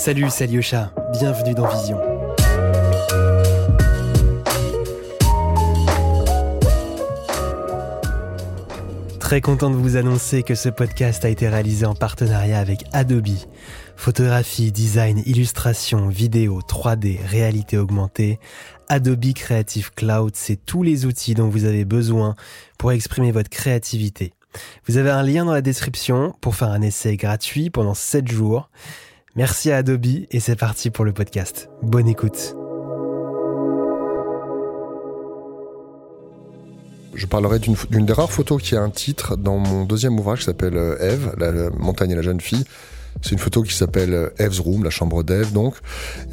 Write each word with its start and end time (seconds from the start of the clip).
Salut, 0.00 0.28
c'est 0.30 0.44
Alyosha. 0.44 0.94
Bienvenue 1.12 1.52
dans 1.52 1.68
Vision. 1.68 2.00
Très 9.18 9.42
content 9.42 9.68
de 9.68 9.74
vous 9.74 9.96
annoncer 9.96 10.42
que 10.42 10.54
ce 10.54 10.70
podcast 10.70 11.26
a 11.26 11.28
été 11.28 11.50
réalisé 11.50 11.84
en 11.84 11.94
partenariat 11.94 12.58
avec 12.58 12.84
Adobe. 12.94 13.28
Photographie, 13.94 14.72
design, 14.72 15.22
illustration, 15.26 16.08
vidéo, 16.08 16.60
3D, 16.66 17.18
réalité 17.26 17.76
augmentée. 17.76 18.40
Adobe 18.88 19.34
Creative 19.34 19.92
Cloud, 19.92 20.30
c'est 20.34 20.64
tous 20.64 20.82
les 20.82 21.04
outils 21.04 21.34
dont 21.34 21.50
vous 21.50 21.66
avez 21.66 21.84
besoin 21.84 22.36
pour 22.78 22.92
exprimer 22.92 23.32
votre 23.32 23.50
créativité. 23.50 24.32
Vous 24.86 24.96
avez 24.96 25.10
un 25.10 25.22
lien 25.22 25.44
dans 25.44 25.52
la 25.52 25.60
description 25.60 26.34
pour 26.40 26.54
faire 26.56 26.70
un 26.70 26.80
essai 26.80 27.18
gratuit 27.18 27.68
pendant 27.68 27.92
7 27.92 28.26
jours. 28.28 28.70
Merci 29.40 29.70
à 29.70 29.78
Adobe 29.78 30.04
et 30.30 30.38
c'est 30.38 30.54
parti 30.54 30.90
pour 30.90 31.06
le 31.06 31.14
podcast. 31.14 31.70
Bonne 31.80 32.08
écoute. 32.08 32.54
Je 37.14 37.24
parlerai 37.24 37.58
d'une 37.58 38.04
des 38.04 38.12
rares 38.12 38.30
photos 38.30 38.60
qui 38.62 38.76
a 38.76 38.82
un 38.82 38.90
titre 38.90 39.38
dans 39.38 39.56
mon 39.56 39.86
deuxième 39.86 40.18
ouvrage 40.18 40.40
qui 40.40 40.44
s'appelle 40.44 40.76
euh, 40.76 40.98
Eve, 41.00 41.34
la 41.38 41.70
montagne 41.70 42.10
et 42.10 42.14
la 42.14 42.20
jeune 42.20 42.42
fille. 42.42 42.64
C'est 43.22 43.32
une 43.32 43.38
photo 43.38 43.62
qui 43.62 43.74
s'appelle 43.74 44.30
Eve's 44.38 44.60
Room, 44.60 44.82
la 44.82 44.90
chambre 44.90 45.22
d'Eve 45.22 45.52
donc, 45.52 45.74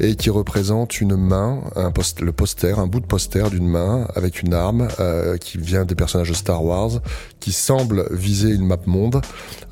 et 0.00 0.14
qui 0.14 0.30
représente 0.30 1.00
une 1.00 1.16
main, 1.16 1.60
un 1.76 1.90
post, 1.90 2.20
le 2.20 2.32
poster, 2.32 2.78
un 2.78 2.86
bout 2.86 3.00
de 3.00 3.06
poster 3.06 3.50
d'une 3.50 3.68
main 3.68 4.08
avec 4.14 4.42
une 4.42 4.54
arme 4.54 4.88
euh, 5.00 5.36
qui 5.36 5.58
vient 5.58 5.84
des 5.84 5.94
personnages 5.94 6.30
de 6.30 6.34
Star 6.34 6.64
Wars, 6.64 7.00
qui 7.40 7.52
semble 7.52 8.06
viser 8.10 8.50
une 8.50 8.66
map 8.66 8.78
monde 8.86 9.20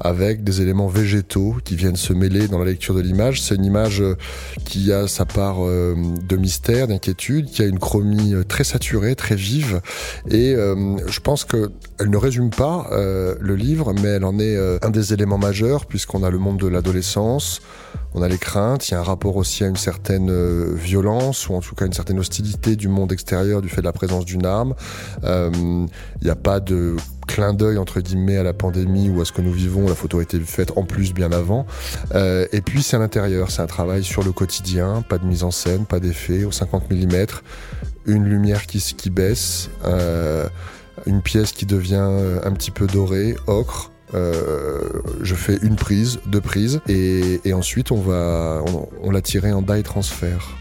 avec 0.00 0.45
des 0.45 0.61
éléments 0.61 0.89
végétaux 0.89 1.56
qui 1.64 1.77
viennent 1.77 1.97
se 1.97 2.12
mêler 2.12 2.48
dans 2.48 2.58
la 2.58 2.67
lecture 2.67 2.95
de 2.95 3.00
l'image. 3.00 3.41
C'est 3.41 3.55
une 3.55 3.64
image 3.64 4.02
euh, 4.02 4.17
qui 4.64 4.92
a 4.92 5.08
sa 5.08 5.25
part 5.25 5.64
euh, 5.64 5.95
de 6.28 6.36
mystère, 6.36 6.89
d'inquiétude, 6.89 7.47
qui 7.47 7.62
a 7.62 7.67
une 7.67 7.78
chromie 7.78 8.34
très 8.47 8.64
saturée, 8.64 9.14
très 9.14 9.36
vive, 9.36 9.80
et 10.30 10.55
je 10.55 11.20
pense 11.20 11.45
que 11.45 11.70
elle 11.98 12.11
ne 12.11 12.17
résume 12.17 12.50
pas 12.50 12.89
le 12.91 13.55
livre, 13.55 13.92
mais 13.95 14.08
elle 14.08 14.25
en 14.25 14.39
est 14.39 14.56
un 14.83 14.91
des 14.91 15.12
éléments 15.12 15.39
majeurs 15.39 15.86
puisqu'on 15.86 16.23
a 16.23 16.30
le 16.30 16.39
monde 16.39 16.58
de 16.58 16.67
l'adolescence 16.67 16.95
on 18.16 18.22
a 18.22 18.28
les 18.28 18.39
craintes, 18.39 18.89
il 18.89 18.92
y 18.92 18.94
a 18.94 19.00
un 19.00 19.02
rapport 19.02 19.36
aussi 19.36 19.62
à 19.62 19.66
une 19.66 19.77
certaine 19.77 20.30
euh, 20.30 20.72
violence 20.75 21.48
ou 21.48 21.55
en 21.55 21.61
tout 21.61 21.75
cas 21.75 21.84
une 21.84 21.92
certaine 21.92 22.19
hostilité 22.19 22.75
du 22.75 22.89
monde 22.89 23.12
extérieur 23.12 23.61
du 23.61 23.69
fait 23.69 23.83
de 23.83 23.86
la 23.86 23.92
présence 23.92 24.25
d'une 24.25 24.47
arme. 24.47 24.75
Euh, 25.24 25.50
il 25.52 26.24
n'y 26.24 26.30
a 26.30 26.36
pas 26.36 26.58
de 26.61 26.97
clin 27.27 27.52
d'œil 27.52 27.77
entre 27.77 28.00
guillemets 28.00 28.39
à 28.39 28.42
la 28.42 28.55
pandémie 28.55 29.11
ou 29.11 29.20
à 29.20 29.27
ce 29.27 29.33
que 29.33 29.42
nous 29.42 29.52
vivons. 29.52 29.86
La 29.86 29.94
photo 29.94 30.20
a 30.20 30.22
été 30.22 30.41
faite 30.41 30.72
en 30.77 30.84
plus 30.84 31.12
bien 31.12 31.30
avant. 31.30 31.67
Euh, 32.14 32.47
et 32.52 32.62
puis 32.62 32.83
c'est 32.83 32.97
à 32.97 33.00
l'intérieur, 33.00 33.50
c'est 33.50 33.61
un 33.61 33.67
travail 33.67 34.02
sur 34.02 34.22
le 34.22 34.33
quotidien, 34.33 35.02
pas 35.06 35.19
de 35.19 35.27
mise 35.27 35.42
en 35.42 35.50
scène, 35.50 35.84
pas 35.84 36.00
d'effet, 36.00 36.44
au 36.44 36.52
50 36.52 36.91
mm, 36.91 37.27
une 38.06 38.24
lumière 38.24 38.67
qui, 38.67 38.78
qui 38.78 39.11
baisse, 39.11 39.69
une 41.05 41.20
pièce 41.20 41.52
qui 41.52 41.67
devient 41.67 42.41
un 42.42 42.52
petit 42.52 42.70
peu 42.70 42.86
dorée, 42.86 43.36
ocre. 43.47 43.91
Euh, 44.14 44.80
je 45.22 45.34
fais 45.34 45.58
une 45.62 45.76
prise, 45.76 46.20
deux 46.26 46.40
prises, 46.40 46.80
et, 46.88 47.52
ensuite 47.52 47.90
on 47.90 48.00
va, 48.00 48.62
on, 49.02 49.10
l'a 49.10 49.22
tiré 49.22 49.52
en 49.52 49.62
die 49.62 49.82
transfert. 49.82 50.56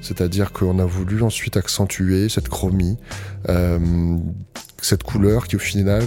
C'est-à-dire 0.00 0.52
qu'on 0.52 0.78
a 0.78 0.84
voulu 0.84 1.22
ensuite 1.22 1.56
accentuer 1.56 2.28
cette 2.28 2.48
chromie, 2.48 2.96
euh, 3.48 4.16
cette 4.80 5.04
couleur 5.04 5.46
qui 5.46 5.56
au 5.56 5.60
final, 5.60 6.02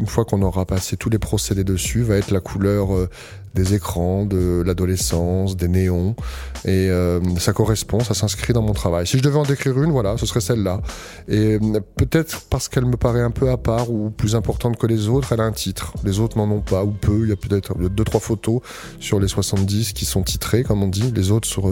une 0.00 0.06
fois 0.06 0.24
qu'on 0.24 0.42
aura 0.42 0.64
passé 0.64 0.96
tous 0.96 1.10
les 1.10 1.18
procédés 1.18 1.64
dessus, 1.64 2.02
va 2.02 2.16
être 2.16 2.30
la 2.30 2.40
couleur 2.40 2.94
euh, 2.94 3.08
des 3.54 3.74
écrans, 3.74 4.26
de 4.26 4.62
l'adolescence, 4.66 5.56
des 5.56 5.68
néons. 5.68 6.16
Et 6.64 6.90
euh, 6.90 7.20
ça 7.38 7.52
correspond, 7.52 8.00
ça 8.00 8.14
s'inscrit 8.14 8.52
dans 8.52 8.62
mon 8.62 8.72
travail. 8.72 9.06
Si 9.06 9.18
je 9.18 9.22
devais 9.22 9.38
en 9.38 9.44
décrire 9.44 9.80
une, 9.82 9.92
voilà, 9.92 10.16
ce 10.16 10.26
serait 10.26 10.40
celle-là. 10.40 10.80
Et 11.28 11.58
euh, 11.62 11.80
peut-être 11.96 12.42
parce 12.50 12.68
qu'elle 12.68 12.86
me 12.86 12.96
paraît 12.96 13.22
un 13.22 13.30
peu 13.30 13.50
à 13.50 13.56
part 13.56 13.90
ou 13.90 14.10
plus 14.10 14.34
importante 14.34 14.76
que 14.76 14.86
les 14.86 15.08
autres, 15.08 15.32
elle 15.32 15.40
a 15.40 15.44
un 15.44 15.52
titre. 15.52 15.94
Les 16.04 16.18
autres 16.18 16.36
n'en 16.36 16.50
ont 16.50 16.62
pas, 16.62 16.84
ou 16.84 16.90
peu. 16.90 17.20
Il 17.22 17.28
y 17.28 17.32
a 17.32 17.36
peut-être 17.36 17.78
deux, 17.88 18.04
trois 18.04 18.20
photos 18.20 18.60
sur 18.98 19.20
les 19.20 19.28
70 19.28 19.92
qui 19.92 20.04
sont 20.04 20.22
titrées, 20.22 20.64
comme 20.64 20.82
on 20.82 20.88
dit. 20.88 21.12
Les 21.14 21.30
autres 21.30 21.48
sur, 21.48 21.70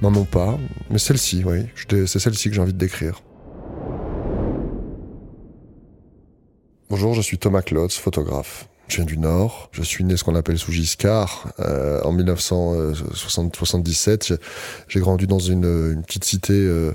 n'en 0.00 0.14
ont 0.14 0.24
pas. 0.24 0.58
Mais 0.90 0.98
celle-ci, 0.98 1.44
oui, 1.46 1.66
c'est 2.06 2.18
celle-ci 2.18 2.48
que 2.48 2.56
j'ai 2.56 2.60
envie 2.60 2.72
de 2.72 2.78
décrire. 2.78 3.22
Bonjour, 6.92 7.14
je 7.14 7.22
suis 7.22 7.38
Thomas 7.38 7.62
Klotz, 7.62 7.96
photographe. 7.96 8.68
Je 8.88 8.96
viens 8.96 9.06
du 9.06 9.16
Nord. 9.16 9.70
Je 9.72 9.82
suis 9.82 10.04
né 10.04 10.18
ce 10.18 10.24
qu'on 10.24 10.34
appelle 10.34 10.58
sous 10.58 10.72
Giscard. 10.72 11.50
Euh, 11.58 12.02
en 12.02 12.12
1977, 12.12 14.34
j'ai 14.88 15.00
grandi 15.00 15.26
dans 15.26 15.38
une, 15.38 16.02
petite 16.06 16.24
cité, 16.24 16.52
euh, 16.52 16.92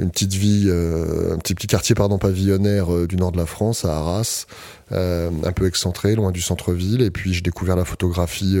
une 0.00 0.10
petite 0.10 0.34
vie, 0.34 0.64
euh, 0.66 1.32
un 1.32 1.38
petit, 1.38 1.54
petit 1.54 1.68
quartier 1.68 1.94
pardon 1.94 2.18
pavillonnaire 2.18 3.06
du 3.06 3.14
nord 3.14 3.30
de 3.30 3.36
la 3.36 3.46
France, 3.46 3.84
à 3.84 3.98
Arras, 3.98 4.46
un 4.90 5.52
peu 5.52 5.66
excentré, 5.66 6.14
loin 6.14 6.32
du 6.32 6.40
centre-ville. 6.40 7.02
Et 7.02 7.10
puis 7.10 7.32
j'ai 7.32 7.42
découvert 7.42 7.76
la 7.76 7.84
photographie 7.84 8.58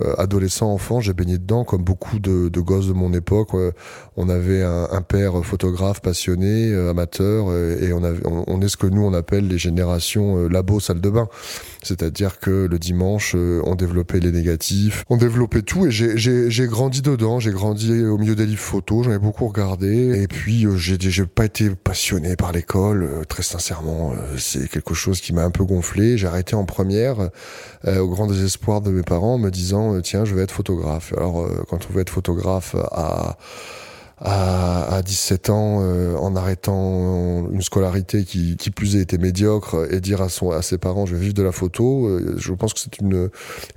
euh, 0.00 0.14
adolescent, 0.16 0.72
enfant, 0.72 1.00
j'ai 1.00 1.12
baigné 1.12 1.36
dedans, 1.36 1.64
comme 1.64 1.82
beaucoup 1.82 2.18
de, 2.18 2.48
de 2.48 2.60
gosses 2.60 2.88
de 2.88 2.94
mon 2.94 3.12
époque. 3.12 3.50
on 4.16 4.28
avait 4.30 4.62
un, 4.62 4.88
un, 4.90 5.02
père 5.02 5.44
photographe 5.44 6.00
passionné, 6.00 6.70
euh, 6.70 6.90
amateur, 6.90 7.46
euh, 7.50 7.78
et 7.78 7.92
on, 7.92 8.02
avait, 8.02 8.22
on, 8.24 8.60
est 8.62 8.68
ce 8.68 8.78
que 8.78 8.86
nous 8.86 9.02
on 9.02 9.12
appelle 9.12 9.48
les 9.48 9.58
générations 9.58 10.48
labo 10.48 10.80
salle 10.80 11.00
de 11.00 11.10
bain. 11.10 11.28
C'est-à-dire 11.82 12.38
que 12.38 12.66
le 12.70 12.78
dimanche, 12.78 13.34
on 13.34 13.74
développait 13.74 14.20
les 14.20 14.30
négatifs, 14.30 15.04
on 15.10 15.16
développait 15.16 15.62
tout, 15.62 15.86
et 15.86 15.90
j'ai 15.90 16.66
grandi 16.68 17.02
dedans. 17.02 17.40
J'ai 17.40 17.50
grandi 17.50 18.04
au 18.04 18.18
milieu 18.18 18.36
des 18.36 18.46
livres 18.46 18.60
photos, 18.60 19.04
j'en 19.04 19.12
ai 19.12 19.18
beaucoup 19.18 19.48
regardé, 19.48 20.22
et 20.22 20.28
puis 20.28 20.66
j'ai 20.78 21.26
pas 21.26 21.44
été 21.44 21.70
passionné 21.70 22.36
par 22.36 22.52
l'école. 22.52 23.24
très 23.28 23.42
sincèrement, 23.42 24.14
c'est 24.38 24.68
quelque 24.68 24.94
chose 24.94 25.20
qui 25.20 25.34
m'a 25.34 25.44
peu 25.52 25.64
gonflé. 25.64 26.18
J'ai 26.18 26.26
arrêté 26.26 26.56
en 26.56 26.64
première, 26.64 27.30
au 27.86 28.08
grand 28.08 28.26
désespoir 28.26 28.80
de 28.80 28.90
mes 28.90 29.02
parents, 29.02 29.38
me 29.38 29.50
disant 29.50 29.94
euh, 29.94 30.00
tiens, 30.00 30.24
je 30.24 30.34
vais 30.34 30.42
être 30.42 30.52
photographe. 30.52 31.12
Alors, 31.16 31.42
euh, 31.42 31.64
quand 31.68 31.86
on 31.88 31.92
veut 31.92 32.00
être 32.00 32.10
photographe 32.10 32.74
à 32.90 33.36
à, 34.24 34.94
à 34.94 35.02
17 35.02 35.50
ans 35.50 35.80
euh, 35.82 36.14
en 36.16 36.36
arrêtant 36.36 37.50
une 37.50 37.60
scolarité 37.60 38.24
qui, 38.24 38.56
qui 38.56 38.70
plus 38.70 38.96
est 38.96 39.02
était 39.02 39.18
médiocre 39.18 39.88
et 39.90 40.00
dire 40.00 40.22
à, 40.22 40.28
son, 40.28 40.52
à 40.52 40.62
ses 40.62 40.78
parents 40.78 41.06
je 41.06 41.16
vais 41.16 41.20
vivre 41.20 41.34
de 41.34 41.42
la 41.42 41.50
photo, 41.50 42.06
euh, 42.06 42.36
je 42.38 42.52
pense 42.52 42.72
que 42.72 42.78
c'est 42.78 42.98
une, 43.00 43.30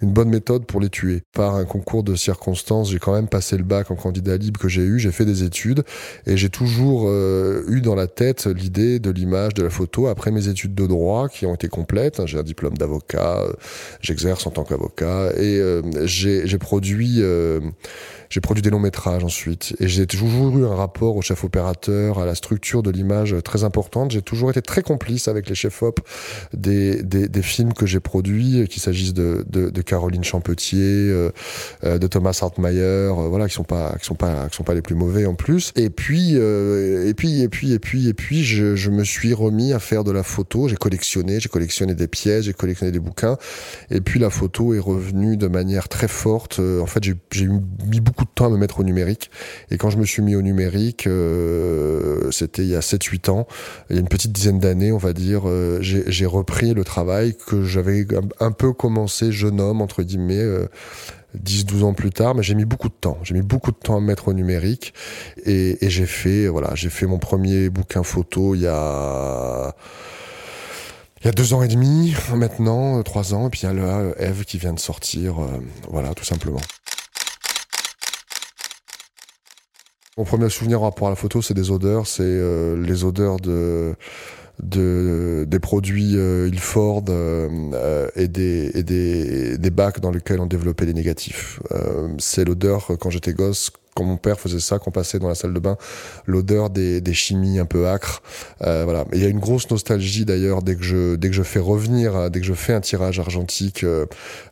une 0.03 0.11
bonne 0.11 0.29
méthode 0.29 0.65
pour 0.67 0.79
les 0.79 0.89
tuer. 0.89 1.23
Par 1.33 1.55
un 1.55 1.65
concours 1.65 2.03
de 2.03 2.13
circonstances, 2.13 2.91
j'ai 2.91 2.99
quand 2.99 3.13
même 3.13 3.27
passé 3.27 3.57
le 3.57 3.63
bac 3.63 3.89
en 3.89 3.95
candidat 3.95 4.37
libre 4.37 4.59
que 4.59 4.67
j'ai 4.67 4.83
eu, 4.83 4.99
j'ai 4.99 5.11
fait 5.11 5.25
des 5.25 5.43
études 5.43 5.83
et 6.27 6.37
j'ai 6.37 6.49
toujours 6.49 7.05
euh, 7.07 7.63
eu 7.67 7.81
dans 7.81 7.95
la 7.95 8.05
tête 8.05 8.45
l'idée 8.45 8.99
de 8.99 9.09
l'image, 9.09 9.55
de 9.55 9.63
la 9.63 9.71
photo 9.71 10.05
après 10.05 10.29
mes 10.29 10.47
études 10.47 10.75
de 10.75 10.85
droit 10.85 11.27
qui 11.27 11.47
ont 11.47 11.55
été 11.55 11.69
complètes. 11.69 12.23
J'ai 12.27 12.37
un 12.37 12.43
diplôme 12.43 12.77
d'avocat, 12.77 13.41
j'exerce 14.01 14.45
en 14.45 14.51
tant 14.51 14.63
qu'avocat 14.63 15.31
et 15.37 15.59
j'ai 16.05 16.57
produit 16.59 17.21
j'ai 18.29 18.41
produit 18.41 18.61
des 18.61 18.69
longs 18.69 18.79
métrages 18.79 19.23
ensuite. 19.23 19.75
Et 19.79 19.87
j'ai 19.87 20.07
toujours 20.07 20.57
eu 20.57 20.65
un 20.65 20.75
rapport 20.75 21.15
au 21.15 21.21
chef 21.21 21.43
opérateur, 21.43 22.19
à 22.19 22.25
la 22.25 22.35
structure 22.35 22.83
de 22.83 22.91
l'image 22.91 23.35
très 23.43 23.63
importante. 23.63 24.11
J'ai 24.11 24.21
toujours 24.21 24.49
été 24.49 24.61
très 24.61 24.81
complice 24.81 25.27
avec 25.27 25.49
les 25.49 25.55
chefs 25.55 25.81
op 25.83 25.99
des, 26.53 27.03
des, 27.03 27.27
des 27.27 27.41
films 27.41 27.73
que 27.73 27.85
j'ai 27.85 27.99
produits, 27.99 28.67
qu'il 28.67 28.81
s'agisse 28.81 29.13
de, 29.13 29.45
de, 29.49 29.69
de, 29.69 29.81
Caroline 29.81 30.23
Champetier, 30.23 30.79
euh, 30.81 31.31
euh 31.83 31.97
de 31.97 32.07
Thomas 32.07 32.37
Hartmeyer, 32.41 32.81
euh, 32.81 33.27
voilà, 33.29 33.47
qui 33.47 33.53
sont 33.53 33.63
pas, 33.63 33.95
qui 33.99 34.05
sont 34.05 34.15
pas, 34.15 34.49
qui 34.49 34.55
sont 34.55 34.63
pas 34.63 34.73
les 34.73 34.81
plus 34.81 34.95
mauvais 34.95 35.25
en 35.25 35.35
plus. 35.35 35.71
Et 35.75 35.89
puis, 35.89 36.35
et 36.35 37.13
puis, 37.15 37.41
et 37.41 37.49
puis, 37.49 37.73
et 37.73 37.79
puis, 37.79 38.07
et 38.07 38.13
puis, 38.13 38.43
je, 38.43 38.75
je 38.75 38.89
me 38.89 39.03
suis 39.03 39.33
remis 39.33 39.73
à 39.73 39.79
faire 39.79 40.03
de 40.03 40.11
la 40.11 40.23
photo. 40.23 40.67
J'ai 40.67 40.75
collectionné, 40.75 41.39
j'ai 41.39 41.49
collectionné 41.49 41.95
des 41.95 42.07
pièces, 42.07 42.45
j'ai 42.45 42.53
collectionné 42.53 42.91
des 42.91 42.99
bouquins. 42.99 43.37
Et 43.91 44.01
puis 44.01 44.19
la 44.19 44.29
photo 44.29 44.73
est 44.73 44.79
revenue 44.79 45.37
de 45.37 45.47
manière 45.47 45.87
très 45.89 46.07
forte. 46.07 46.59
En 46.59 46.85
fait, 46.85 47.03
j'ai 47.03 47.47
mis 47.85 47.99
beaucoup 47.99 48.24
beaucoup 48.25 48.31
de 48.31 48.35
temps 48.35 48.45
à 48.45 48.49
me 48.49 48.57
mettre 48.57 48.79
au 48.79 48.83
numérique. 48.83 49.29
Et 49.69 49.77
quand 49.77 49.89
je 49.89 49.97
me 49.97 50.05
suis 50.05 50.21
mis 50.21 50.35
au 50.35 50.41
numérique, 50.41 51.07
euh, 51.07 52.31
c'était 52.31 52.63
il 52.63 52.69
y 52.69 52.75
a 52.75 52.81
7-8 52.81 53.29
ans, 53.29 53.47
il 53.89 53.95
y 53.95 53.99
a 53.99 54.01
une 54.01 54.07
petite 54.07 54.31
dizaine 54.31 54.59
d'années, 54.59 54.91
on 54.91 54.97
va 54.97 55.13
dire, 55.13 55.43
euh, 55.45 55.79
j'ai 55.81 56.25
repris 56.25 56.73
le 56.73 56.83
travail 56.83 57.35
que 57.35 57.63
j'avais 57.63 58.05
un 58.39 58.51
peu 58.51 58.73
commencé 58.73 59.31
jeune 59.31 59.61
homme, 59.61 59.81
entre 59.81 60.03
guillemets. 60.03 60.43
10-12 61.43 61.81
euh, 61.81 61.83
ans 61.83 61.93
plus 61.93 62.11
tard, 62.11 62.35
mais 62.35 62.43
j'ai 62.43 62.55
mis 62.55 62.65
beaucoup 62.65 62.89
de 62.89 62.93
temps. 62.93 63.17
J'ai 63.23 63.33
mis 63.33 63.41
beaucoup 63.41 63.71
de 63.71 63.77
temps 63.77 63.97
à 63.97 63.99
me 63.99 64.05
mettre 64.05 64.29
au 64.29 64.33
numérique 64.33 64.93
et, 65.45 65.85
et 65.85 65.89
j'ai 65.89 66.05
fait, 66.05 66.47
voilà, 66.47 66.71
j'ai 66.75 66.89
fait 66.89 67.05
mon 67.05 67.19
premier 67.19 67.69
bouquin 67.69 68.03
photo 68.03 68.55
il 68.55 68.61
y 68.61 68.67
a 68.67 69.75
il 71.21 71.25
y 71.25 71.29
a 71.29 71.31
deux 71.31 71.55
ans 71.55 71.63
et 71.63 71.67
demi 71.67 72.13
maintenant, 72.35 73.01
trois 73.01 73.33
ans, 73.33 73.47
et 73.47 73.49
puis 73.49 73.61
il 73.63 73.65
y 73.65 73.67
a 73.67 73.73
là 73.73 74.03
Eve 74.19 74.45
qui 74.45 74.59
vient 74.59 74.73
de 74.73 74.79
sortir, 74.79 75.37
voilà, 75.89 76.13
tout 76.13 76.23
simplement. 76.23 76.61
Mon 80.17 80.23
premier 80.23 80.49
souvenir 80.49 80.81
en 80.81 80.85
rapport 80.85 81.07
à 81.07 81.09
la 81.09 81.17
photo, 81.17 81.41
c'est 81.41 81.53
des 81.53 81.71
odeurs. 81.71 82.07
C'est 82.07 82.23
euh, 82.23 82.81
les 82.81 83.03
odeurs 83.03 83.37
de 83.37 83.95
de 84.63 85.43
des 85.45 85.59
produits 85.59 86.13
Ilford 86.13 87.03
et 88.15 88.27
des 88.29 88.83
des 88.83 89.57
des 89.57 89.69
bacs 89.69 89.99
dans 89.99 90.11
lesquels 90.11 90.39
on 90.39 90.45
développait 90.45 90.85
des 90.85 90.93
négatifs. 90.93 91.59
c'est 92.19 92.45
l'odeur 92.45 92.91
quand 92.97 93.09
j'étais 93.09 93.33
gosse 93.33 93.71
quand 93.95 94.03
mon 94.03 94.17
père 94.17 94.39
faisait 94.39 94.59
ça, 94.59 94.77
qu'on 94.77 94.91
passait 94.91 95.19
dans 95.19 95.29
la 95.29 95.35
salle 95.35 95.53
de 95.53 95.59
bain, 95.59 95.77
l'odeur 96.25 96.69
des, 96.69 96.99
des, 96.99 97.13
chimies 97.13 97.59
un 97.59 97.65
peu 97.65 97.87
acres. 97.87 98.21
Euh, 98.61 98.83
voilà. 98.83 99.05
Il 99.13 99.23
y 99.23 99.25
a 99.25 99.29
une 99.29 99.39
grosse 99.39 99.69
nostalgie 99.71 100.25
d'ailleurs 100.25 100.61
dès 100.61 100.75
que 100.75 100.83
je 100.83 101.15
dès 101.15 101.29
que 101.29 101.35
je 101.35 101.43
fais 101.43 101.59
revenir, 101.59 102.29
dès 102.29 102.41
que 102.41 102.45
je 102.45 102.53
fais 102.53 102.73
un 102.73 102.81
tirage 102.81 103.19
argentique 103.19 103.85
euh, 103.85 104.05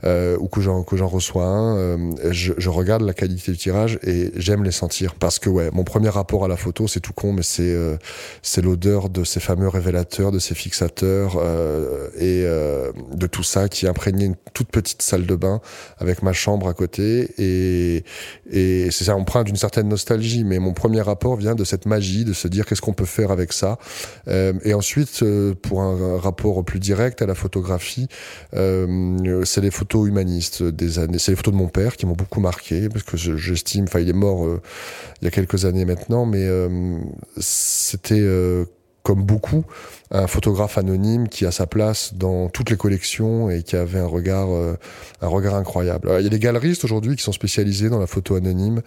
euh, 0.05 0.37
ou 0.39 0.47
que 0.47 0.61
j'en 0.61 0.83
que 0.83 0.95
j'en 0.95 1.09
reçois 1.09 1.45
un, 1.45 1.77
euh, 1.77 1.97
je, 2.31 2.53
je, 2.57 2.69
regarde 2.69 3.01
la 3.01 3.13
qualité 3.13 3.51
du 3.51 3.57
tirage 3.57 3.99
et 4.03 4.31
j'aime 4.37 4.63
les 4.63 4.71
sentir 4.71 5.15
parce 5.15 5.39
que 5.39 5.49
ouais, 5.49 5.69
mon 5.73 5.83
premier 5.83 6.09
rapport 6.09 6.45
à 6.45 6.47
la 6.47 6.55
photo, 6.55 6.87
c'est 6.87 7.01
tout 7.01 7.11
con, 7.11 7.33
mais 7.33 7.43
c'est 7.43 7.63
euh, 7.63 7.97
c'est 8.41 8.61
l'odeur 8.61 9.09
de 9.09 9.25
ces 9.25 9.41
fameux 9.41 9.67
révélateurs, 9.67 10.31
de 10.31 10.39
ces 10.39 10.55
fixateurs 10.55 11.37
et 12.17 12.43
de 12.43 13.27
tout 13.27 13.43
ça 13.43 13.67
qui 13.67 13.87
imprégnait 13.87 14.25
une 14.25 14.35
toute 14.53 14.69
petite 14.69 15.01
salle 15.01 15.25
de 15.25 15.35
bain 15.35 15.59
avec 15.97 16.23
ma 16.23 16.31
chambre 16.31 16.69
à 16.69 16.73
côté 16.73 17.29
et 17.37 18.05
et 18.49 18.89
c'est 18.91 19.03
ça. 19.03 19.15
D'une 19.41 19.55
certaine 19.55 19.87
nostalgie, 19.87 20.43
mais 20.43 20.59
mon 20.59 20.73
premier 20.73 21.01
rapport 21.01 21.35
vient 21.35 21.55
de 21.55 21.63
cette 21.63 21.87
magie, 21.87 22.25
de 22.25 22.33
se 22.33 22.47
dire 22.47 22.67
qu'est-ce 22.67 22.81
qu'on 22.81 22.93
peut 22.93 23.05
faire 23.05 23.31
avec 23.31 23.51
ça. 23.53 23.79
Euh, 24.27 24.53
et 24.63 24.75
ensuite, 24.75 25.23
euh, 25.23 25.55
pour 25.59 25.81
un, 25.81 26.19
rapport 26.19 26.63
plus 26.63 26.79
direct 26.79 27.21
à 27.23 27.25
la 27.25 27.33
photographie, 27.33 28.07
euh, 28.55 29.43
c'est 29.45 29.61
les 29.61 29.71
photos 29.71 30.07
humanistes 30.07 30.61
des 30.61 30.99
années, 30.99 31.17
c'est 31.17 31.31
les 31.31 31.35
photos 31.35 31.53
de 31.53 31.57
mon 31.57 31.69
père 31.69 31.95
qui 31.97 32.05
m'ont 32.05 32.13
beaucoup 32.13 32.39
marqué, 32.39 32.89
parce 32.89 33.03
que 33.03 33.17
j'estime, 33.17 33.85
enfin 33.85 33.99
il 33.99 34.09
est 34.09 34.13
mort 34.13 34.45
il 35.21 35.25
y 35.25 35.27
a 35.27 35.31
quelques 35.31 35.65
années 35.65 35.85
maintenant, 35.85 36.25
mais 36.25 36.47
c'était 37.37 38.21
comme 39.03 39.23
beaucoup, 39.23 39.65
un 40.11 40.27
photographe 40.27 40.77
anonyme 40.77 41.27
qui 41.27 41.45
a 41.45 41.51
sa 41.51 41.65
place 41.65 42.13
dans 42.13 42.47
toutes 42.47 42.69
les 42.69 42.77
collections 42.77 43.49
et 43.49 43.63
qui 43.63 43.75
avait 43.75 43.99
un 43.99 44.05
regard, 44.05 44.51
euh, 44.51 44.75
un 45.21 45.27
regard 45.27 45.55
incroyable. 45.55 46.07
il 46.19 46.23
y 46.23 46.27
a 46.27 46.29
des 46.29 46.39
galeristes 46.39 46.85
aujourd'hui 46.85 47.15
qui 47.15 47.23
sont 47.23 47.31
spécialisés 47.31 47.89
dans 47.89 47.99
la 47.99 48.05
photo 48.05 48.35
anonyme 48.35 48.81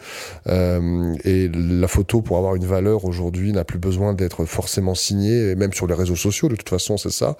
euh, 0.47 1.15
et 1.25 1.49
la 1.53 1.89
photo, 1.89 2.23
pour 2.23 2.39
avoir 2.39 2.55
une 2.55 2.65
valeur 2.65 3.05
aujourd'hui, 3.05 3.53
n'a 3.53 3.65
plus 3.65 3.79
besoin 3.79 4.15
d'être 4.15 4.45
forcément 4.45 4.95
signée, 4.95 5.51
et 5.51 5.55
même 5.57 5.73
sur 5.73 5.89
les 5.89 5.95
réseaux 5.95 6.17
sociaux, 6.17 6.49
de 6.49 6.55
toute 6.55 6.69
façon, 6.69 6.97
c'est 6.97 7.11
ça. 7.11 7.37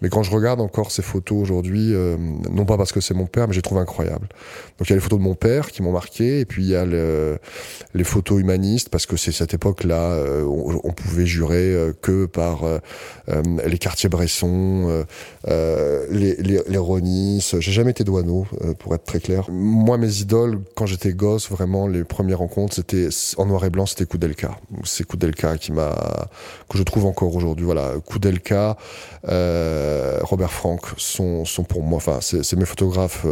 Mais 0.00 0.08
quand 0.08 0.22
je 0.22 0.30
regarde 0.30 0.60
encore 0.60 0.90
ces 0.90 1.02
photos 1.02 1.38
aujourd'hui, 1.38 1.94
euh, 1.94 2.16
non 2.50 2.64
pas 2.64 2.78
parce 2.78 2.90
que 2.92 3.02
c'est 3.02 3.14
mon 3.14 3.26
père, 3.26 3.46
mais 3.46 3.52
je 3.52 3.58
les 3.58 3.62
trouve 3.62 3.78
incroyables. 3.78 4.28
Donc 4.78 4.88
il 4.88 4.90
y 4.90 4.92
a 4.92 4.96
les 4.96 5.02
photos 5.02 5.18
de 5.18 5.24
mon 5.24 5.34
père 5.34 5.70
qui 5.70 5.82
m'ont 5.82 5.92
marqué, 5.92 6.40
et 6.40 6.46
puis 6.46 6.64
il 6.64 6.70
y 6.70 6.76
a 6.76 6.86
le, 6.86 7.38
les 7.94 8.04
photos 8.04 8.40
humanistes 8.40 8.88
parce 8.88 9.04
que 9.04 9.16
c'est 9.16 9.32
cette 9.32 9.52
époque-là, 9.52 10.24
on, 10.46 10.80
on, 10.82 10.92
pouvait 10.92 11.26
jurer 11.26 11.92
que 12.00 12.15
par 12.24 12.64
euh, 13.28 13.42
les 13.66 13.78
quartiers 13.78 14.08
Bresson, 14.08 14.86
euh, 14.88 15.04
euh, 15.48 16.06
les, 16.10 16.36
les, 16.36 16.60
les 16.66 16.78
Ronis. 16.78 17.52
J'ai 17.58 17.72
jamais 17.72 17.90
été 17.90 18.04
douaneau, 18.04 18.46
pour 18.78 18.94
être 18.94 19.04
très 19.04 19.20
clair. 19.20 19.46
Moi, 19.50 19.98
mes 19.98 20.20
idoles, 20.20 20.60
quand 20.74 20.86
j'étais 20.86 21.12
gosse, 21.12 21.50
vraiment, 21.50 21.86
les 21.88 22.04
premières 22.04 22.38
rencontres, 22.38 22.74
c'était 22.74 23.08
en 23.36 23.46
noir 23.46 23.64
et 23.64 23.70
blanc, 23.70 23.86
c'était 23.86 24.06
Koudelka. 24.06 24.58
C'est 24.84 25.04
Koudelka 25.04 25.58
qui 25.58 25.72
m'a, 25.72 26.28
que 26.68 26.78
je 26.78 26.82
trouve 26.82 27.06
encore 27.06 27.34
aujourd'hui. 27.34 27.64
Voilà, 27.64 27.94
Koudelka, 28.04 28.76
Robert 29.24 30.52
Frank 30.52 30.80
sont, 30.96 31.44
sont 31.44 31.64
pour 31.64 31.82
moi, 31.82 31.96
enfin, 31.96 32.18
c'est 32.20 32.56
mes 32.56 32.66
photographes 32.66 33.26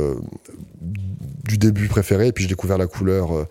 du 0.81 1.58
début 1.58 1.88
préféré. 1.88 2.28
Et 2.28 2.32
puis 2.32 2.44
j'ai 2.44 2.48
découvert 2.48 2.78
la 2.78 2.86
couleur 2.86 3.46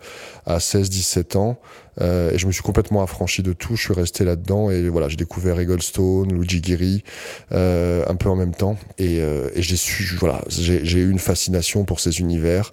à 0.46 0.58
16-17 0.58 1.36
ans. 1.36 1.56
Euh, 2.00 2.32
et 2.32 2.38
je 2.38 2.46
me 2.46 2.52
suis 2.52 2.62
complètement 2.62 3.02
affranchi 3.02 3.42
de 3.42 3.52
tout. 3.52 3.76
Je 3.76 3.82
suis 3.82 3.94
resté 3.94 4.24
là-dedans 4.24 4.70
et 4.70 4.88
voilà, 4.88 5.08
j'ai 5.08 5.16
découvert 5.16 5.58
Stone, 5.80 6.32
Luigi 6.32 6.60
Giri, 6.62 7.04
euh, 7.52 8.04
un 8.06 8.16
peu 8.16 8.28
en 8.28 8.36
même 8.36 8.54
temps. 8.54 8.76
Et, 8.98 9.20
euh, 9.20 9.50
et 9.54 9.62
j'ai 9.62 9.76
su, 9.76 10.16
voilà, 10.16 10.42
j'ai 10.48 11.00
eu 11.00 11.10
une 11.10 11.18
fascination 11.18 11.84
pour 11.84 12.00
ces 12.00 12.20
univers 12.20 12.72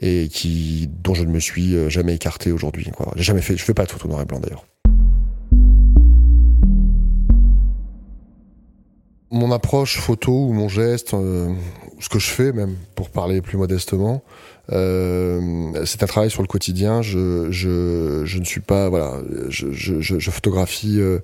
et 0.00 0.28
qui, 0.28 0.88
dont 1.02 1.14
je 1.14 1.24
ne 1.24 1.30
me 1.30 1.40
suis 1.40 1.74
euh, 1.74 1.88
jamais 1.88 2.14
écarté 2.14 2.52
aujourd'hui. 2.52 2.90
J'ai 3.16 3.22
jamais 3.22 3.42
fait, 3.42 3.56
je 3.56 3.64
fais 3.64 3.74
pas 3.74 3.84
de 3.84 3.90
photo 3.90 4.08
noir 4.08 4.22
et 4.22 4.24
blanc 4.24 4.40
d'ailleurs. 4.40 4.64
Mon 9.32 9.50
approche 9.50 9.98
photo 9.98 10.30
ou 10.30 10.52
mon 10.52 10.68
geste, 10.68 11.14
euh, 11.14 11.50
ce 12.00 12.10
que 12.10 12.18
je 12.18 12.28
fais 12.28 12.52
même, 12.52 12.76
pour 12.94 13.08
parler 13.08 13.40
plus 13.40 13.56
modestement, 13.56 14.22
euh, 14.70 15.72
c'est 15.86 16.02
un 16.02 16.06
travail 16.06 16.30
sur 16.30 16.42
le 16.42 16.48
quotidien. 16.48 17.00
Je, 17.00 17.50
je, 17.50 18.26
je 18.26 18.38
ne 18.38 18.44
suis 18.44 18.60
pas, 18.60 18.90
voilà, 18.90 19.14
je, 19.48 19.72
je, 19.72 20.00
je 20.00 20.30
photographie 20.30 21.00
euh, 21.00 21.20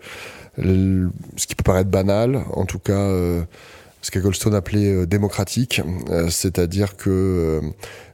ce 1.36 1.46
qui 1.46 1.54
peut 1.54 1.62
paraître 1.62 1.90
banal, 1.90 2.42
en 2.54 2.64
tout 2.64 2.78
cas 2.78 3.12
ce 4.08 4.10
qu'Eggleston 4.10 4.54
appelait 4.54 4.90
euh, 4.90 5.06
démocratique, 5.06 5.82
euh, 6.08 6.30
c'est-à-dire 6.30 6.96
que 6.96 7.10
euh, 7.10 7.60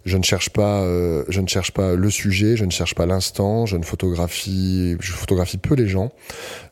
je 0.05 0.17
ne 0.17 0.25
cherche 0.25 0.51
pas, 0.51 0.85
je 1.29 1.41
ne 1.41 1.47
cherche 1.47 1.71
pas 1.71 1.95
le 1.95 2.11
sujet, 2.11 2.57
je 2.57 2.67
ne 2.67 2.71
cherche 2.71 2.95
pas 2.95 3.07
l'instant, 3.07 3.65
je 3.65 3.79
ne 3.79 3.85
photographie, 3.85 4.97
je 5.01 5.13
photographie 5.13 5.57
peu 5.57 5.75
les 5.75 5.89
gens, 5.89 6.13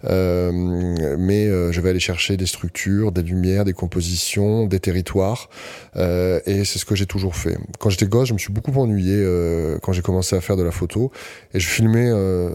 mais 0.02 1.46
je 1.46 1.80
vais 1.80 1.88
aller 1.88 1.98
chercher 1.98 2.36
des 2.36 2.44
structures, 2.44 3.10
des 3.10 3.22
lumières, 3.22 3.64
des 3.64 3.72
compositions, 3.72 4.66
des 4.66 4.80
territoires, 4.80 5.48
et 5.96 6.64
c'est 6.66 6.78
ce 6.78 6.84
que 6.84 6.94
j'ai 6.94 7.06
toujours 7.06 7.34
fait. 7.34 7.56
Quand 7.78 7.88
j'étais 7.88 8.04
gosse, 8.04 8.28
je 8.28 8.34
me 8.34 8.38
suis 8.38 8.52
beaucoup 8.52 8.78
ennuyé 8.78 9.26
quand 9.80 9.94
j'ai 9.94 10.02
commencé 10.02 10.36
à 10.36 10.42
faire 10.42 10.58
de 10.58 10.62
la 10.62 10.70
photo, 10.70 11.10
et 11.54 11.58
je 11.58 11.66
filmais, 11.66 12.10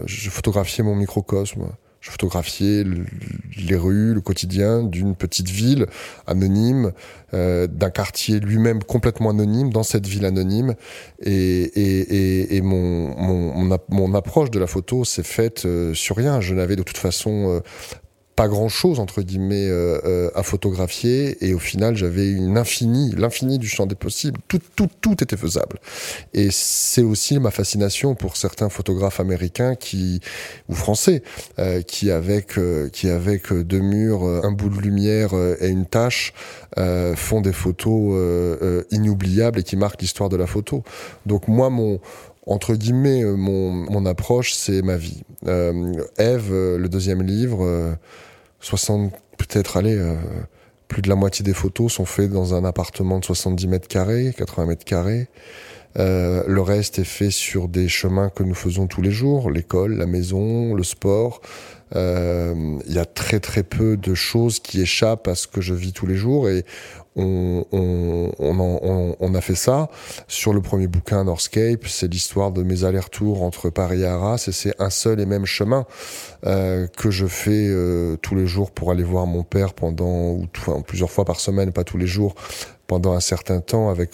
je 0.06 0.30
photographiais 0.30 0.84
mon 0.84 0.94
microcosme. 0.94 1.66
Je 2.08 2.12
photographiais 2.12 2.84
les 3.58 3.76
rues, 3.76 4.14
le 4.14 4.22
quotidien 4.22 4.82
d'une 4.82 5.14
petite 5.14 5.50
ville 5.50 5.86
anonyme, 6.26 6.92
euh, 7.34 7.66
d'un 7.66 7.90
quartier 7.90 8.40
lui-même 8.40 8.82
complètement 8.82 9.28
anonyme, 9.28 9.70
dans 9.70 9.82
cette 9.82 10.06
ville 10.06 10.24
anonyme. 10.24 10.74
Et, 11.22 11.64
et, 11.64 12.56
et, 12.56 12.62
mon, 12.62 13.14
mon, 13.90 14.14
approche 14.14 14.50
de 14.50 14.58
la 14.58 14.66
photo 14.66 15.04
s'est 15.04 15.22
faite 15.22 15.66
euh, 15.66 15.92
sur 15.92 16.16
rien. 16.16 16.40
Je 16.40 16.54
n'avais 16.54 16.76
de 16.76 16.82
toute 16.82 16.96
façon 16.96 17.50
euh, 17.50 17.60
pas 18.38 18.46
grand 18.46 18.68
chose 18.68 19.00
entre 19.00 19.20
guillemets 19.22 19.66
euh, 19.66 19.98
euh, 20.04 20.30
à 20.36 20.44
photographier. 20.44 21.44
Et 21.44 21.54
au 21.54 21.58
final 21.58 21.96
j'avais 21.96 22.30
une 22.30 22.56
infinie 22.56 23.12
l'infini 23.16 23.58
du 23.58 23.66
champ 23.66 23.84
des 23.84 23.96
possibles. 23.96 24.38
Tout 24.46 24.60
tout 24.76 24.88
tout 25.00 25.20
était 25.24 25.36
faisable. 25.36 25.80
Et 26.34 26.50
c'est 26.52 27.02
aussi 27.02 27.40
ma 27.40 27.50
fascination 27.50 28.14
pour 28.14 28.36
certains 28.36 28.68
photographes 28.68 29.18
américains 29.18 29.74
qui 29.74 30.20
ou 30.68 30.74
français 30.76 31.24
euh, 31.58 31.82
qui 31.82 32.12
avec 32.12 32.60
qui 32.92 33.08
avec 33.08 33.52
deux 33.52 33.80
murs 33.80 34.22
un 34.22 34.52
bout 34.52 34.68
de 34.68 34.78
lumière 34.80 35.30
et 35.60 35.68
une 35.68 35.86
tâche 35.86 36.32
font 37.16 37.40
des 37.40 37.52
photos 37.52 38.00
inoubliables 38.92 39.58
et 39.58 39.62
qui 39.64 39.76
marquent 39.76 40.00
l'histoire 40.00 40.28
de 40.28 40.36
la 40.36 40.46
photo. 40.46 40.84
Donc 41.26 41.48
moi 41.48 41.70
mon 41.70 41.98
entre 42.46 42.74
guillemets, 42.76 43.22
mon, 43.24 43.70
mon 43.72 44.06
approche, 44.06 44.54
c'est 44.54 44.80
ma 44.80 44.96
vie. 44.96 45.22
Euh, 45.46 45.92
Eve, 46.16 46.50
le 46.50 46.88
deuxième 46.88 47.22
livre, 47.22 47.98
60, 48.60 49.12
peut-être, 49.36 49.76
allez, 49.76 49.96
euh, 49.96 50.16
plus 50.88 51.02
de 51.02 51.08
la 51.08 51.14
moitié 51.14 51.44
des 51.44 51.54
photos 51.54 51.92
sont 51.92 52.04
faites 52.04 52.30
dans 52.30 52.54
un 52.54 52.64
appartement 52.64 53.18
de 53.18 53.24
70 53.24 53.68
mètres 53.68 53.88
carrés, 53.88 54.34
80 54.36 54.66
mètres 54.66 54.84
carrés. 54.84 55.28
Euh, 55.98 56.44
le 56.46 56.60
reste 56.60 56.98
est 56.98 57.04
fait 57.04 57.30
sur 57.30 57.68
des 57.68 57.88
chemins 57.88 58.30
que 58.30 58.42
nous 58.42 58.54
faisons 58.54 58.86
tous 58.86 59.02
les 59.02 59.10
jours, 59.10 59.50
l'école, 59.50 59.94
la 59.94 60.06
maison, 60.06 60.74
le 60.74 60.82
sport. 60.82 61.40
Euh, 61.96 62.78
il 62.86 62.92
y 62.92 62.98
a 62.98 63.04
très 63.04 63.40
très 63.40 63.62
peu 63.62 63.96
de 63.96 64.14
choses 64.14 64.60
qui 64.60 64.80
échappent 64.80 65.28
à 65.28 65.34
ce 65.34 65.46
que 65.46 65.60
je 65.60 65.74
vis 65.74 65.92
tous 65.92 66.06
les 66.06 66.16
jours 66.16 66.48
et 66.48 66.64
on, 67.18 67.64
on, 67.72 68.32
on, 68.38 69.16
on, 69.18 69.34
a 69.34 69.40
fait 69.40 69.54
ça. 69.54 69.88
Sur 70.28 70.52
le 70.52 70.60
premier 70.60 70.86
bouquin, 70.86 71.24
Northscape, 71.24 71.86
c'est 71.86 72.06
l'histoire 72.06 72.52
de 72.52 72.62
mes 72.62 72.84
allers-retours 72.84 73.42
entre 73.42 73.70
Paris 73.70 74.02
et 74.02 74.06
Arras, 74.06 74.44
et 74.46 74.52
c'est 74.52 74.74
un 74.80 74.90
seul 74.90 75.18
et 75.20 75.26
même 75.26 75.44
chemin 75.44 75.84
euh, 76.46 76.86
que 76.86 77.10
je 77.10 77.26
fais 77.26 77.66
euh, 77.68 78.16
tous 78.22 78.36
les 78.36 78.46
jours 78.46 78.70
pour 78.70 78.92
aller 78.92 79.02
voir 79.02 79.26
mon 79.26 79.42
père 79.42 79.74
pendant, 79.74 80.30
ou 80.30 80.46
plusieurs 80.86 81.10
fois 81.10 81.24
par 81.24 81.40
semaine, 81.40 81.72
pas 81.72 81.84
tous 81.84 81.98
les 81.98 82.06
jours, 82.06 82.36
pendant 82.86 83.12
un 83.12 83.20
certain 83.20 83.60
temps, 83.60 83.90
avec, 83.90 84.12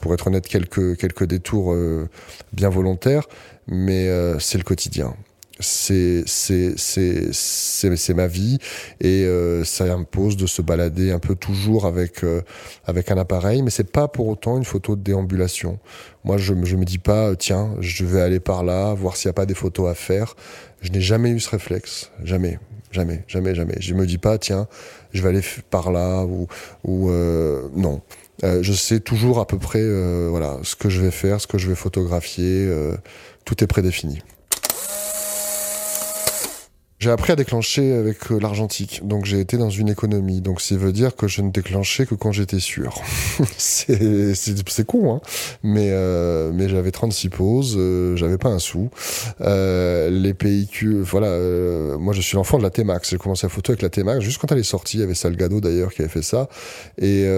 pour 0.00 0.12
être 0.12 0.26
honnête, 0.26 0.46
quelques, 0.46 0.96
quelques 0.96 1.24
détours 1.24 1.72
euh, 1.72 2.08
bien 2.52 2.68
volontaires, 2.68 3.28
mais 3.66 4.08
euh, 4.08 4.38
c'est 4.38 4.58
le 4.58 4.64
quotidien 4.64 5.14
c'est 5.60 6.24
c'est 6.26 8.14
ma 8.14 8.26
vie 8.26 8.58
et 9.00 9.24
euh, 9.24 9.62
ça 9.64 9.84
impose 9.84 10.36
de 10.36 10.46
se 10.46 10.62
balader 10.62 11.12
un 11.12 11.20
peu 11.20 11.36
toujours 11.36 11.86
avec 11.86 12.24
euh, 12.24 12.42
avec 12.86 13.10
un 13.10 13.18
appareil 13.18 13.62
mais 13.62 13.70
c'est 13.70 13.90
pas 13.90 14.08
pour 14.08 14.26
autant 14.28 14.56
une 14.58 14.64
photo 14.64 14.96
de 14.96 15.02
déambulation. 15.02 15.78
Moi 16.24 16.38
je 16.38 16.54
je 16.64 16.76
me 16.76 16.84
dis 16.84 16.98
pas 16.98 17.36
tiens 17.36 17.70
je 17.80 18.04
vais 18.04 18.20
aller 18.20 18.40
par 18.40 18.64
là 18.64 18.94
voir 18.94 19.16
s'il 19.16 19.28
y 19.28 19.30
a 19.30 19.34
pas 19.34 19.46
des 19.46 19.54
photos 19.54 19.88
à 19.90 19.94
faire. 19.94 20.34
Je 20.80 20.90
n'ai 20.90 21.00
jamais 21.00 21.30
eu 21.30 21.40
ce 21.40 21.50
réflexe. 21.50 22.10
Jamais. 22.22 22.58
Jamais. 22.90 23.24
Jamais 23.28 23.54
jamais. 23.54 23.76
Je 23.80 23.94
me 23.94 24.06
dis 24.06 24.18
pas 24.18 24.38
tiens 24.38 24.66
je 25.12 25.22
vais 25.22 25.28
aller 25.28 25.42
par 25.70 25.92
là 25.92 26.24
ou 26.24 26.48
ou 26.82 27.10
euh, 27.10 27.68
non. 27.76 28.02
Je 28.42 28.72
sais 28.72 29.00
toujours 29.00 29.38
à 29.38 29.46
peu 29.46 29.58
près 29.58 29.82
voilà 30.28 30.58
ce 30.64 30.74
que 30.74 30.90
je 30.90 31.00
vais 31.00 31.12
faire 31.12 31.40
ce 31.40 31.46
que 31.46 31.56
je 31.58 31.68
vais 31.68 31.76
photographier 31.76 32.68
tout 33.44 33.62
est 33.64 33.66
prédéfini 33.66 34.20
J'ai 37.04 37.10
appris 37.10 37.32
à 37.32 37.36
déclencher 37.36 37.92
avec 37.92 38.32
euh, 38.32 38.38
l'argentique, 38.40 39.06
donc 39.06 39.26
j'ai 39.26 39.38
été 39.38 39.58
dans 39.58 39.68
une 39.68 39.90
économie. 39.90 40.40
Donc 40.40 40.62
ça 40.62 40.74
veut 40.74 40.90
dire 40.90 41.16
que 41.16 41.28
je 41.28 41.42
ne 41.42 41.50
déclenchais 41.50 42.06
que 42.06 42.14
quand 42.14 42.32
j'étais 42.32 42.60
sûr. 42.60 42.94
c'est 43.58 44.86
con, 44.86 45.16
hein 45.16 45.20
mais, 45.62 45.90
euh, 45.90 46.50
mais 46.54 46.66
j'avais 46.66 46.92
36 46.92 47.28
poses, 47.28 47.74
euh, 47.76 48.16
j'avais 48.16 48.38
pas 48.38 48.48
un 48.48 48.58
sou. 48.58 48.88
Euh, 49.42 50.08
les 50.08 50.32
PIQ, 50.32 51.02
voilà, 51.02 51.28
moi 51.98 52.14
je 52.14 52.22
suis 52.22 52.36
l'enfant 52.36 52.56
de 52.56 52.62
la 52.62 52.70
T-Max. 52.70 53.10
J'ai 53.10 53.18
commencé 53.18 53.44
à 53.44 53.50
photo 53.50 53.72
avec 53.72 53.82
la 53.82 53.90
T-Max, 53.90 54.24
juste 54.24 54.38
quand 54.38 54.50
elle 54.50 54.60
est 54.60 54.62
sortie, 54.62 54.96
il 54.96 55.00
y 55.00 55.02
avait 55.02 55.12
Salgado 55.12 55.60
d'ailleurs 55.60 55.92
qui 55.92 56.00
avait 56.00 56.10
fait 56.10 56.22
ça. 56.22 56.48
Et 56.96 57.28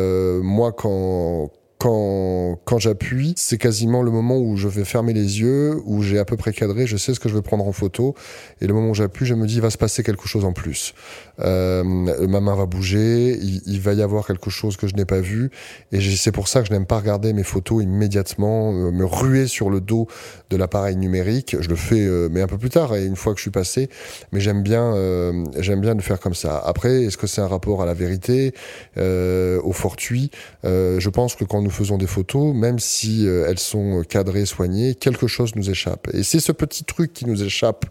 moi, 0.44 0.70
quand 0.70 1.50
quand, 1.78 2.58
quand 2.64 2.78
j'appuie, 2.78 3.34
c'est 3.36 3.58
quasiment 3.58 4.02
le 4.02 4.10
moment 4.10 4.38
où 4.38 4.56
je 4.56 4.66
vais 4.66 4.84
fermer 4.84 5.12
les 5.12 5.40
yeux, 5.40 5.80
où 5.84 6.02
j'ai 6.02 6.18
à 6.18 6.24
peu 6.24 6.36
près 6.36 6.52
cadré, 6.52 6.86
je 6.86 6.96
sais 6.96 7.12
ce 7.12 7.20
que 7.20 7.28
je 7.28 7.34
veux 7.34 7.42
prendre 7.42 7.66
en 7.66 7.72
photo. 7.72 8.14
Et 8.60 8.66
le 8.66 8.72
moment 8.72 8.90
où 8.90 8.94
j'appuie, 8.94 9.26
je 9.26 9.34
me 9.34 9.46
dis, 9.46 9.56
il 9.56 9.60
va 9.60 9.70
se 9.70 9.78
passer 9.78 10.02
quelque 10.02 10.26
chose 10.26 10.44
en 10.44 10.52
plus. 10.52 10.94
Euh, 11.40 11.84
ma 11.84 12.40
main 12.40 12.54
va 12.54 12.66
bouger, 12.66 13.36
il, 13.40 13.62
il, 13.66 13.80
va 13.80 13.92
y 13.92 14.02
avoir 14.02 14.26
quelque 14.26 14.50
chose 14.50 14.76
que 14.76 14.86
je 14.86 14.94
n'ai 14.94 15.04
pas 15.04 15.20
vu. 15.20 15.50
Et 15.92 16.00
c'est 16.00 16.32
pour 16.32 16.48
ça 16.48 16.60
que 16.62 16.68
je 16.68 16.72
n'aime 16.72 16.86
pas 16.86 16.98
regarder 16.98 17.32
mes 17.32 17.42
photos 17.42 17.82
immédiatement, 17.82 18.72
euh, 18.72 18.90
me 18.90 19.04
ruer 19.04 19.46
sur 19.46 19.70
le 19.70 19.80
dos 19.80 20.06
de 20.50 20.56
l'appareil 20.56 20.96
numérique. 20.96 21.56
Je 21.60 21.68
le 21.68 21.76
fais, 21.76 22.00
euh, 22.00 22.28
mais 22.30 22.40
un 22.40 22.46
peu 22.46 22.58
plus 22.58 22.70
tard, 22.70 22.94
et 22.94 23.04
une 23.04 23.16
fois 23.16 23.32
que 23.32 23.38
je 23.38 23.42
suis 23.42 23.50
passé. 23.50 23.88
Mais 24.32 24.40
j'aime 24.40 24.62
bien, 24.62 24.94
euh, 24.94 25.44
j'aime 25.58 25.80
bien 25.80 25.94
le 25.94 26.02
faire 26.02 26.20
comme 26.20 26.34
ça. 26.34 26.58
Après, 26.64 27.04
est-ce 27.04 27.16
que 27.16 27.26
c'est 27.26 27.40
un 27.40 27.48
rapport 27.48 27.82
à 27.82 27.86
la 27.86 27.94
vérité, 27.94 28.54
au 28.96 29.72
fortuit? 29.72 30.30
Je 30.64 31.08
pense 31.08 31.34
que 31.34 31.44
quand 31.44 31.62
nous 31.62 31.70
faisons 31.70 31.98
des 31.98 32.06
photos, 32.06 32.54
même 32.54 32.78
si 32.78 33.26
elles 33.26 33.58
sont 33.58 34.02
cadrées, 34.08 34.46
soignées, 34.46 34.94
quelque 34.94 35.26
chose 35.26 35.54
nous 35.54 35.70
échappe. 35.70 36.08
Et 36.12 36.22
c'est 36.22 36.40
ce 36.40 36.52
petit 36.52 36.84
truc 36.84 37.12
qui 37.12 37.26
nous 37.26 37.42
échappe 37.42 37.86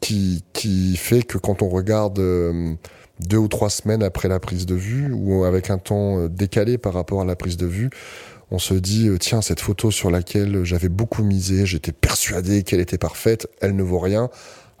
qui, 0.00 0.44
qui 0.52 0.96
fait 0.96 1.22
que 1.22 1.38
quand 1.38 1.62
on 1.62 1.68
regarde 1.68 2.01
euh, 2.18 2.74
deux 3.20 3.36
ou 3.36 3.48
trois 3.48 3.70
semaines 3.70 4.02
après 4.02 4.28
la 4.28 4.40
prise 4.40 4.66
de 4.66 4.74
vue, 4.74 5.12
ou 5.12 5.44
avec 5.44 5.70
un 5.70 5.78
temps 5.78 6.18
euh, 6.18 6.28
décalé 6.28 6.78
par 6.78 6.94
rapport 6.94 7.20
à 7.20 7.24
la 7.24 7.36
prise 7.36 7.56
de 7.56 7.66
vue, 7.66 7.90
on 8.50 8.58
se 8.58 8.74
dit 8.74 9.08
euh, 9.08 9.18
tiens 9.18 9.42
cette 9.42 9.60
photo 9.60 9.90
sur 9.90 10.10
laquelle 10.10 10.64
j'avais 10.64 10.88
beaucoup 10.88 11.22
misé, 11.22 11.66
j'étais 11.66 11.92
persuadé 11.92 12.62
qu'elle 12.62 12.80
était 12.80 12.98
parfaite, 12.98 13.48
elle 13.60 13.76
ne 13.76 13.82
vaut 13.82 13.98
rien 13.98 14.30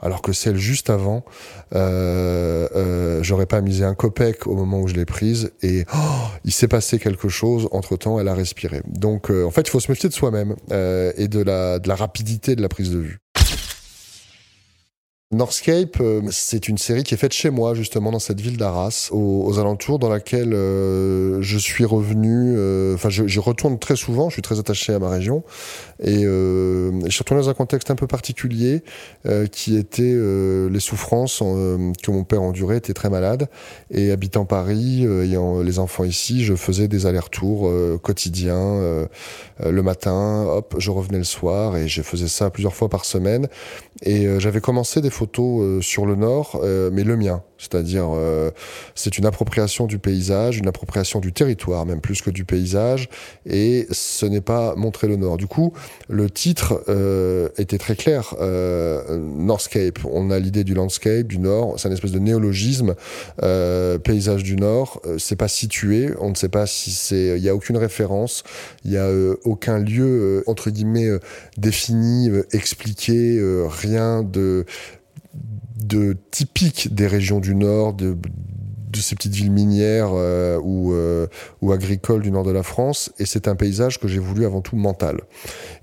alors 0.04 0.20
que 0.20 0.32
celle 0.32 0.56
juste 0.56 0.90
avant, 0.90 1.24
j'aurais 1.70 3.46
pas 3.46 3.60
misé 3.60 3.84
un 3.84 3.94
copec 3.94 4.48
au 4.48 4.56
moment 4.56 4.80
où 4.80 4.88
je 4.88 4.94
l'ai 4.94 5.04
prise 5.04 5.52
et 5.62 5.84
oh, 5.94 5.98
il 6.44 6.50
s'est 6.50 6.66
passé 6.66 6.98
quelque 6.98 7.28
chose. 7.28 7.68
Entre 7.70 7.96
temps, 7.96 8.18
elle 8.18 8.26
a 8.26 8.34
respiré. 8.34 8.82
Donc, 8.88 9.30
en 9.30 9.52
fait, 9.52 9.60
il 9.60 9.70
faut 9.70 9.78
se 9.78 9.88
méfier 9.92 10.08
de 10.08 10.14
soi-même 10.14 10.56
et 10.72 11.28
de 11.28 11.40
la 11.40 11.94
rapidité 11.94 12.56
de 12.56 12.62
la 12.62 12.68
prise 12.68 12.90
de 12.90 12.98
vue. 12.98 13.20
Northscape, 15.32 15.96
euh, 16.00 16.20
c'est 16.30 16.68
une 16.68 16.76
série 16.76 17.04
qui 17.04 17.14
est 17.14 17.16
faite 17.16 17.32
chez 17.32 17.48
moi, 17.48 17.72
justement, 17.72 18.12
dans 18.12 18.18
cette 18.18 18.38
ville 18.38 18.58
d'Arras, 18.58 19.08
aux, 19.12 19.58
alentours, 19.58 19.98
dans 19.98 20.10
laquelle 20.10 20.52
euh, 20.52 21.40
je 21.40 21.56
suis 21.56 21.86
revenu. 21.86 22.54
Euh, 22.54 22.94
enfin, 22.94 23.08
j'y 23.08 23.38
retourne 23.38 23.78
très 23.78 23.96
souvent. 23.96 24.28
Je 24.28 24.34
suis 24.34 24.42
très 24.42 24.58
attaché 24.58 24.92
à 24.92 24.98
ma 24.98 25.08
région, 25.08 25.42
et 26.04 26.22
je 26.22 27.08
suis 27.08 27.20
retourné 27.20 27.42
dans 27.42 27.48
un 27.48 27.54
contexte 27.54 27.90
un 27.90 27.94
peu 27.94 28.06
particulier, 28.06 28.82
qui 29.52 29.76
était 29.76 30.14
les 30.70 30.80
souffrances 30.80 31.38
que 31.38 32.10
mon 32.10 32.24
père 32.24 32.42
endurait. 32.42 32.76
Était 32.76 32.94
très 32.94 33.10
malade, 33.10 33.48
et 33.90 34.10
habitant 34.10 34.44
Paris, 34.44 35.04
ayant 35.04 35.62
les 35.62 35.78
enfants 35.78 36.04
ici, 36.04 36.44
je 36.44 36.54
faisais 36.54 36.88
des 36.88 37.06
allers-retours 37.06 37.70
quotidiens. 38.02 39.06
le 39.64 39.82
matin, 39.82 40.44
hop, 40.48 40.74
je 40.78 40.90
revenais 40.90 41.18
le 41.18 41.24
soir, 41.24 41.76
et 41.76 41.88
je 41.88 42.02
faisais 42.02 42.28
ça 42.28 42.50
plusieurs 42.50 42.74
fois 42.74 42.88
par 42.88 43.04
semaine. 43.04 43.48
Et 44.02 44.26
j'avais 44.40 44.60
commencé 44.60 45.00
des 45.00 45.10
photos 45.10 45.21
euh, 45.38 45.80
sur 45.80 46.06
le 46.06 46.16
nord, 46.16 46.60
euh, 46.62 46.90
mais 46.92 47.04
le 47.04 47.16
mien. 47.16 47.42
C'est-à-dire, 47.58 48.08
euh, 48.12 48.50
c'est 48.96 49.18
une 49.18 49.26
appropriation 49.26 49.86
du 49.86 49.98
paysage, 49.98 50.58
une 50.58 50.66
appropriation 50.66 51.20
du 51.20 51.32
territoire, 51.32 51.86
même 51.86 52.00
plus 52.00 52.20
que 52.20 52.30
du 52.30 52.44
paysage, 52.44 53.08
et 53.46 53.86
ce 53.92 54.26
n'est 54.26 54.40
pas 54.40 54.74
montrer 54.74 55.06
le 55.06 55.14
nord. 55.14 55.36
Du 55.36 55.46
coup, 55.46 55.72
le 56.08 56.28
titre 56.28 56.82
était 57.58 57.78
très 57.78 57.94
clair, 57.94 58.34
Northscape. 58.40 60.00
On 60.10 60.32
a 60.32 60.40
l'idée 60.40 60.64
du 60.64 60.74
landscape, 60.74 61.28
du 61.28 61.38
nord, 61.38 61.78
c'est 61.78 61.86
un 61.86 61.92
espèce 61.92 62.10
de 62.10 62.18
néologisme, 62.18 62.96
paysage 64.02 64.42
du 64.42 64.56
nord, 64.56 65.00
c'est 65.18 65.36
pas 65.36 65.46
situé, 65.46 66.10
on 66.18 66.30
ne 66.30 66.34
sait 66.34 66.48
pas 66.48 66.66
si 66.66 66.90
c'est, 66.90 67.34
il 67.36 67.44
y 67.44 67.48
a 67.48 67.54
aucune 67.54 67.76
référence, 67.76 68.42
il 68.84 68.90
y 68.90 68.98
a 68.98 69.08
aucun 69.44 69.78
lieu 69.78 70.42
entre 70.48 70.70
guillemets 70.70 71.10
défini, 71.58 72.28
expliqué, 72.52 73.40
rien 73.68 74.24
de 74.24 74.66
de 75.84 76.16
typique 76.30 76.94
des 76.94 77.06
régions 77.06 77.40
du 77.40 77.54
Nord, 77.54 77.94
de, 77.94 78.16
ces 78.94 79.14
petites 79.14 79.34
villes 79.34 79.50
minières 79.50 80.10
euh, 80.12 80.58
ou, 80.62 80.92
euh, 80.92 81.26
ou 81.60 81.72
agricoles 81.72 82.22
du 82.22 82.30
nord 82.30 82.44
de 82.44 82.50
la 82.50 82.62
France. 82.62 83.12
Et 83.18 83.26
c'est 83.26 83.48
un 83.48 83.56
paysage 83.56 83.98
que 83.98 84.06
j'ai 84.06 84.18
voulu 84.18 84.44
avant 84.44 84.60
tout 84.60 84.76
mental. 84.76 85.22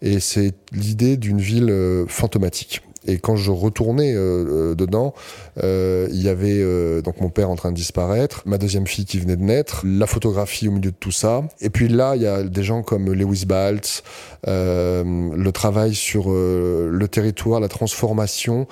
Et 0.02 0.20
c'est 0.20 0.54
l'idée 0.72 1.18
d'une 1.18 1.40
ville 1.40 1.70
euh, 1.70 2.06
fantomatique. 2.08 2.82
Et 3.08 3.18
quand 3.18 3.36
je 3.36 3.50
retournais 3.50 4.14
dedans, 4.14 5.14
il 5.62 6.22
y 6.22 6.30
avait 6.30 6.64
donc 7.02 7.20
mon 7.22 7.30
père 7.30 7.50
en 7.50 7.56
train 7.56 7.72
de 7.72 7.76
disparaître, 7.76 8.44
ma 8.46 8.58
deuxième 8.58 8.88
fille 8.88 9.06
qui 9.06 9.20
venait 9.20 9.36
de 9.36 9.44
naître, 9.44 9.84
la 9.86 10.08
photographie 10.08 10.68
au 10.68 10.72
milieu 10.72 10.92
de 10.92 10.96
tout 10.96 11.12
ça. 11.12 11.44
Et 11.62 11.70
puis 11.70 11.88
là, 11.88 12.16
il 12.16 12.22
y 12.22 12.28
a 12.28 12.44
des 12.44 12.64
gens 12.64 12.82
comme 12.82 13.12
Lewis 13.12 13.46
Baltz, 13.46 14.04
le 14.46 15.50
travail 15.52 15.94
sur 15.94 16.30
le 16.30 17.08
territoire, 17.08 17.60
la 17.60 17.68
transformation, 17.68 18.68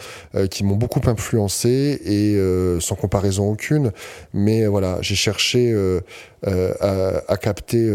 qui 0.50 0.64
m'ont 0.64 0.76
beaucoup 0.76 1.02
influencé 1.06 2.00
et 2.06 2.80
sans 2.82 2.96
comparaison 2.96 3.50
aucune. 3.50 3.92
Mais 4.34 4.66
voilà, 4.66 4.98
j'ai 5.02 5.16
cherché 5.16 5.76
à, 6.46 7.22
à, 7.28 7.38
capter 7.38 7.90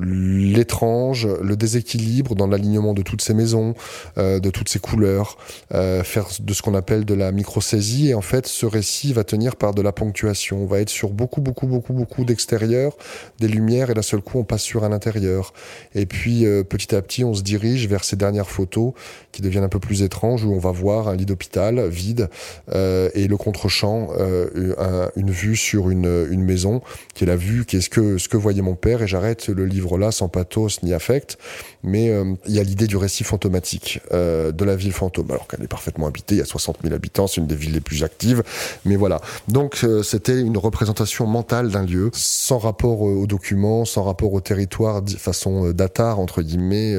l'étrange, 0.00 1.28
le 1.42 1.56
déséquilibre 1.56 2.34
dans 2.34 2.46
l'alignement 2.46 2.94
de 2.94 3.02
toutes 3.02 3.22
ces 3.22 3.34
maisons, 3.34 3.74
de 4.16 4.50
toutes 4.50 4.68
ces 4.68 4.78
couleurs. 4.78 5.36
Euh, 5.74 6.02
faire 6.02 6.28
de 6.40 6.52
ce 6.52 6.62
qu'on 6.62 6.74
appelle 6.74 7.04
de 7.04 7.14
la 7.14 7.32
micro-saisie. 7.32 8.03
Et 8.08 8.14
en 8.14 8.20
fait, 8.20 8.46
ce 8.46 8.66
récit 8.66 9.12
va 9.12 9.24
tenir 9.24 9.56
par 9.56 9.74
de 9.74 9.82
la 9.82 9.92
ponctuation. 9.92 10.62
On 10.62 10.66
va 10.66 10.80
être 10.80 10.88
sur 10.88 11.10
beaucoup, 11.10 11.40
beaucoup, 11.40 11.66
beaucoup, 11.66 11.92
beaucoup 11.92 12.24
d'extérieur, 12.24 12.96
des 13.40 13.48
lumières, 13.48 13.90
et 13.90 13.94
d'un 13.94 14.02
seul 14.02 14.20
coup, 14.20 14.38
on 14.38 14.44
passe 14.44 14.62
sur 14.62 14.84
un 14.84 14.92
intérieur. 14.92 15.52
Et 15.94 16.06
puis, 16.06 16.46
euh, 16.46 16.62
petit 16.64 16.94
à 16.94 17.02
petit, 17.02 17.24
on 17.24 17.34
se 17.34 17.42
dirige 17.42 17.88
vers 17.88 18.04
ces 18.04 18.16
dernières 18.16 18.50
photos 18.50 18.92
qui 19.32 19.42
deviennent 19.42 19.64
un 19.64 19.68
peu 19.68 19.80
plus 19.80 20.02
étranges, 20.02 20.44
où 20.44 20.52
on 20.52 20.58
va 20.58 20.70
voir 20.70 21.08
un 21.08 21.16
lit 21.16 21.26
d'hôpital 21.26 21.88
vide 21.88 22.28
euh, 22.72 23.10
et 23.14 23.26
le 23.26 23.36
contre-champ, 23.36 24.08
euh, 24.18 25.08
une 25.16 25.30
vue 25.30 25.56
sur 25.56 25.90
une, 25.90 26.44
maison, 26.44 26.82
qui 27.14 27.24
est 27.24 27.26
la 27.26 27.36
vue, 27.36 27.64
qu'est-ce 27.64 27.88
que, 27.88 28.18
ce 28.18 28.28
que 28.28 28.36
voyait 28.36 28.62
mon 28.62 28.74
père. 28.74 29.02
Et 29.02 29.06
j'arrête 29.06 29.48
le 29.48 29.64
livre 29.66 29.98
là 29.98 30.10
sans 30.10 30.28
pathos 30.28 30.82
ni 30.82 30.92
affect, 30.92 31.38
mais 31.84 32.12
il 32.46 32.54
y 32.54 32.58
a 32.58 32.62
l'idée 32.62 32.86
du 32.86 32.96
récit 32.96 33.24
fantomatique, 33.24 34.00
de 34.10 34.64
la 34.64 34.76
ville 34.76 34.92
fantôme 34.92 35.30
alors 35.30 35.46
qu'elle 35.46 35.62
est 35.62 35.68
parfaitement 35.68 36.06
habitée, 36.06 36.36
il 36.36 36.38
y 36.38 36.42
a 36.42 36.46
60 36.46 36.78
000 36.82 36.94
habitants, 36.94 37.26
c'est 37.26 37.40
une 37.40 37.46
des 37.46 37.54
villes 37.54 37.72
les 37.72 37.80
plus 37.80 38.02
actives, 38.02 38.42
mais 38.84 38.96
voilà. 38.96 39.20
Donc 39.48 39.80
euh, 39.84 40.02
c'était 40.02 40.40
une 40.40 40.56
représentation 40.56 41.26
mentale 41.26 41.70
d'un 41.70 41.84
lieu, 41.84 42.10
sans 42.12 42.58
rapport 42.58 43.06
euh, 43.06 43.12
aux 43.12 43.26
documents, 43.26 43.84
sans 43.84 44.02
rapport 44.02 44.32
au 44.32 44.40
territoire, 44.40 45.02
façon 45.18 45.66
euh, 45.66 45.72
datar, 45.72 46.18
entre 46.18 46.42
guillemets, 46.42 46.94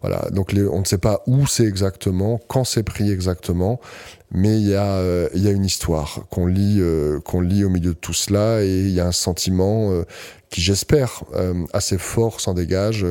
voilà. 0.00 0.28
Donc 0.30 0.54
on 0.54 0.80
ne 0.80 0.84
sait 0.84 0.98
pas 0.98 1.22
où 1.26 1.46
c'est 1.46 1.64
exactement, 1.64 2.40
quand 2.48 2.64
c'est 2.64 2.82
pris 2.82 3.10
exactement, 3.10 3.80
mais 4.30 4.56
il 4.58 4.68
y 4.68 4.74
a 4.74 5.02
il 5.34 5.42
y 5.42 5.48
a 5.48 5.50
une 5.50 5.64
histoire 5.64 6.20
qu'on 6.30 6.46
lit 6.46 6.80
qu'on 7.24 7.40
lit 7.40 7.64
au 7.64 7.68
milieu 7.68 7.90
de 7.90 7.98
tout 7.98 8.14
cela 8.14 8.62
et 8.62 8.80
il 8.80 8.90
y 8.90 9.00
a 9.00 9.06
un 9.06 9.12
sentiment 9.12 9.92
qui 10.48 10.60
j'espère 10.60 11.24
assez 11.72 11.98
fort 11.98 12.40
s'en 12.40 12.54
dégage 12.54 13.06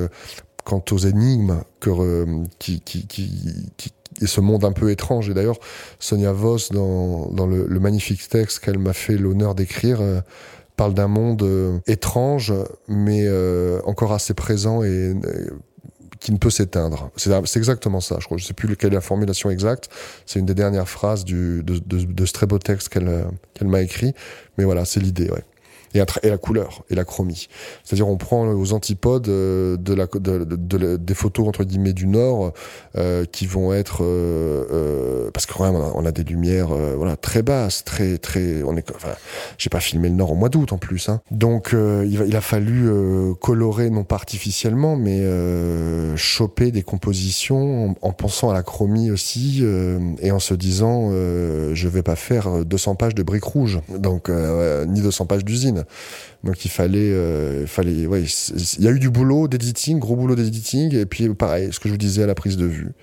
quant 0.63 0.83
aux 0.91 0.97
énigmes 0.97 1.61
que, 1.79 2.25
qui, 2.59 2.81
qui, 2.81 3.07
qui, 3.07 3.71
qui, 3.77 3.93
et 4.21 4.27
ce 4.27 4.41
monde 4.41 4.65
un 4.65 4.71
peu 4.71 4.91
étrange. 4.91 5.29
Et 5.29 5.33
d'ailleurs, 5.33 5.59
Sonia 5.99 6.31
Voss, 6.31 6.71
dans, 6.71 7.29
dans 7.31 7.47
le, 7.47 7.65
le 7.67 7.79
magnifique 7.79 8.27
texte 8.27 8.59
qu'elle 8.59 8.79
m'a 8.79 8.93
fait 8.93 9.17
l'honneur 9.17 9.55
d'écrire, 9.55 10.01
euh, 10.01 10.21
parle 10.75 10.93
d'un 10.93 11.07
monde 11.07 11.43
euh, 11.43 11.79
étrange, 11.87 12.53
mais 12.87 13.23
euh, 13.25 13.81
encore 13.85 14.13
assez 14.13 14.33
présent 14.33 14.83
et 14.83 15.13
qui 16.19 16.31
ne 16.31 16.37
peut 16.37 16.51
s'éteindre. 16.51 17.09
C'est 17.15 17.57
exactement 17.57 17.99
ça, 17.99 18.17
je 18.19 18.25
crois. 18.25 18.37
Je 18.37 18.45
sais 18.45 18.53
plus 18.53 18.75
quelle 18.75 18.91
est 18.91 18.95
la 18.95 19.01
formulation 19.01 19.49
exacte. 19.49 19.89
C'est 20.25 20.39
une 20.39 20.45
des 20.45 20.53
dernières 20.53 20.87
phrases 20.87 21.25
du, 21.25 21.63
de, 21.63 21.79
de, 21.79 22.03
de 22.03 22.25
ce 22.25 22.33
très 22.33 22.45
beau 22.45 22.59
texte 22.59 22.89
qu'elle 22.89 23.25
qu'elle 23.53 23.67
m'a 23.67 23.81
écrit. 23.81 24.13
Mais 24.57 24.63
voilà, 24.63 24.85
c'est 24.85 24.99
l'idée, 24.99 25.29
ouais. 25.31 25.43
Et, 25.93 26.29
la 26.29 26.37
couleur 26.37 26.83
et 26.89 26.95
la 26.95 27.05
chromie. 27.05 27.47
C'est-à-dire 27.83 28.07
on 28.07 28.17
prend 28.17 28.47
aux 28.47 28.73
antipodes 28.73 29.27
euh, 29.27 29.77
de 29.77 29.93
la, 29.93 30.07
de, 30.07 30.97
des 30.97 31.13
photos 31.13 31.47
entre 31.47 31.63
guillemets 31.63 31.93
du 31.93 32.07
nord 32.07 32.53
euh, 32.97 33.25
qui 33.25 33.45
vont 33.45 33.73
être 33.73 34.03
euh, 34.03 34.65
euh 34.71 35.31
parce 35.33 35.45
que 35.45 35.53
quand 35.53 35.71
même 35.71 35.81
on 35.95 36.05
a, 36.05 36.11
des 36.11 36.23
lumières 36.23 36.69
voilà 36.97 37.15
très 37.15 37.41
basses, 37.41 37.83
très 37.83 38.17
très 38.17 38.63
on 38.63 38.75
est 38.75 38.89
enfin 38.95 39.13
j'ai 39.57 39.69
pas 39.69 39.79
filmé 39.79 40.09
le 40.09 40.15
nord 40.15 40.31
au 40.31 40.35
mois 40.35 40.49
d'août 40.49 40.73
en 40.73 40.77
plus 40.77 41.09
hein. 41.09 41.21
Donc 41.31 41.69
il, 41.71 42.17
va, 42.17 42.25
il, 42.25 42.35
a 42.35 42.41
fallu 42.41 42.89
colorer 43.39 43.89
non 43.89 44.03
pas 44.03 44.15
artificiellement 44.15 44.95
mais 44.95 45.21
choper 46.17 46.71
des 46.71 46.83
compositions 46.83 47.91
en, 47.91 47.95
en, 48.01 48.11
pensant 48.11 48.49
à 48.49 48.53
la 48.53 48.63
chromie 48.63 49.09
aussi 49.09 49.63
et 50.19 50.31
en 50.31 50.39
se 50.39 50.53
disant 50.53 51.11
je 51.11 51.87
vais 51.87 52.03
pas 52.03 52.15
faire 52.15 52.65
200 52.65 52.95
pages 52.95 53.15
de 53.15 53.23
briques 53.23 53.45
rouges 53.45 53.79
donc 53.89 54.29
ni 54.29 55.01
200 55.01 55.25
pages 55.25 55.45
d'usine. 55.45 55.80
Donc 56.43 56.65
il 56.65 56.71
fallait, 56.71 57.11
euh, 57.11 57.65
il 57.83 58.83
y 58.83 58.87
a 58.87 58.91
eu 58.91 58.99
du 58.99 59.09
boulot 59.09 59.47
d'editing, 59.47 59.99
gros 59.99 60.15
boulot 60.15 60.35
d'editing, 60.35 60.95
et 60.95 61.05
puis 61.05 61.29
pareil, 61.33 61.69
ce 61.71 61.79
que 61.79 61.87
je 61.87 61.93
vous 61.93 61.97
disais 61.97 62.23
à 62.23 62.27
la 62.27 62.35
prise 62.35 62.57
de 62.57 62.65
vue. 62.65 62.93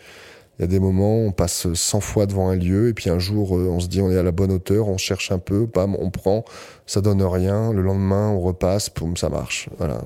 Il 0.58 0.62
y 0.62 0.64
a 0.64 0.66
des 0.66 0.80
moments, 0.80 1.18
on 1.18 1.30
passe 1.30 1.72
100 1.72 2.00
fois 2.00 2.26
devant 2.26 2.48
un 2.48 2.56
lieu, 2.56 2.88
et 2.88 2.94
puis 2.94 3.10
un 3.10 3.20
jour, 3.20 3.56
euh, 3.56 3.68
on 3.70 3.78
se 3.78 3.86
dit, 3.86 4.00
on 4.00 4.10
est 4.10 4.18
à 4.18 4.24
la 4.24 4.32
bonne 4.32 4.50
hauteur, 4.50 4.88
on 4.88 4.98
cherche 4.98 5.30
un 5.30 5.38
peu, 5.38 5.66
bam, 5.72 5.96
on 6.00 6.10
prend, 6.10 6.44
ça 6.84 7.00
donne 7.00 7.22
rien. 7.22 7.72
Le 7.72 7.82
lendemain, 7.82 8.30
on 8.30 8.40
repasse, 8.40 8.90
boum, 8.92 9.16
ça 9.16 9.28
marche. 9.28 9.68
Voilà. 9.78 10.00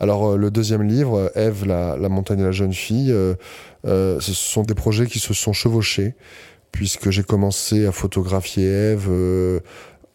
Alors 0.00 0.32
euh, 0.32 0.36
le 0.36 0.50
deuxième 0.50 0.82
livre, 0.82 1.30
Ève, 1.36 1.64
la, 1.64 1.96
montagne 2.08 2.40
et 2.40 2.44
la 2.44 2.50
jeune 2.50 2.74
fille, 2.74 3.14
ce 3.84 4.18
sont 4.20 4.62
des 4.62 4.74
projets 4.74 5.06
qui 5.06 5.20
se 5.20 5.32
sont 5.32 5.52
chevauchés 5.52 6.16
puisque 6.76 7.08
j'ai 7.08 7.22
commencé 7.22 7.86
à 7.86 7.92
photographier 7.92 8.66
Eve 8.66 9.06
euh, 9.08 9.60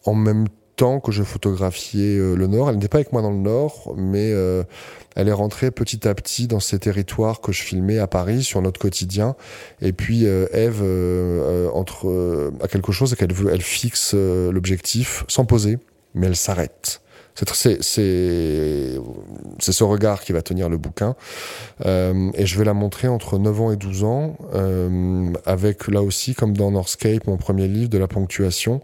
en 0.04 0.14
même 0.14 0.46
temps 0.76 1.00
que 1.00 1.10
je 1.10 1.24
photographiais 1.24 2.16
euh, 2.16 2.36
le 2.36 2.46
Nord. 2.46 2.70
Elle 2.70 2.76
n'était 2.76 2.86
pas 2.86 2.98
avec 2.98 3.12
moi 3.12 3.20
dans 3.20 3.32
le 3.32 3.38
Nord, 3.38 3.94
mais 3.96 4.30
euh, 4.30 4.62
elle 5.16 5.26
est 5.26 5.32
rentrée 5.32 5.72
petit 5.72 6.06
à 6.06 6.14
petit 6.14 6.46
dans 6.46 6.60
ces 6.60 6.78
territoires 6.78 7.40
que 7.40 7.50
je 7.50 7.62
filmais 7.62 7.98
à 7.98 8.06
Paris 8.06 8.44
sur 8.44 8.62
notre 8.62 8.78
quotidien. 8.78 9.34
Et 9.80 9.92
puis 9.92 10.24
Eve 10.24 10.84
entre 11.74 12.52
à 12.62 12.68
quelque 12.68 12.92
chose, 12.92 13.10
c'est 13.10 13.16
qu'elle 13.16 13.34
veut, 13.34 13.52
elle 13.52 13.60
fixe 13.60 14.14
l'objectif 14.14 15.24
sans 15.26 15.44
poser, 15.44 15.80
mais 16.14 16.28
elle 16.28 16.36
s'arrête. 16.36 17.01
C'est 17.34 17.80
ce 17.80 19.84
regard 19.84 20.22
qui 20.22 20.32
va 20.32 20.42
tenir 20.42 20.68
le 20.68 20.76
bouquin. 20.76 21.16
Euh, 21.86 22.30
et 22.34 22.46
je 22.46 22.58
vais 22.58 22.64
la 22.64 22.74
montrer 22.74 23.08
entre 23.08 23.38
9 23.38 23.60
ans 23.60 23.72
et 23.72 23.76
12 23.76 24.04
ans, 24.04 24.36
euh, 24.54 25.32
avec 25.46 25.88
là 25.88 26.02
aussi, 26.02 26.34
comme 26.34 26.56
dans 26.56 26.70
Northscape, 26.70 27.26
mon 27.26 27.36
premier 27.36 27.68
livre, 27.68 27.88
de 27.88 27.98
la 27.98 28.08
ponctuation. 28.08 28.82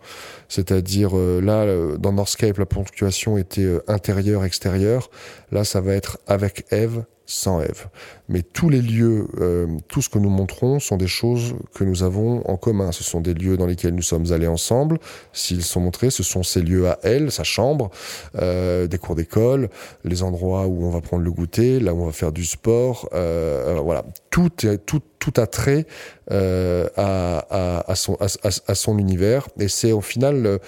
C'est-à-dire, 0.48 1.16
euh, 1.16 1.40
là, 1.40 1.62
euh, 1.62 1.96
dans 1.98 2.12
Northscape, 2.12 2.58
la 2.58 2.66
ponctuation 2.66 3.36
était 3.36 3.62
euh, 3.62 3.82
intérieure-extérieure. 3.86 5.10
Là, 5.52 5.64
ça 5.64 5.80
va 5.80 5.92
être 5.92 6.18
avec 6.26 6.64
Eve, 6.70 7.04
sans 7.28 7.60
Ève. 7.60 7.88
Mais 8.30 8.42
tous 8.42 8.70
les 8.70 8.80
lieux, 8.80 9.28
euh, 9.38 9.66
tout 9.86 10.00
ce 10.00 10.08
que 10.08 10.18
nous 10.18 10.30
montrons 10.30 10.80
sont 10.80 10.96
des 10.96 11.06
choses 11.06 11.54
que 11.74 11.84
nous 11.84 12.02
avons 12.02 12.42
en 12.48 12.56
commun. 12.56 12.90
Ce 12.90 13.04
sont 13.04 13.20
des 13.20 13.34
lieux 13.34 13.58
dans 13.58 13.66
lesquels 13.66 13.94
nous 13.94 14.02
sommes 14.02 14.32
allés 14.32 14.46
ensemble. 14.46 14.98
S'ils 15.34 15.62
sont 15.62 15.80
montrés, 15.80 16.08
ce 16.08 16.22
sont 16.22 16.42
ces 16.42 16.62
lieux 16.62 16.88
à 16.88 16.98
elle, 17.02 17.30
sa 17.30 17.44
chambre, 17.44 17.90
euh, 18.36 18.86
des 18.86 18.96
cours 18.96 19.14
d'école, 19.14 19.68
les 20.04 20.22
endroits 20.22 20.66
où 20.66 20.86
on 20.86 20.90
va 20.90 21.02
prendre 21.02 21.22
le 21.22 21.30
goûter, 21.30 21.80
là 21.80 21.92
où 21.92 22.02
on 22.02 22.06
va 22.06 22.12
faire 22.12 22.32
du 22.32 22.46
sport. 22.46 23.10
Euh, 23.12 23.76
euh 23.76 23.80
voilà, 23.80 24.04
tout, 24.30 24.66
est, 24.66 24.78
tout, 24.78 25.02
tout 25.18 25.34
a 25.36 25.46
trait 25.46 25.86
euh, 26.30 26.88
à, 26.96 27.44
à, 27.50 27.90
à, 27.90 27.94
son, 27.94 28.16
à, 28.16 28.74
son 28.74 28.98
univers. 28.98 29.48
Et 29.60 29.68
c'est 29.68 29.92
au 29.92 30.00
final 30.00 30.58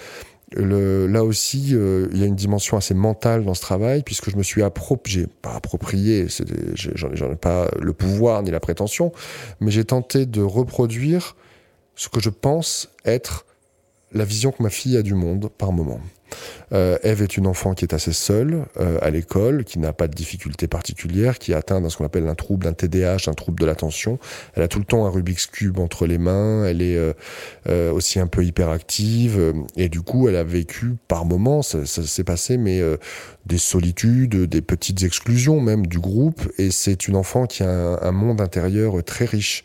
là 0.55 1.23
aussi, 1.23 1.69
euh, 1.73 2.07
il 2.11 2.19
y 2.19 2.23
a 2.23 2.25
une 2.25 2.35
dimension 2.35 2.77
assez 2.77 2.93
mentale 2.93 3.45
dans 3.45 3.53
ce 3.53 3.61
travail, 3.61 4.03
puisque 4.03 4.29
je 4.29 4.35
me 4.35 4.43
suis 4.43 4.63
approprié, 4.63 5.27
pas 5.41 5.53
approprié, 5.53 6.27
j'en 6.75 7.31
ai 7.31 7.35
pas 7.35 7.69
le 7.79 7.93
pouvoir 7.93 8.43
ni 8.43 8.51
la 8.51 8.59
prétention, 8.59 9.11
mais 9.59 9.71
j'ai 9.71 9.85
tenté 9.85 10.25
de 10.25 10.41
reproduire 10.41 11.35
ce 11.95 12.09
que 12.09 12.19
je 12.19 12.29
pense 12.29 12.89
être 13.05 13.45
la 14.13 14.25
vision 14.25 14.51
que 14.51 14.61
ma 14.61 14.69
fille 14.69 14.97
a 14.97 15.01
du 15.01 15.13
monde 15.13 15.49
par 15.57 15.71
moment. 15.71 16.01
Euh, 16.73 16.97
Eve 17.03 17.21
est 17.21 17.37
une 17.37 17.47
enfant 17.47 17.73
qui 17.73 17.83
est 17.83 17.93
assez 17.93 18.13
seule 18.13 18.65
euh, 18.79 18.97
à 19.01 19.09
l'école, 19.09 19.65
qui 19.65 19.79
n'a 19.79 19.93
pas 19.93 20.07
de 20.07 20.13
difficultés 20.13 20.67
particulières, 20.67 21.37
qui 21.37 21.51
est 21.51 21.55
atteinte 21.55 21.89
ce 21.89 21.97
qu'on 21.97 22.05
appelle 22.05 22.27
un 22.27 22.35
trouble, 22.35 22.67
un 22.67 22.73
TDAH, 22.73 23.27
un 23.27 23.33
trouble 23.33 23.59
de 23.59 23.65
l'attention. 23.65 24.19
Elle 24.55 24.63
a 24.63 24.67
tout 24.67 24.79
le 24.79 24.85
temps 24.85 25.05
un 25.05 25.09
Rubik's 25.09 25.47
cube 25.47 25.79
entre 25.79 26.05
les 26.05 26.17
mains. 26.17 26.65
Elle 26.65 26.81
est 26.81 26.95
euh, 26.95 27.13
euh 27.67 27.91
aussi 27.91 28.19
un 28.19 28.27
peu 28.27 28.43
hyperactive 28.45 29.53
et 29.75 29.89
du 29.89 30.01
coup, 30.01 30.29
elle 30.29 30.35
a 30.35 30.43
vécu 30.43 30.95
par 31.07 31.25
moments, 31.25 31.61
ça, 31.61 31.85
s'est 31.85 32.23
passé, 32.23 32.57
mais 32.57 32.79
euh, 32.79 32.97
des 33.45 33.57
solitudes, 33.57 34.35
des 34.45 34.61
petites 34.61 35.03
exclusions 35.03 35.59
même 35.59 35.87
du 35.87 35.99
groupe. 35.99 36.41
Et 36.57 36.71
c'est 36.71 37.07
une 37.07 37.15
enfant 37.15 37.47
qui 37.47 37.63
a 37.63 37.69
un, 37.69 38.01
un 38.01 38.11
monde 38.11 38.39
intérieur 38.39 39.03
très 39.03 39.25
riche. 39.25 39.63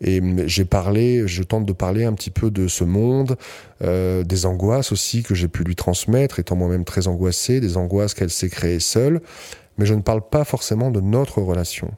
Et 0.00 0.20
hum, 0.20 0.46
j'ai 0.46 0.64
parlé, 0.64 1.26
je 1.26 1.42
tente 1.42 1.66
de 1.66 1.72
parler 1.72 2.04
un 2.04 2.14
petit 2.14 2.30
peu 2.30 2.50
de 2.50 2.66
ce 2.68 2.84
monde, 2.84 3.36
des 3.82 4.46
angoisses 4.46 4.90
aussi 4.90 5.22
que 5.22 5.34
j'ai 5.34 5.48
pu 5.48 5.62
lui 5.62 5.76
transmettre 5.76 6.38
étant 6.46 6.56
moi-même 6.56 6.84
très 6.84 7.08
angoissé, 7.08 7.58
des 7.58 7.76
angoisses 7.76 8.14
qu'elle 8.14 8.30
s'est 8.30 8.48
créées 8.48 8.78
seule, 8.78 9.20
mais 9.78 9.84
je 9.86 9.94
ne 9.94 10.00
parle 10.00 10.22
pas 10.28 10.44
forcément 10.44 10.92
de 10.92 11.00
notre 11.00 11.42
relation. 11.42 11.90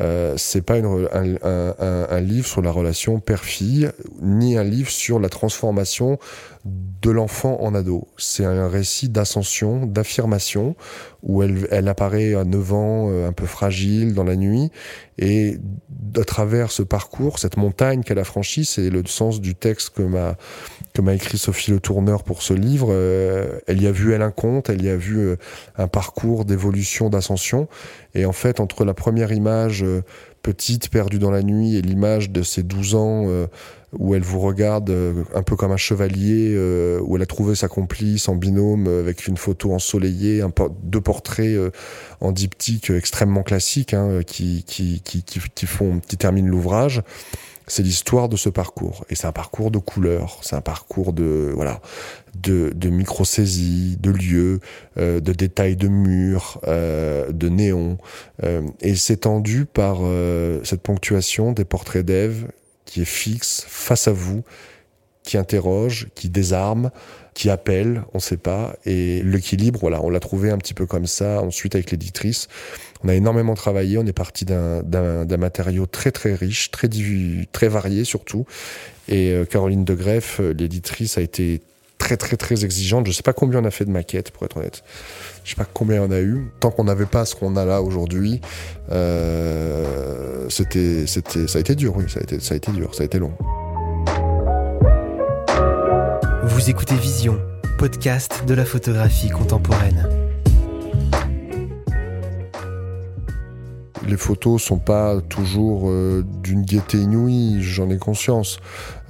Euh, 0.00 0.34
c'est 0.36 0.62
pas 0.62 0.78
une, 0.78 1.08
un, 1.12 1.34
un, 1.42 2.06
un, 2.10 2.20
livre 2.20 2.46
sur 2.46 2.62
la 2.62 2.70
relation 2.70 3.18
père-fille, 3.18 3.90
ni 4.22 4.56
un 4.56 4.62
livre 4.62 4.90
sur 4.90 5.18
la 5.18 5.28
transformation 5.28 6.18
de 6.64 7.10
l'enfant 7.10 7.58
en 7.60 7.74
ado. 7.74 8.08
C'est 8.16 8.44
un 8.44 8.68
récit 8.68 9.08
d'ascension, 9.08 9.86
d'affirmation, 9.86 10.76
où 11.22 11.42
elle, 11.42 11.66
elle 11.70 11.88
apparaît 11.88 12.34
à 12.34 12.44
9 12.44 12.72
ans, 12.72 13.10
euh, 13.10 13.28
un 13.28 13.32
peu 13.32 13.46
fragile 13.46 14.14
dans 14.14 14.24
la 14.24 14.36
nuit, 14.36 14.70
et 15.18 15.58
à 16.16 16.24
travers 16.24 16.70
ce 16.70 16.82
parcours, 16.82 17.38
cette 17.38 17.56
montagne 17.56 18.02
qu'elle 18.02 18.18
a 18.18 18.24
franchie, 18.24 18.64
c'est 18.64 18.90
le 18.90 19.04
sens 19.06 19.40
du 19.40 19.54
texte 19.54 19.90
que 19.90 20.02
m'a 20.02 20.36
que 20.94 21.02
m'a 21.02 21.14
écrit 21.14 21.38
Sophie 21.38 21.70
Le 21.70 21.80
Tourneur 21.80 22.24
pour 22.24 22.42
ce 22.42 22.54
livre. 22.54 22.88
Euh, 22.90 23.58
elle 23.66 23.80
y 23.82 23.86
a 23.86 23.92
vu 23.92 24.12
elle 24.12 24.22
un 24.22 24.30
conte, 24.30 24.68
elle 24.68 24.82
y 24.82 24.88
a 24.88 24.96
vu 24.96 25.18
euh, 25.18 25.36
un 25.76 25.86
parcours 25.86 26.44
d'évolution, 26.44 27.08
d'ascension, 27.08 27.68
et 28.14 28.24
en 28.24 28.32
fait 28.32 28.58
entre 28.60 28.84
la 28.84 28.94
première 28.94 29.32
image 29.32 29.84
petite 30.42 30.88
perdue 30.88 31.18
dans 31.18 31.30
la 31.30 31.42
nuit 31.42 31.76
et 31.76 31.82
l'image 31.82 32.30
de 32.30 32.42
ses 32.42 32.62
12 32.62 32.94
ans 32.94 33.48
où 33.96 34.14
elle 34.14 34.22
vous 34.22 34.40
regarde 34.40 34.90
euh, 34.90 35.24
un 35.34 35.42
peu 35.42 35.56
comme 35.56 35.72
un 35.72 35.78
chevalier, 35.78 36.52
euh, 36.54 37.00
où 37.02 37.16
elle 37.16 37.22
a 37.22 37.26
trouvé 37.26 37.54
sa 37.54 37.68
complice 37.68 38.28
en 38.28 38.34
binôme 38.34 38.86
euh, 38.86 39.00
avec 39.00 39.26
une 39.26 39.36
photo 39.36 39.72
ensoleillée, 39.72 40.42
deux 40.82 41.00
portraits 41.00 41.56
en 42.20 42.32
diptyque 42.32 42.90
extrêmement 42.90 43.42
classiques 43.42 43.94
hein, 43.94 44.20
qui, 44.26 44.64
qui, 44.66 45.00
qui, 45.02 45.22
qui, 45.22 45.40
qui 45.40 46.16
terminent 46.16 46.48
l'ouvrage. 46.48 47.02
C'est 47.68 47.82
l'histoire 47.82 48.28
de 48.28 48.36
ce 48.36 48.48
parcours 48.48 49.04
et 49.10 49.14
c'est 49.14 49.26
un 49.26 49.32
parcours 49.32 49.70
de 49.70 49.78
couleurs, 49.78 50.38
c'est 50.42 50.56
un 50.56 50.60
parcours 50.60 51.12
de 51.12 51.52
voilà 51.54 51.80
de, 52.34 52.72
de 52.74 52.88
micro-saisies, 52.88 53.96
de 54.00 54.10
lieux, 54.10 54.60
de 54.96 55.32
détails 55.32 55.76
de 55.76 55.88
murs, 55.88 56.60
de 56.66 57.48
néons 57.48 57.98
et 58.80 58.94
c'est 58.94 59.18
tendu 59.18 59.64
par 59.66 59.98
cette 60.64 60.82
ponctuation 60.82 61.52
des 61.52 61.64
portraits 61.64 62.04
d'Ève 62.04 62.46
qui 62.88 63.02
est 63.02 63.04
fixe 63.04 63.64
face 63.68 64.08
à 64.08 64.12
vous, 64.12 64.42
qui 65.22 65.36
interroge, 65.36 66.08
qui 66.14 66.30
désarme, 66.30 66.90
qui 67.34 67.50
appelle, 67.50 68.02
on 68.14 68.16
ne 68.16 68.22
sait 68.22 68.38
pas. 68.38 68.74
Et 68.86 69.22
l'équilibre, 69.22 69.78
voilà, 69.78 70.02
on 70.02 70.08
l'a 70.08 70.20
trouvé 70.20 70.50
un 70.50 70.56
petit 70.56 70.72
peu 70.74 70.86
comme 70.86 71.06
ça. 71.06 71.42
Ensuite, 71.42 71.74
avec 71.74 71.90
l'éditrice, 71.90 72.48
on 73.04 73.08
a 73.08 73.14
énormément 73.14 73.54
travaillé. 73.54 73.98
On 73.98 74.06
est 74.06 74.12
parti 74.12 74.44
d'un 74.44 75.36
matériau 75.36 75.86
très 75.86 76.10
très 76.10 76.34
riche, 76.34 76.70
très 76.70 76.88
très 77.52 77.68
varié 77.68 78.04
surtout. 78.04 78.46
Et 79.08 79.32
euh, 79.32 79.44
Caroline 79.44 79.84
de 79.84 79.94
Greff, 79.94 80.38
euh, 80.40 80.52
l'éditrice, 80.52 81.16
a 81.16 81.22
été 81.22 81.62
très 81.96 82.16
très 82.16 82.36
très 82.36 82.64
exigeante. 82.64 83.06
Je 83.06 83.12
sais 83.12 83.22
pas 83.22 83.32
combien 83.32 83.60
on 83.60 83.64
a 83.64 83.70
fait 83.70 83.84
de 83.84 83.90
maquettes, 83.90 84.30
pour 84.30 84.44
être 84.44 84.58
honnête. 84.58 84.82
Je 85.44 85.50
sais 85.50 85.56
pas 85.56 85.66
combien 85.72 86.02
on 86.02 86.10
a 86.10 86.20
eu. 86.20 86.50
Tant 86.60 86.70
qu'on 86.70 86.84
n'avait 86.84 87.06
pas 87.06 87.24
ce 87.24 87.34
qu'on 87.34 87.56
a 87.56 87.64
là 87.64 87.80
aujourd'hui, 87.80 88.40
euh, 88.90 90.46
c'était 90.50 91.06
c'était 91.06 91.48
ça 91.48 91.58
a 91.58 91.60
été 91.60 91.74
dur, 91.74 91.96
oui, 91.96 92.04
ça 92.08 92.20
a 92.20 92.40
ça 92.40 92.54
a 92.54 92.56
été 92.56 92.70
dur, 92.72 92.94
ça 92.94 93.02
a 93.02 93.06
été 93.06 93.18
long. 93.18 93.32
Vous 96.44 96.70
écoutez 96.70 96.96
Vision, 96.96 97.40
podcast 97.78 98.44
de 98.46 98.54
la 98.54 98.64
photographie 98.64 99.30
contemporaine. 99.30 100.27
Les 104.08 104.16
photos 104.16 104.62
sont 104.62 104.78
pas 104.78 105.20
toujours 105.28 105.90
euh, 105.90 106.24
d'une 106.42 106.62
gaieté 106.62 106.96
inouïe, 106.96 107.62
j'en 107.62 107.90
ai 107.90 107.98
conscience. 107.98 108.58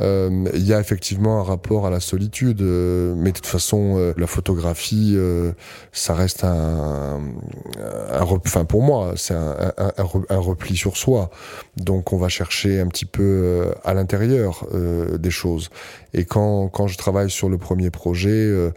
Euh, 0.00 0.44
il 0.54 0.66
y 0.66 0.72
a 0.72 0.80
effectivement 0.80 1.40
un 1.40 1.42
rapport 1.42 1.86
à 1.86 1.90
la 1.90 2.00
solitude, 2.00 2.62
euh, 2.62 3.14
mais 3.16 3.30
de 3.30 3.36
toute 3.36 3.46
façon, 3.46 4.12
la 4.16 4.26
photographie, 4.26 5.16
ça 5.92 6.14
reste 6.14 6.44
un, 6.44 7.20
un, 8.12 8.22
enfin 8.22 8.64
pour 8.64 8.82
moi, 8.82 9.14
c'est 9.16 9.34
un, 9.34 9.72
un, 9.76 9.92
un, 10.28 10.38
repli 10.38 10.76
sur 10.76 10.96
soi. 10.96 11.30
Donc 11.76 12.12
on 12.12 12.18
va 12.18 12.28
chercher 12.28 12.80
un 12.80 12.86
petit 12.86 13.06
peu 13.06 13.72
à 13.84 13.94
l'intérieur 13.94 14.66
des 15.18 15.30
choses. 15.30 15.70
Et 16.14 16.24
quand 16.24 16.68
quand 16.68 16.86
je 16.86 16.96
travaille 16.96 17.30
sur 17.30 17.48
le 17.48 17.58
premier 17.58 17.90
projet, 17.90 18.70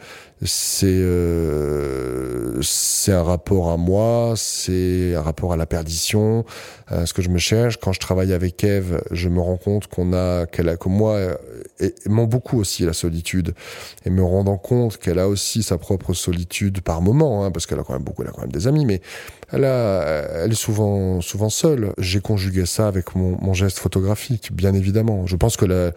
c'est 0.44 0.88
euh, 0.88 2.60
c'est 2.62 3.12
un 3.12 3.24
rapport 3.24 3.70
à 3.70 3.78
moi, 3.78 4.34
c'est 4.36 5.14
un 5.16 5.22
rapport 5.22 5.54
à 5.54 5.58
la 5.58 5.68
perdition, 5.68 6.46
à 6.88 7.06
ce 7.06 7.14
que 7.14 7.22
je 7.22 7.30
me 7.30 7.38
cherche. 7.38 7.78
Quand 7.78 7.94
je 7.94 8.00
travaille 8.00 8.34
avec 8.34 8.64
Eve, 8.64 9.04
je 9.12 9.30
me 9.30 9.40
rends 9.40 9.58
compte 9.58 9.88
qu'on 9.88 10.14
a 10.14 10.48
qu'elle 10.48 10.70
a 10.70 10.78
que 10.78 10.90
moi 10.90 11.11
m'en 12.08 12.26
beaucoup 12.26 12.60
aussi 12.60 12.86
la 12.86 12.94
solitude 12.94 13.54
et 14.06 14.10
me 14.10 14.24
rendant 14.24 14.58
compte 14.58 14.98
qu'elle 14.98 15.20
a 15.20 15.28
aussi 15.28 15.64
sa 15.64 15.78
propre 15.78 16.14
solitude 16.14 16.82
par 16.82 17.02
moment, 17.02 17.46
hein, 17.46 17.52
parce 17.52 17.66
qu'elle 17.66 17.80
a 17.80 17.84
quand 17.84 17.94
même 17.94 18.04
beaucoup, 18.04 18.22
elle 18.24 18.30
a 18.30 18.32
quand 18.32 18.42
même 18.42 18.52
des 18.52 18.68
amis, 18.68 18.86
mais 18.86 19.02
elle 19.52 19.66
a, 19.66 20.44
elle 20.44 20.52
est 20.52 20.56
souvent 20.56 21.22
souvent 21.22 21.50
seule. 21.50 21.94
J'ai 21.98 22.22
conjugué 22.22 22.66
ça 22.66 22.88
avec 22.88 23.16
mon, 23.16 23.54
geste 23.54 23.80
photographique, 23.80 24.52
bien 24.54 24.74
évidemment. 24.74 25.26
Je 25.28 25.36
pense 25.36 25.58
que 25.58 25.66
la 25.66 25.92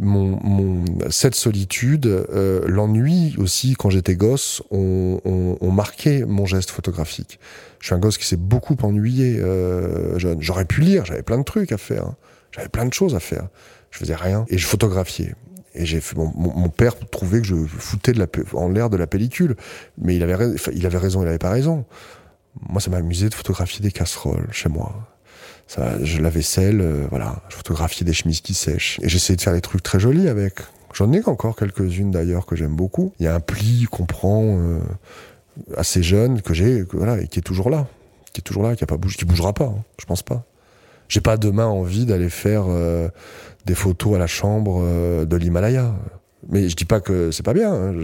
mon, 0.00 0.84
cette 1.10 1.34
solitude, 1.34 2.06
euh, 2.06 2.62
l'ennui 2.66 3.34
aussi 3.38 3.74
quand 3.78 3.90
j'étais 3.90 4.16
gosse, 4.16 4.62
ont, 4.70 5.20
on, 5.24 5.56
on 5.60 5.70
marqué 5.70 6.24
mon 6.24 6.46
geste 6.46 6.70
photographique. 6.70 7.38
Je 7.80 7.86
suis 7.86 7.94
un 7.94 7.98
gosse 7.98 8.18
qui 8.18 8.26
s'est 8.26 8.36
beaucoup 8.36 8.76
ennuyé 8.82 9.38
euh, 9.38 10.18
jeune. 10.18 10.40
J'aurais 10.40 10.64
pu 10.64 10.80
lire, 10.80 11.04
j'avais 11.04 11.22
plein 11.22 11.38
de 11.38 11.44
trucs 11.44 11.70
à 11.70 11.78
faire, 11.78 12.06
hein. 12.06 12.16
j'avais 12.50 12.68
plein 12.68 12.86
de 12.86 12.92
choses 12.92 13.14
à 13.14 13.20
faire. 13.20 13.48
Je 13.94 14.00
faisais 14.00 14.14
rien 14.14 14.44
et 14.48 14.58
je 14.58 14.66
photographiais. 14.66 15.34
Et 15.76 15.84
mon, 16.14 16.68
père 16.68 16.94
trouvait 17.10 17.40
que 17.40 17.46
je 17.46 17.56
foutais 17.56 18.12
en 18.52 18.68
l'air 18.68 18.90
de 18.90 18.96
la 18.96 19.08
pellicule, 19.08 19.56
mais 19.98 20.14
il 20.14 20.22
avait, 20.22 20.54
il 20.72 20.86
avait 20.86 20.98
raison, 20.98 21.22
il 21.22 21.28
avait 21.28 21.38
pas 21.38 21.50
raison. 21.50 21.84
Moi, 22.68 22.80
ça 22.80 22.90
m'a 22.90 22.98
amusé 22.98 23.28
de 23.28 23.34
photographier 23.34 23.80
des 23.80 23.90
casseroles 23.90 24.48
chez 24.52 24.68
moi 24.68 25.08
ça, 25.66 26.02
je 26.02 26.20
la 26.20 26.30
vaisselle, 26.30 26.80
euh, 26.80 27.06
voilà, 27.10 27.42
je 27.48 27.56
photographiais 27.56 28.04
des 28.04 28.12
chemises 28.12 28.40
qui 28.40 28.54
sèchent. 28.54 29.00
Et 29.02 29.08
j'essayais 29.08 29.36
de 29.36 29.40
faire 29.40 29.52
des 29.52 29.60
trucs 29.60 29.82
très 29.82 29.98
jolis 29.98 30.28
avec. 30.28 30.56
J'en 30.92 31.12
ai 31.12 31.26
encore 31.26 31.56
quelques-unes 31.56 32.10
d'ailleurs 32.10 32.46
que 32.46 32.54
j'aime 32.54 32.76
beaucoup. 32.76 33.12
Il 33.18 33.24
y 33.24 33.28
a 33.28 33.34
un 33.34 33.40
pli 33.40 33.86
qu'on 33.90 34.06
prend 34.06 34.42
euh, 34.44 34.78
assez 35.76 36.02
jeune 36.02 36.42
que 36.42 36.54
j'ai, 36.54 36.82
voilà, 36.92 37.20
et 37.20 37.26
qui 37.26 37.40
est 37.40 37.42
toujours 37.42 37.70
là, 37.70 37.88
qui 38.32 38.40
est 38.40 38.42
toujours 38.42 38.62
là, 38.62 38.76
qui 38.76 38.84
a 38.84 38.86
bougera 39.26 39.52
pas. 39.52 39.64
Hein, 39.64 39.82
je 39.98 40.04
pense 40.04 40.22
pas. 40.22 40.44
J'ai 41.08 41.20
pas 41.20 41.36
demain 41.36 41.66
envie 41.66 42.06
d'aller 42.06 42.30
faire 42.30 42.64
euh, 42.68 43.08
des 43.66 43.74
photos 43.74 44.14
à 44.16 44.18
la 44.18 44.26
chambre 44.26 44.82
de 45.24 45.36
l'Himalaya. 45.36 45.94
Mais 46.48 46.68
je 46.68 46.76
dis 46.76 46.84
pas 46.84 47.00
que 47.00 47.30
c'est 47.30 47.42
pas 47.42 47.54
bien. 47.54 47.72
Hein. 47.72 47.94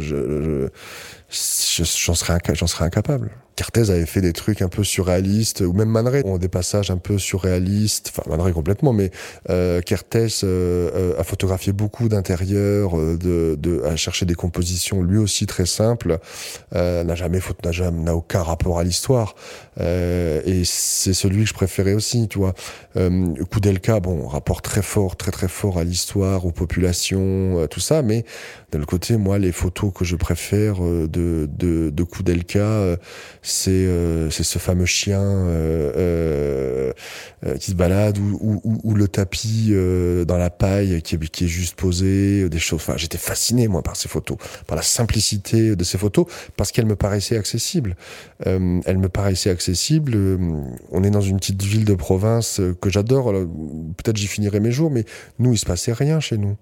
J'en 1.30 2.14
serais, 2.14 2.84
incapable. 2.84 3.30
Cartez 3.56 3.90
avait 3.90 4.06
fait 4.06 4.22
des 4.22 4.32
trucs 4.32 4.62
un 4.62 4.68
peu 4.68 4.84
surréalistes, 4.84 5.60
ou 5.60 5.74
même 5.74 5.90
Man 5.90 6.08
ont 6.24 6.38
des 6.38 6.48
passages 6.48 6.90
un 6.90 6.96
peu 6.96 7.18
surréalistes, 7.18 8.10
enfin 8.10 8.22
Man 8.34 8.52
complètement, 8.54 8.94
mais 8.94 9.10
euh, 9.50 9.82
euh, 9.82 10.28
euh, 10.44 11.20
a 11.20 11.24
photographié 11.24 11.72
beaucoup 11.74 12.08
d'intérieurs, 12.08 12.98
euh, 12.98 13.18
de, 13.18 13.56
de, 13.58 13.82
a 13.82 13.96
cherché 13.96 14.24
des 14.24 14.34
compositions 14.34 15.02
lui 15.02 15.18
aussi 15.18 15.44
très 15.44 15.66
simples, 15.66 16.20
euh, 16.74 17.04
n'a 17.04 17.14
jamais 17.14 17.40
n'a 17.92 18.16
aucun 18.16 18.42
rapport 18.42 18.78
à 18.78 18.84
l'histoire, 18.84 19.34
euh, 19.78 20.40
et 20.46 20.62
c'est 20.64 21.12
celui 21.12 21.42
que 21.42 21.50
je 21.50 21.54
préférais 21.54 21.92
aussi, 21.92 22.28
tu 22.28 22.38
vois. 22.38 22.54
Koudelka, 23.50 24.00
bon, 24.00 24.26
rapport 24.26 24.62
très 24.62 24.82
fort, 24.82 25.16
très 25.16 25.30
très 25.30 25.48
fort 25.48 25.78
à 25.78 25.84
l'histoire, 25.84 26.46
aux 26.46 26.52
populations, 26.52 27.66
tout 27.68 27.80
ça, 27.80 28.02
mais 28.02 28.24
d'un 28.72 28.84
côté, 28.84 29.16
moi, 29.16 29.38
les 29.38 29.52
photos 29.52 29.92
que 29.94 30.04
je 30.04 30.16
préfère 30.16 30.80
de 30.80 31.48
de, 31.50 31.90
de 31.90 32.02
Koudelka 32.02 32.96
c'est 33.42 33.70
euh, 33.70 34.30
c'est 34.30 34.42
ce 34.42 34.58
fameux 34.58 34.86
chien 34.86 35.20
euh, 35.20 35.92
euh, 35.96 36.92
euh, 37.46 37.56
qui 37.56 37.70
se 37.72 37.76
balade 37.76 38.18
ou, 38.18 38.60
ou, 38.64 38.80
ou 38.82 38.94
le 38.94 39.08
tapis 39.08 39.72
dans 40.26 40.36
la 40.36 40.50
paille 40.50 41.02
qui 41.02 41.14
est, 41.14 41.28
qui 41.30 41.44
est 41.44 41.48
juste 41.48 41.76
posé, 41.76 42.48
des 42.48 42.58
choses. 42.58 42.80
Enfin, 42.80 42.96
j'étais 42.96 43.18
fasciné 43.18 43.68
moi 43.68 43.82
par 43.82 43.96
ces 43.96 44.08
photos, 44.08 44.38
par 44.66 44.76
la 44.76 44.82
simplicité 44.82 45.76
de 45.76 45.84
ces 45.84 45.98
photos, 45.98 46.26
parce 46.56 46.72
qu'elles 46.72 46.86
me 46.86 46.96
paraissaient 46.96 47.36
accessibles. 47.38 47.96
Euh, 48.46 48.80
elles 48.84 48.98
me 48.98 49.08
paraissaient 49.08 49.50
accessibles. 49.50 50.16
on 50.90 51.02
est 51.04 51.10
dans 51.10 51.20
une 51.20 51.38
petite 51.38 51.62
ville 51.62 51.84
de 51.84 51.94
province 51.94 52.60
que 52.80 52.90
j'adore. 52.90 53.32
Peut-être 53.96 54.16
j'y 54.16 54.26
finirai 54.26 54.60
mes 54.60 54.72
jours, 54.72 54.90
mais 54.90 55.04
nous, 55.38 55.52
il 55.52 55.58
se 55.58 55.66
passait 55.66 55.92
rien 55.92 56.20
chez 56.20 56.38
nous. 56.38 56.56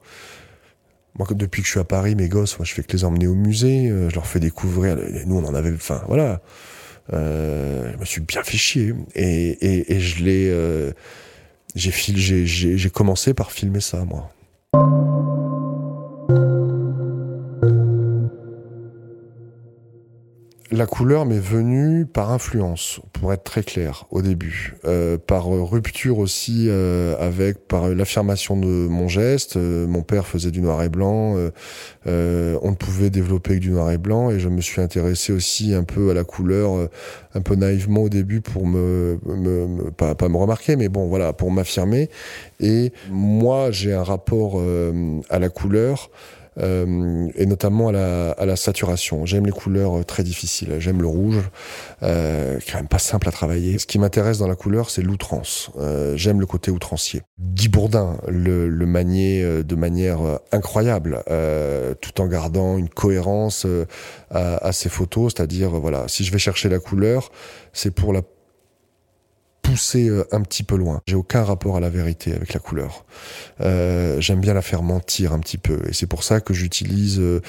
Moi, 1.18 1.26
depuis 1.33 1.62
que 1.62 1.66
je 1.66 1.72
suis 1.72 1.81
à 1.81 1.85
Paris, 1.85 2.14
mes 2.14 2.28
gosses, 2.28 2.59
moi, 2.59 2.64
je 2.64 2.72
fais 2.72 2.83
que 2.83 2.92
les 2.92 3.04
emmener 3.04 3.26
au 3.26 3.35
musée, 3.35 3.88
je 4.09 4.14
leur 4.14 4.26
fais 4.26 4.40
découvrir. 4.40 4.96
Nous, 5.26 5.37
on 5.37 5.44
en 5.44 5.54
avait, 5.54 5.72
enfin, 5.72 6.02
voilà. 6.07 6.40
Euh, 7.12 7.90
je 7.92 7.98
me 7.98 8.04
suis 8.04 8.20
bien 8.20 8.42
fait 8.42 8.57
chier. 8.57 8.94
Et, 9.14 9.50
et, 9.50 9.94
et 9.94 10.00
je 10.00 10.24
l'ai. 10.24 10.48
Euh, 10.50 10.92
j'ai 11.74 12.90
commencé 12.90 13.35
par 13.35 13.52
filmer 13.52 13.81
ça, 13.81 14.04
moi. 14.04 14.31
La 20.79 20.87
couleur 20.87 21.27
m'est 21.27 21.41
venue 21.41 22.07
par 22.07 22.31
influence, 22.31 23.01
pour 23.12 23.33
être 23.33 23.43
très 23.43 23.64
clair, 23.64 24.07
au 24.12 24.23
début. 24.23 24.77
Euh, 24.85 25.19
par 25.19 25.47
rupture 25.47 26.19
aussi 26.19 26.67
euh, 26.69 27.17
avec, 27.19 27.67
par 27.67 27.88
l'affirmation 27.88 28.57
de 28.57 28.87
mon 28.87 29.09
geste. 29.09 29.57
Euh, 29.57 29.88
mon 29.88 30.03
père 30.03 30.25
faisait 30.25 30.53
du 30.53 30.61
noir 30.61 30.81
et 30.85 30.88
blanc. 30.88 31.35
On 32.07 32.71
ne 32.71 32.77
pouvait 32.77 33.11
développer 33.11 33.57
que 33.57 33.61
du 33.61 33.71
noir 33.71 33.91
et 33.91 33.99
blanc. 33.99 34.31
Et 34.31 34.38
je 34.38 34.49
me 34.49 34.61
suis 34.61 34.81
intéressé 34.81 35.33
aussi 35.33 35.75
un 35.75 35.83
peu 35.83 36.11
à 36.11 36.14
la 36.14 36.23
couleur, 36.23 36.88
un 37.35 37.41
peu 37.41 37.57
naïvement 37.57 38.03
au 38.03 38.09
début 38.09 38.41
pour 38.41 38.64
me, 38.64 39.19
pas 39.97 40.29
me 40.29 40.37
remarquer, 40.37 40.77
mais 40.77 40.88
bon, 40.88 41.09
voilà, 41.09 41.33
pour 41.33 41.51
m'affirmer. 41.51 42.09
Et 42.61 42.93
moi, 43.11 43.73
j'ai 43.73 43.95
un 43.95 44.05
rapport 44.05 44.62
à 45.29 45.38
la 45.41 45.49
couleur 45.49 46.09
euh, 46.59 47.29
et 47.35 47.47
notamment 47.47 47.88
à 47.88 47.92
la, 47.92 48.31
à 48.33 48.47
la 48.47 48.57
saturation. 48.57 49.27
J'aime 49.27 49.47
les 49.47 49.53
couleurs 49.53 49.99
euh, 49.99 50.05
très 50.05 50.23
difficiles. 50.23 50.77
J'aime 50.79 51.01
le 51.01 51.07
rouge, 51.07 51.51
euh, 52.03 52.59
quand 52.71 52.79
même 52.79 52.88
pas 52.88 52.99
simple 52.99 53.29
à 53.29 53.33
travailler. 53.33 53.79
Ce 53.79 53.87
qui 53.87 53.99
m'intéresse 53.99 54.38
dans 54.38 54.49
la 54.49 54.57
couleur, 54.57 54.90
c'est 54.90 55.03
l'outrance. 55.03 55.71
Euh, 55.79 56.16
J'aime 56.16 56.40
le 56.40 56.47
côté 56.47 56.71
outrancier. 56.71 57.23
Guy 57.40 57.68
Bourdin 57.68 58.18
le, 58.29 58.68
le 58.68 58.87
maniait 58.87 59.42
euh, 59.42 59.62
de 59.62 59.75
manière 59.75 60.18
incroyable, 60.53 61.23
tout 62.01 62.21
en 62.21 62.27
gardant 62.27 62.79
une 62.79 62.88
cohérence 62.88 63.66
à, 64.31 64.57
à 64.57 64.73
ses 64.73 64.88
photos. 64.88 65.33
C'est-à-dire, 65.35 65.71
voilà, 65.71 66.05
si 66.09 66.25
je 66.25 66.33
vais 66.33 66.38
chercher 66.38 66.68
la 66.68 66.79
couleur, 66.79 67.31
c'est 67.73 67.90
pour 67.90 68.12
la 68.12 68.23
pousser 69.68 70.09
euh, 70.09 70.24
un 70.33 70.40
petit 70.40 70.62
peu 70.62 70.76
loin. 70.76 71.00
J'ai 71.07 71.14
aucun 71.14 71.44
rapport 71.44 71.76
à 71.76 71.81
la 71.81 71.90
vérité 71.90 72.33
avec 72.33 72.54
la 72.54 72.61
couleur. 72.61 73.04
Euh, 73.61 74.20
J'aime 74.20 74.40
bien 74.40 74.54
la 74.54 74.62
faire 74.62 74.83
mentir 74.83 75.33
un 75.33 75.38
petit 75.40 75.59
peu, 75.59 75.78
et 75.88 75.92
c'est 75.92 76.07
pour 76.07 76.24
ça 76.24 76.40
que 76.40 76.54
j'utilise 76.54 77.18
euh, 77.20 77.40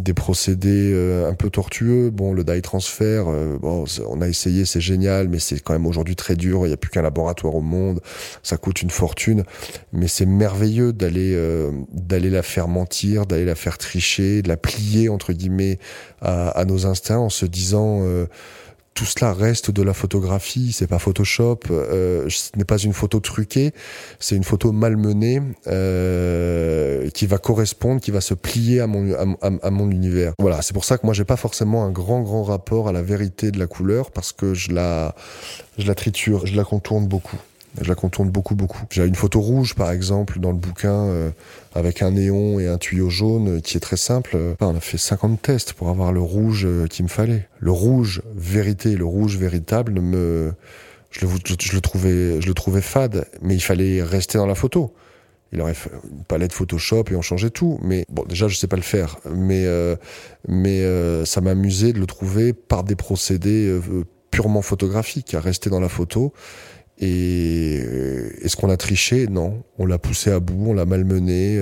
des 0.00 0.14
procédés 0.14 0.92
euh, 0.92 1.28
un 1.28 1.34
peu 1.34 1.50
tortueux. 1.50 2.10
Bon, 2.10 2.32
le 2.32 2.44
dye 2.44 2.62
transfert, 2.62 3.26
bon, 3.60 3.84
on 4.08 4.20
a 4.20 4.28
essayé, 4.28 4.64
c'est 4.64 4.80
génial, 4.80 5.28
mais 5.28 5.38
c'est 5.38 5.60
quand 5.60 5.72
même 5.72 5.86
aujourd'hui 5.86 6.16
très 6.16 6.36
dur. 6.36 6.64
Il 6.64 6.68
n'y 6.68 6.74
a 6.74 6.76
plus 6.76 6.90
qu'un 6.90 7.02
laboratoire 7.02 7.54
au 7.54 7.60
monde, 7.60 8.00
ça 8.42 8.56
coûte 8.56 8.82
une 8.82 8.90
fortune, 8.90 9.44
mais 9.92 10.08
c'est 10.08 10.26
merveilleux 10.26 10.92
d'aller 10.92 11.36
d'aller 11.92 12.30
la 12.30 12.42
faire 12.42 12.68
mentir, 12.68 13.26
d'aller 13.26 13.44
la 13.44 13.54
faire 13.54 13.78
tricher, 13.78 14.42
de 14.42 14.48
la 14.48 14.56
plier 14.56 15.08
entre 15.08 15.32
guillemets 15.32 15.78
à, 16.20 16.50
à 16.50 16.64
nos 16.64 16.86
instincts 16.86 17.18
en 17.18 17.30
se 17.30 17.46
disant 17.46 18.02
tout 18.94 19.04
cela 19.04 19.32
reste 19.32 19.70
de 19.72 19.82
la 19.82 19.92
photographie, 19.92 20.72
c'est 20.72 20.86
pas 20.86 21.00
Photoshop, 21.00 21.60
euh, 21.70 22.28
ce 22.30 22.50
n'est 22.56 22.64
pas 22.64 22.78
une 22.78 22.92
photo 22.92 23.18
truquée, 23.18 23.72
c'est 24.20 24.36
une 24.36 24.44
photo 24.44 24.70
malmenée 24.70 25.42
euh, 25.66 27.10
qui 27.10 27.26
va 27.26 27.38
correspondre, 27.38 28.00
qui 28.00 28.12
va 28.12 28.20
se 28.20 28.34
plier 28.34 28.80
à 28.80 28.86
mon 28.86 29.12
à, 29.42 29.50
à 29.62 29.70
mon 29.70 29.90
univers. 29.90 30.32
Voilà, 30.38 30.62
c'est 30.62 30.72
pour 30.72 30.84
ça 30.84 30.96
que 30.96 31.06
moi 31.06 31.14
j'ai 31.14 31.24
pas 31.24 31.36
forcément 31.36 31.84
un 31.84 31.90
grand 31.90 32.22
grand 32.22 32.44
rapport 32.44 32.88
à 32.88 32.92
la 32.92 33.02
vérité 33.02 33.50
de 33.50 33.58
la 33.58 33.66
couleur 33.66 34.12
parce 34.12 34.32
que 34.32 34.54
je 34.54 34.72
la 34.72 35.14
je 35.76 35.86
la 35.86 35.94
triture, 35.96 36.46
je 36.46 36.54
la 36.54 36.64
contourne 36.64 37.08
beaucoup. 37.08 37.38
Je 37.80 37.88
la 37.88 37.94
contourne 37.94 38.30
beaucoup, 38.30 38.54
beaucoup. 38.54 38.82
J'ai 38.90 39.04
une 39.04 39.14
photo 39.14 39.40
rouge, 39.40 39.74
par 39.74 39.90
exemple, 39.90 40.38
dans 40.38 40.52
le 40.52 40.58
bouquin, 40.58 40.92
euh, 40.92 41.30
avec 41.74 42.02
un 42.02 42.12
néon 42.12 42.60
et 42.60 42.68
un 42.68 42.78
tuyau 42.78 43.10
jaune, 43.10 43.60
qui 43.62 43.76
est 43.76 43.80
très 43.80 43.96
simple. 43.96 44.36
on 44.60 44.76
a 44.76 44.80
fait 44.80 44.98
50 44.98 45.42
tests 45.42 45.72
pour 45.72 45.88
avoir 45.88 46.12
le 46.12 46.20
rouge 46.20 46.66
euh, 46.66 46.86
qu'il 46.86 47.04
me 47.04 47.10
fallait. 47.10 47.48
Le 47.58 47.72
rouge 47.72 48.22
vérité, 48.34 48.96
le 48.96 49.04
rouge 49.04 49.36
véritable, 49.36 50.00
me, 50.00 50.52
je 51.10 51.26
le, 51.26 51.32
je, 51.60 51.74
le 51.74 51.80
trouvais, 51.80 52.40
je 52.40 52.46
le 52.46 52.54
trouvais 52.54 52.80
fade, 52.80 53.26
mais 53.42 53.54
il 53.54 53.60
fallait 53.60 54.02
rester 54.02 54.38
dans 54.38 54.46
la 54.46 54.54
photo. 54.54 54.94
Il 55.54 55.60
aurait 55.60 55.74
fait 55.74 55.90
une 56.10 56.24
palette 56.24 56.52
Photoshop 56.52 57.04
et 57.12 57.14
on 57.14 57.22
changeait 57.22 57.50
tout. 57.50 57.78
Mais 57.82 58.04
bon, 58.08 58.24
déjà, 58.24 58.48
je 58.48 58.56
sais 58.56 58.66
pas 58.66 58.76
le 58.76 58.82
faire. 58.82 59.18
Mais, 59.32 59.66
euh, 59.66 59.94
mais 60.48 60.80
euh, 60.82 61.24
ça 61.24 61.40
m'amusait 61.40 61.92
de 61.92 62.00
le 62.00 62.06
trouver 62.06 62.52
par 62.52 62.82
des 62.82 62.96
procédés 62.96 63.68
euh, 63.68 64.04
purement 64.32 64.62
photographiques, 64.62 65.32
à 65.34 65.40
rester 65.40 65.70
dans 65.70 65.78
la 65.78 65.88
photo 65.88 66.32
Et 66.98 67.76
est-ce 68.42 68.56
qu'on 68.56 68.70
a 68.70 68.76
triché? 68.76 69.26
Non. 69.26 69.64
On 69.78 69.86
l'a 69.86 69.98
poussé 69.98 70.30
à 70.30 70.40
bout, 70.40 70.70
on 70.70 70.74
l'a 70.74 70.86
malmené. 70.86 71.60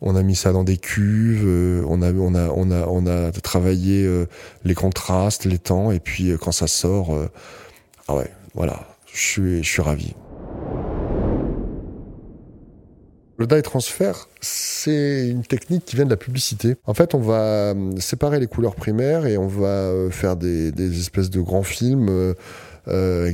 on 0.00 0.14
a 0.14 0.22
mis 0.22 0.36
ça 0.36 0.52
dans 0.52 0.64
des 0.64 0.76
cuves, 0.76 1.46
on 1.88 2.02
a, 2.02 2.12
on 2.12 3.06
a, 3.06 3.32
travaillé 3.42 4.08
les 4.64 4.74
contrastes, 4.74 5.44
les 5.44 5.58
temps, 5.58 5.90
et 5.90 6.00
puis 6.00 6.32
quand 6.40 6.52
ça 6.52 6.66
sort, 6.66 7.12
ah 8.08 8.14
ouais, 8.14 8.30
voilà, 8.54 8.86
je 9.12 9.62
suis, 9.62 9.82
ravi. 9.82 10.14
Le 13.38 13.46
dye 13.46 13.62
transfert, 13.62 14.28
c'est 14.40 15.28
une 15.28 15.42
technique 15.42 15.84
qui 15.84 15.96
vient 15.96 16.04
de 16.04 16.10
la 16.10 16.16
publicité. 16.16 16.76
En 16.86 16.94
fait, 16.94 17.14
on 17.14 17.18
va 17.18 17.40
euh, 17.40 17.92
séparer 17.98 18.40
les 18.40 18.46
couleurs 18.46 18.74
primaires 18.74 19.26
et 19.26 19.36
on 19.36 19.46
va 19.46 19.66
euh, 19.66 20.10
faire 20.10 20.36
des, 20.36 20.70
espèces 21.00 21.28
de 21.30 21.40
grands 21.40 21.62
films 21.62 22.34
euh, 22.88 23.32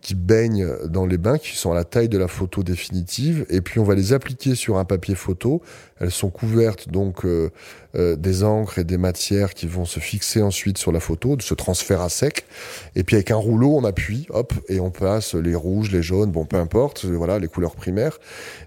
qui, 0.00 0.14
baignent 0.14 0.66
dans 0.86 1.06
les 1.06 1.18
bains, 1.18 1.38
qui 1.38 1.56
sont 1.56 1.72
à 1.72 1.74
la 1.74 1.84
taille 1.84 2.08
de 2.08 2.18
la 2.18 2.28
photo 2.28 2.62
définitive, 2.62 3.44
et 3.50 3.60
puis 3.60 3.80
on 3.80 3.84
va 3.84 3.94
les 3.94 4.12
appliquer 4.12 4.54
sur 4.54 4.78
un 4.78 4.84
papier 4.84 5.14
photo. 5.14 5.62
Elles 6.00 6.10
sont 6.10 6.30
couvertes 6.30 6.88
donc 6.88 7.24
euh, 7.24 7.50
euh, 7.96 8.16
des 8.16 8.44
encres 8.44 8.78
et 8.78 8.84
des 8.84 8.98
matières 8.98 9.54
qui 9.54 9.66
vont 9.66 9.84
se 9.84 9.98
fixer 9.98 10.42
ensuite 10.42 10.76
sur 10.78 10.92
la 10.92 11.00
photo, 11.00 11.36
de 11.36 11.42
ce 11.42 11.54
transfert 11.54 12.02
à 12.02 12.08
sec. 12.08 12.44
Et 12.94 13.02
puis 13.02 13.16
avec 13.16 13.30
un 13.30 13.36
rouleau, 13.36 13.74
on 13.76 13.84
appuie, 13.84 14.26
hop, 14.30 14.52
et 14.68 14.78
on 14.78 14.90
passe 14.90 15.34
les 15.34 15.54
rouges, 15.54 15.90
les 15.90 16.02
jaunes, 16.02 16.30
bon 16.30 16.44
peu 16.44 16.56
importe, 16.56 17.06
voilà 17.06 17.38
les 17.38 17.48
couleurs 17.48 17.74
primaires. 17.74 18.18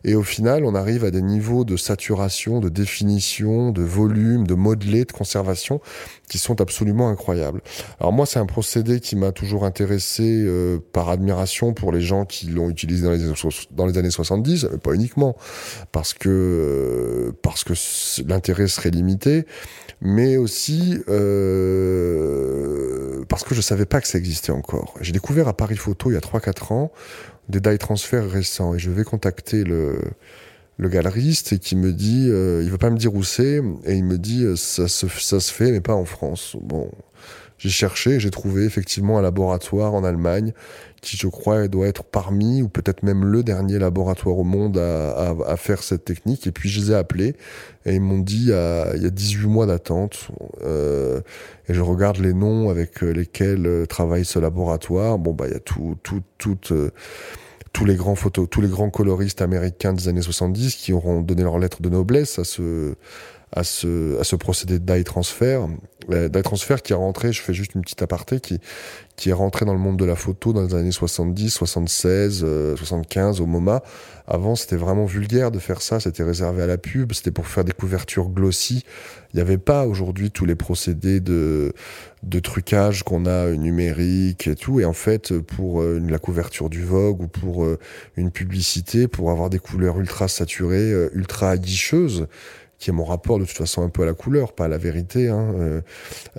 Et 0.03 0.15
au 0.15 0.23
final, 0.23 0.65
on 0.65 0.73
arrive 0.73 1.05
à 1.05 1.11
des 1.11 1.21
niveaux 1.21 1.65
de 1.65 1.77
saturation, 1.77 2.59
de 2.59 2.69
définition, 2.69 3.71
de 3.71 3.83
volume, 3.83 4.47
de 4.47 4.55
modelé, 4.55 5.05
de 5.05 5.11
conservation 5.11 5.81
qui 6.27 6.37
sont 6.37 6.61
absolument 6.61 7.09
incroyables. 7.09 7.61
Alors 7.99 8.13
moi, 8.13 8.25
c'est 8.25 8.39
un 8.39 8.45
procédé 8.45 9.01
qui 9.01 9.15
m'a 9.15 9.31
toujours 9.31 9.65
intéressé 9.65 10.23
euh, 10.23 10.79
par 10.93 11.09
admiration 11.09 11.73
pour 11.73 11.91
les 11.91 12.01
gens 12.01 12.25
qui 12.25 12.47
l'ont 12.47 12.69
utilisé 12.69 13.03
dans 13.05 13.11
les, 13.11 13.19
dans 13.71 13.85
les 13.85 13.97
années 13.97 14.11
70, 14.11 14.69
mais 14.71 14.77
pas 14.77 14.93
uniquement, 14.93 15.35
parce 15.91 16.13
que 16.13 17.20
euh, 17.21 17.31
parce 17.41 17.63
que 17.63 17.73
l'intérêt 18.27 18.67
serait 18.67 18.89
limité, 18.91 19.45
mais 20.01 20.37
aussi 20.37 20.97
euh, 21.09 22.43
parce 23.29 23.43
que 23.43 23.55
je 23.55 23.61
savais 23.61 23.85
pas 23.85 24.01
que 24.01 24.07
ça 24.07 24.17
existait 24.17 24.51
encore. 24.51 24.95
J'ai 25.01 25.11
découvert 25.11 25.47
à 25.47 25.55
Paris 25.55 25.77
Photo 25.77 26.11
il 26.11 26.15
y 26.15 26.17
a 26.17 26.21
3-4 26.21 26.73
ans 26.73 26.91
des 27.49 27.59
die 27.59 27.77
transferts 27.77 28.29
récents 28.29 28.73
et 28.75 28.79
je 28.79 28.89
vais 28.89 29.03
contacter 29.03 29.63
le 29.63 29.99
le 30.81 30.89
galeriste 30.89 31.53
et 31.53 31.59
qui 31.59 31.75
me 31.75 31.93
dit, 31.93 32.27
euh, 32.29 32.61
il 32.63 32.71
veut 32.71 32.79
pas 32.79 32.89
me 32.89 32.97
dire 32.97 33.13
où 33.13 33.23
c'est, 33.23 33.61
et 33.85 33.93
il 33.93 34.03
me 34.03 34.17
dit, 34.17 34.43
euh, 34.43 34.55
ça 34.55 34.87
se, 34.87 35.07
ça 35.07 35.39
se 35.39 35.53
fait, 35.53 35.71
mais 35.71 35.79
pas 35.79 35.93
en 35.93 36.05
France. 36.05 36.57
Bon, 36.59 36.89
j'ai 37.59 37.69
cherché, 37.69 38.19
j'ai 38.19 38.31
trouvé 38.31 38.65
effectivement 38.65 39.19
un 39.19 39.21
laboratoire 39.21 39.93
en 39.93 40.03
Allemagne 40.03 40.53
qui, 41.01 41.17
je 41.17 41.27
crois, 41.27 41.67
doit 41.67 41.87
être 41.87 42.03
parmi, 42.03 42.61
ou 42.61 42.69
peut-être 42.69 43.01
même 43.03 43.25
le 43.25 43.43
dernier 43.43 43.79
laboratoire 43.79 44.37
au 44.37 44.43
monde 44.43 44.77
à, 44.77 45.57
faire 45.57 45.81
cette 45.83 46.05
technique. 46.05 46.45
Et 46.45 46.51
puis 46.51 46.69
je 46.69 46.79
les 46.79 46.91
ai 46.91 46.95
appelés 46.95 47.35
et 47.85 47.95
ils 47.95 48.01
m'ont 48.01 48.19
dit, 48.19 48.45
il 48.45 49.01
y 49.01 49.05
a 49.05 49.09
18 49.09 49.47
mois 49.47 49.65
d'attente. 49.65 50.29
Euh, 50.63 51.21
et 51.67 51.73
je 51.73 51.81
regarde 51.81 52.17
les 52.17 52.33
noms 52.33 52.69
avec 52.69 53.01
lesquels 53.01 53.65
euh, 53.65 53.85
travaille 53.85 54.25
ce 54.25 54.39
laboratoire. 54.39 55.17
Bon, 55.17 55.33
bah, 55.33 55.45
il 55.47 55.53
y 55.53 55.57
a 55.57 55.59
tout, 55.59 55.97
tout, 56.03 56.21
tout. 56.37 56.59
Euh, 56.71 56.91
tous 57.73 57.85
les 57.85 57.95
grands 57.95 58.15
photos, 58.15 58.49
tous 58.49 58.59
les 58.59 58.67
grands 58.67 58.89
coloristes 58.89 59.41
américains 59.41 59.93
des 59.93 60.09
années 60.09 60.21
70 60.21 60.75
qui 60.75 60.91
auront 60.91 61.21
donné 61.21 61.43
leur 61.43 61.57
lettre 61.57 61.81
de 61.81 61.87
noblesse 61.87 62.37
à 62.37 62.43
ce, 62.43 62.95
à 63.53 63.63
ce, 63.63 64.19
à 64.19 64.25
ce 64.25 64.35
procédé 64.35 64.77
de 64.77 64.85
dye 64.85 65.05
transfert. 65.05 65.67
Euh, 66.11 66.29
dye 66.29 66.41
transfert 66.41 66.81
qui 66.81 66.93
est 66.93 66.95
rentré, 66.95 67.31
je 67.33 67.41
fais 67.41 67.53
juste 67.53 67.75
une 67.75 67.81
petite 67.81 68.01
aparté, 68.01 68.39
qui, 68.39 68.59
qui 69.15 69.29
est 69.29 69.33
rentré 69.33 69.65
dans 69.65 69.73
le 69.73 69.79
monde 69.79 69.97
de 69.97 70.05
la 70.05 70.15
photo 70.15 70.53
dans 70.53 70.63
les 70.63 70.73
années 70.73 70.91
70, 70.91 71.49
76, 71.49 72.45
75 72.75 73.41
au 73.41 73.45
MoMA. 73.45 73.81
Avant, 74.27 74.55
c'était 74.55 74.77
vraiment 74.77 75.05
vulgaire 75.05 75.51
de 75.51 75.59
faire 75.59 75.81
ça, 75.81 75.99
c'était 75.99 76.23
réservé 76.23 76.63
à 76.63 76.67
la 76.67 76.77
pub, 76.77 77.11
c'était 77.11 77.31
pour 77.31 77.47
faire 77.47 77.63
des 77.63 77.73
couvertures 77.73 78.29
glossy. 78.29 78.85
Il 79.33 79.37
n'y 79.37 79.41
avait 79.41 79.57
pas 79.57 79.85
aujourd'hui 79.85 80.31
tous 80.31 80.45
les 80.45 80.55
procédés 80.55 81.19
de, 81.19 81.73
de 82.23 82.39
trucage 82.39 83.03
qu'on 83.03 83.25
a 83.25 83.51
numérique 83.51 84.47
et 84.47 84.55
tout. 84.55 84.79
Et 84.79 84.85
en 84.85 84.93
fait, 84.93 85.37
pour 85.39 85.81
euh, 85.81 85.99
la 85.99 86.17
couverture 86.19 86.69
du 86.69 86.83
Vogue 86.83 87.21
ou 87.21 87.27
pour 87.27 87.65
euh, 87.65 87.77
une 88.15 88.31
publicité, 88.31 89.07
pour 89.07 89.31
avoir 89.31 89.49
des 89.49 89.59
couleurs 89.59 89.99
ultra 89.99 90.27
saturées, 90.27 90.91
ultra 91.13 91.49
aguicheuses, 91.49 92.27
qui 92.81 92.89
est 92.89 92.93
mon 92.93 93.05
rapport 93.05 93.37
de 93.37 93.45
toute 93.45 93.55
façon 93.55 93.83
un 93.83 93.89
peu 93.89 94.01
à 94.01 94.05
la 94.07 94.15
couleur, 94.15 94.53
pas 94.53 94.65
à 94.65 94.67
la 94.67 94.79
vérité. 94.79 95.29
Hein. 95.29 95.53
Euh, 95.55 95.81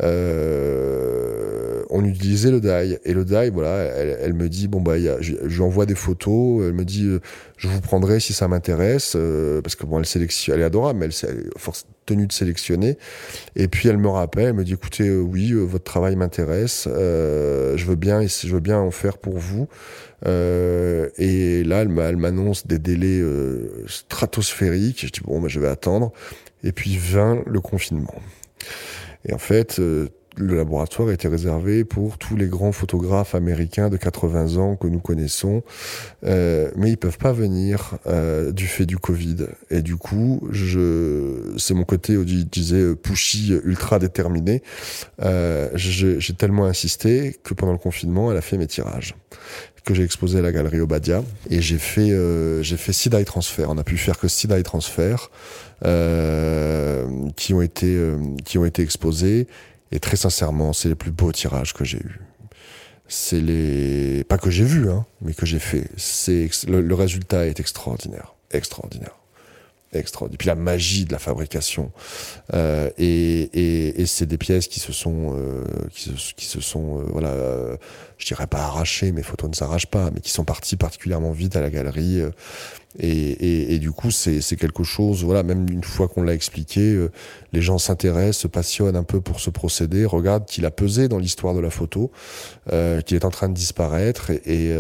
euh, 0.03 1.85
on 1.89 2.05
utilisait 2.05 2.51
le 2.51 2.61
dye 2.61 2.99
et 3.05 3.15
le 3.15 3.25
dye, 3.25 3.49
voilà, 3.51 3.77
elle, 3.77 4.35
me 4.35 4.49
dit 4.49 4.67
bon 4.67 4.81
bah, 4.81 4.97
je, 5.21 5.63
envoie 5.63 5.87
des 5.87 5.95
photos, 5.95 6.67
elle 6.67 6.73
me 6.73 6.85
dit 6.85 7.07
euh, 7.07 7.21
je 7.63 7.69
vous 7.69 7.81
prendrai 7.81 8.21
si 8.21 8.33
ça 8.33 8.49
m'intéresse 8.49 9.15
euh, 9.17 9.63
parce 9.63 9.77
que 9.77 9.87
bon 9.87 9.99
elle 9.99 10.07
sélectionne, 10.07 10.57
elle 10.57 10.63
est 10.63 10.65
adorable, 10.65 10.99
mais 10.99 11.07
elle 11.07 11.39
est 11.39 11.59
force 11.59 11.87
tenue 12.05 12.27
de 12.27 12.33
sélectionner. 12.33 12.99
Et 13.57 13.69
puis 13.69 13.89
elle 13.89 13.99
me 13.99 14.09
rappelle, 14.09 14.49
elle 14.49 14.55
me 14.55 14.65
dit 14.65 14.75
écoutez 14.75 15.11
oui 15.11 15.53
votre 15.53 15.85
travail 15.85 16.17
m'intéresse, 16.17 16.89
je 16.89 17.85
veux 17.85 17.97
bien 17.97 18.27
je 18.27 18.49
veux 18.49 18.61
bien 18.61 18.79
en 18.79 18.91
faire 18.91 19.19
pour 19.19 19.39
vous. 19.39 19.69
et 20.27 21.63
là 21.65 21.83
elle 21.83 22.17
m'annonce 22.17 22.67
des 22.67 22.79
délais 22.79 23.23
stratosphériques. 23.87 25.07
Je 25.07 25.13
dis 25.13 25.21
bon 25.25 25.41
bah, 25.41 25.49
je 25.49 25.61
vais 25.61 25.69
attendre. 25.69 26.13
Et 26.65 26.73
puis 26.73 26.97
vint 26.97 27.43
le 27.47 27.61
confinement. 27.61 28.15
Et 29.25 29.33
en 29.33 29.39
fait, 29.39 29.79
euh, 29.79 30.09
le 30.37 30.57
laboratoire 30.57 31.11
était 31.11 31.29
réservé 31.29 31.85
pour 31.85 32.19
tous 32.19 32.37
les 32.37 32.47
grands 32.47 32.73
photographes 32.73 33.35
américains 33.35 33.91
de 33.91 33.97
80 33.97 34.57
ans 34.57 34.77
que 34.77 34.87
nous 34.87 35.01
connaissons, 35.01 35.63
euh, 36.25 36.71
mais 36.77 36.91
ils 36.91 36.97
peuvent 36.97 37.19
pas 37.19 37.33
venir 37.33 37.99
euh, 38.07 38.53
du 38.53 38.67
fait 38.67 38.87
du 38.87 38.99
Covid. 38.99 39.47
Et 39.71 39.83
du 39.83 39.97
coup, 39.97 40.49
je, 40.51 41.55
c'est 41.59 41.75
mon 41.75 41.85
côté, 41.85 42.15
je 42.15 42.21
disais, 42.21 42.95
pushy, 42.95 43.53
ultra 43.65 43.99
déterminé. 43.99 44.63
Euh, 45.23 45.69
j'ai 45.75 46.35
tellement 46.35 46.65
insisté 46.65 47.37
que 47.43 47.55
pendant 47.55 47.73
le 47.73 47.79
confinement, 47.79 48.31
elle 48.31 48.39
a 48.39 48.43
fait 48.43 48.59
mes 48.59 48.67
tirages 48.67 49.15
que 49.85 49.95
j'ai 49.95 50.05
exposé 50.05 50.39
à 50.39 50.43
la 50.43 50.53
galerie 50.53 50.81
Obadia 50.81 51.23
et 51.51 51.61
j'ai 51.61 51.79
fait 51.79 52.13
euh, 52.13 52.63
j'ai 52.63 52.77
fait 52.77 52.93
six 52.93 53.11
die 53.11 53.25
transferts. 53.25 53.71
On 53.71 53.79
a 53.79 53.85
pu 53.85 53.97
faire 53.97 54.19
que 54.19 54.29
six 54.29 54.47
die 54.47 54.63
transferts 54.63 55.31
euh, 55.85 57.07
qui 57.37 57.53
ont 57.53 57.63
été 57.63 57.97
euh, 57.97 58.17
qui 58.45 58.59
ont 58.59 58.65
été 58.65 58.83
exposés 58.83 59.49
et 59.93 60.01
très 60.01 60.17
sincèrement, 60.17 60.73
c'est 60.73 60.89
les 60.89 60.95
plus 60.95 61.13
beaux 61.13 61.33
tirages 61.33 61.75
que 61.75 61.85
j'ai 61.85 61.99
eus. 61.99 62.21
C'est 63.09 63.41
les 63.41 64.25
pas 64.25 64.39
que 64.39 64.51
j'ai 64.51 64.65
vu 64.65 64.91
hein, 64.91 65.05
mais 65.21 65.35
que 65.35 65.45
j'ai 65.45 65.59
fait. 65.59 65.89
C'est 65.97 66.49
le 66.67 66.95
résultat 66.95 67.47
est 67.47 67.61
extraordinaire, 67.61 68.35
extraordinaire 68.51 69.22
extraordinaire. 69.93 70.39
Puis 70.39 70.49
la 70.49 70.55
magie 70.55 71.05
de 71.05 71.13
la 71.13 71.19
fabrication. 71.19 71.93
Euh, 72.55 72.91
et, 72.99 73.43
et, 73.53 74.01
et 74.01 74.07
c'est 74.07 74.27
des 74.27 74.39
pièces 74.39 74.69
qui 74.69 74.81
se 74.81 74.93
sont, 74.93 75.35
euh, 75.37 75.65
qui, 75.91 76.11
se, 76.17 76.35
qui 76.35 76.47
se 76.47 76.61
sont, 76.61 77.01
euh, 77.01 77.05
voilà, 77.09 77.29
euh, 77.29 77.77
je 78.19 78.27
dirais 78.27 78.47
pas 78.47 78.61
arrachées, 78.61 79.13
mes 79.13 79.23
photos 79.23 79.51
ne 79.51 79.55
s'arrachent 79.55 79.87
pas, 79.87 80.11
mais 80.13 80.21
qui 80.21 80.31
sont 80.31 80.45
parties 80.45 80.77
particulièrement 80.77 81.33
vite 81.33 81.57
à 81.57 81.61
la 81.61 81.71
galerie. 81.71 82.21
Euh, 82.21 82.31
et, 82.99 83.09
et, 83.09 83.75
et, 83.75 83.79
du 83.79 83.91
coup, 83.91 84.11
c'est 84.11 84.57
quelque 84.57 84.85
chose, 84.85 85.25
voilà, 85.25 85.43
même 85.43 85.67
une 85.71 85.83
fois 85.83 86.09
qu'on 86.09 86.23
l'a 86.23 86.35
expliqué, 86.35 87.09
les 87.55 87.63
gens 87.63 87.79
s'intéressent, 87.79 88.43
se 88.43 88.49
passionnent 88.49 88.97
un 88.97 89.03
peu 89.03 89.23
pour 89.23 89.41
ce 89.41 89.49
procédé, 89.49 90.05
regardent 90.05 90.45
qu'il 90.45 90.67
a 90.67 90.71
pesé 90.71 91.09
dans 91.09 91.19
l'histoire 91.19 91.55
de 91.55 91.61
la 91.61 91.71
photo, 91.71 92.13
qu'il 92.71 93.17
est 93.17 93.25
en 93.25 93.31
train 93.31 93.49
de 93.49 93.55
disparaître 93.55 94.31
et, 94.31 94.43
et 94.45 94.75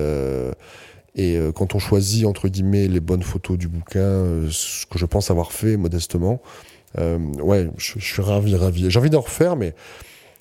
et 1.14 1.36
euh, 1.36 1.52
quand 1.52 1.74
on 1.74 1.78
choisit, 1.78 2.24
entre 2.24 2.48
guillemets, 2.48 2.88
les 2.88 3.00
bonnes 3.00 3.22
photos 3.22 3.58
du 3.58 3.68
bouquin, 3.68 4.00
euh, 4.00 4.48
ce 4.50 4.86
que 4.86 4.98
je 4.98 5.06
pense 5.06 5.30
avoir 5.30 5.52
fait 5.52 5.76
modestement, 5.76 6.40
euh, 6.98 7.18
ouais, 7.18 7.70
je, 7.76 7.98
suis 7.98 8.22
ravi, 8.22 8.56
ravi. 8.56 8.90
J'ai 8.90 8.98
envie 8.98 9.10
d'en 9.10 9.20
refaire, 9.20 9.56
mais 9.56 9.74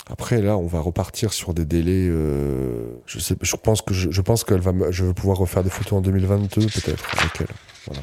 après, 0.10 0.42
là, 0.42 0.58
on 0.58 0.68
va 0.68 0.80
repartir 0.80 1.34
sur 1.34 1.54
des 1.54 1.66
délais. 1.66 2.08
Euh, 2.10 2.94
je, 3.06 3.20
sais, 3.20 3.36
je 3.42 3.56
pense 3.58 3.82
que 3.82 3.94
je, 3.94 4.12
je 4.12 4.22
pense 4.22 4.44
qu'elle 4.44 4.62
va, 4.62 4.72
je 4.92 5.06
vais 5.06 5.14
pouvoir 5.14 5.38
refaire 5.38 5.64
des 5.64 5.70
photos 5.70 6.00
en 6.00 6.02
2022, 6.02 6.62
peut-être, 6.68 7.18
avec 7.18 7.42
elle. 7.42 7.56
Voilà. 7.88 8.02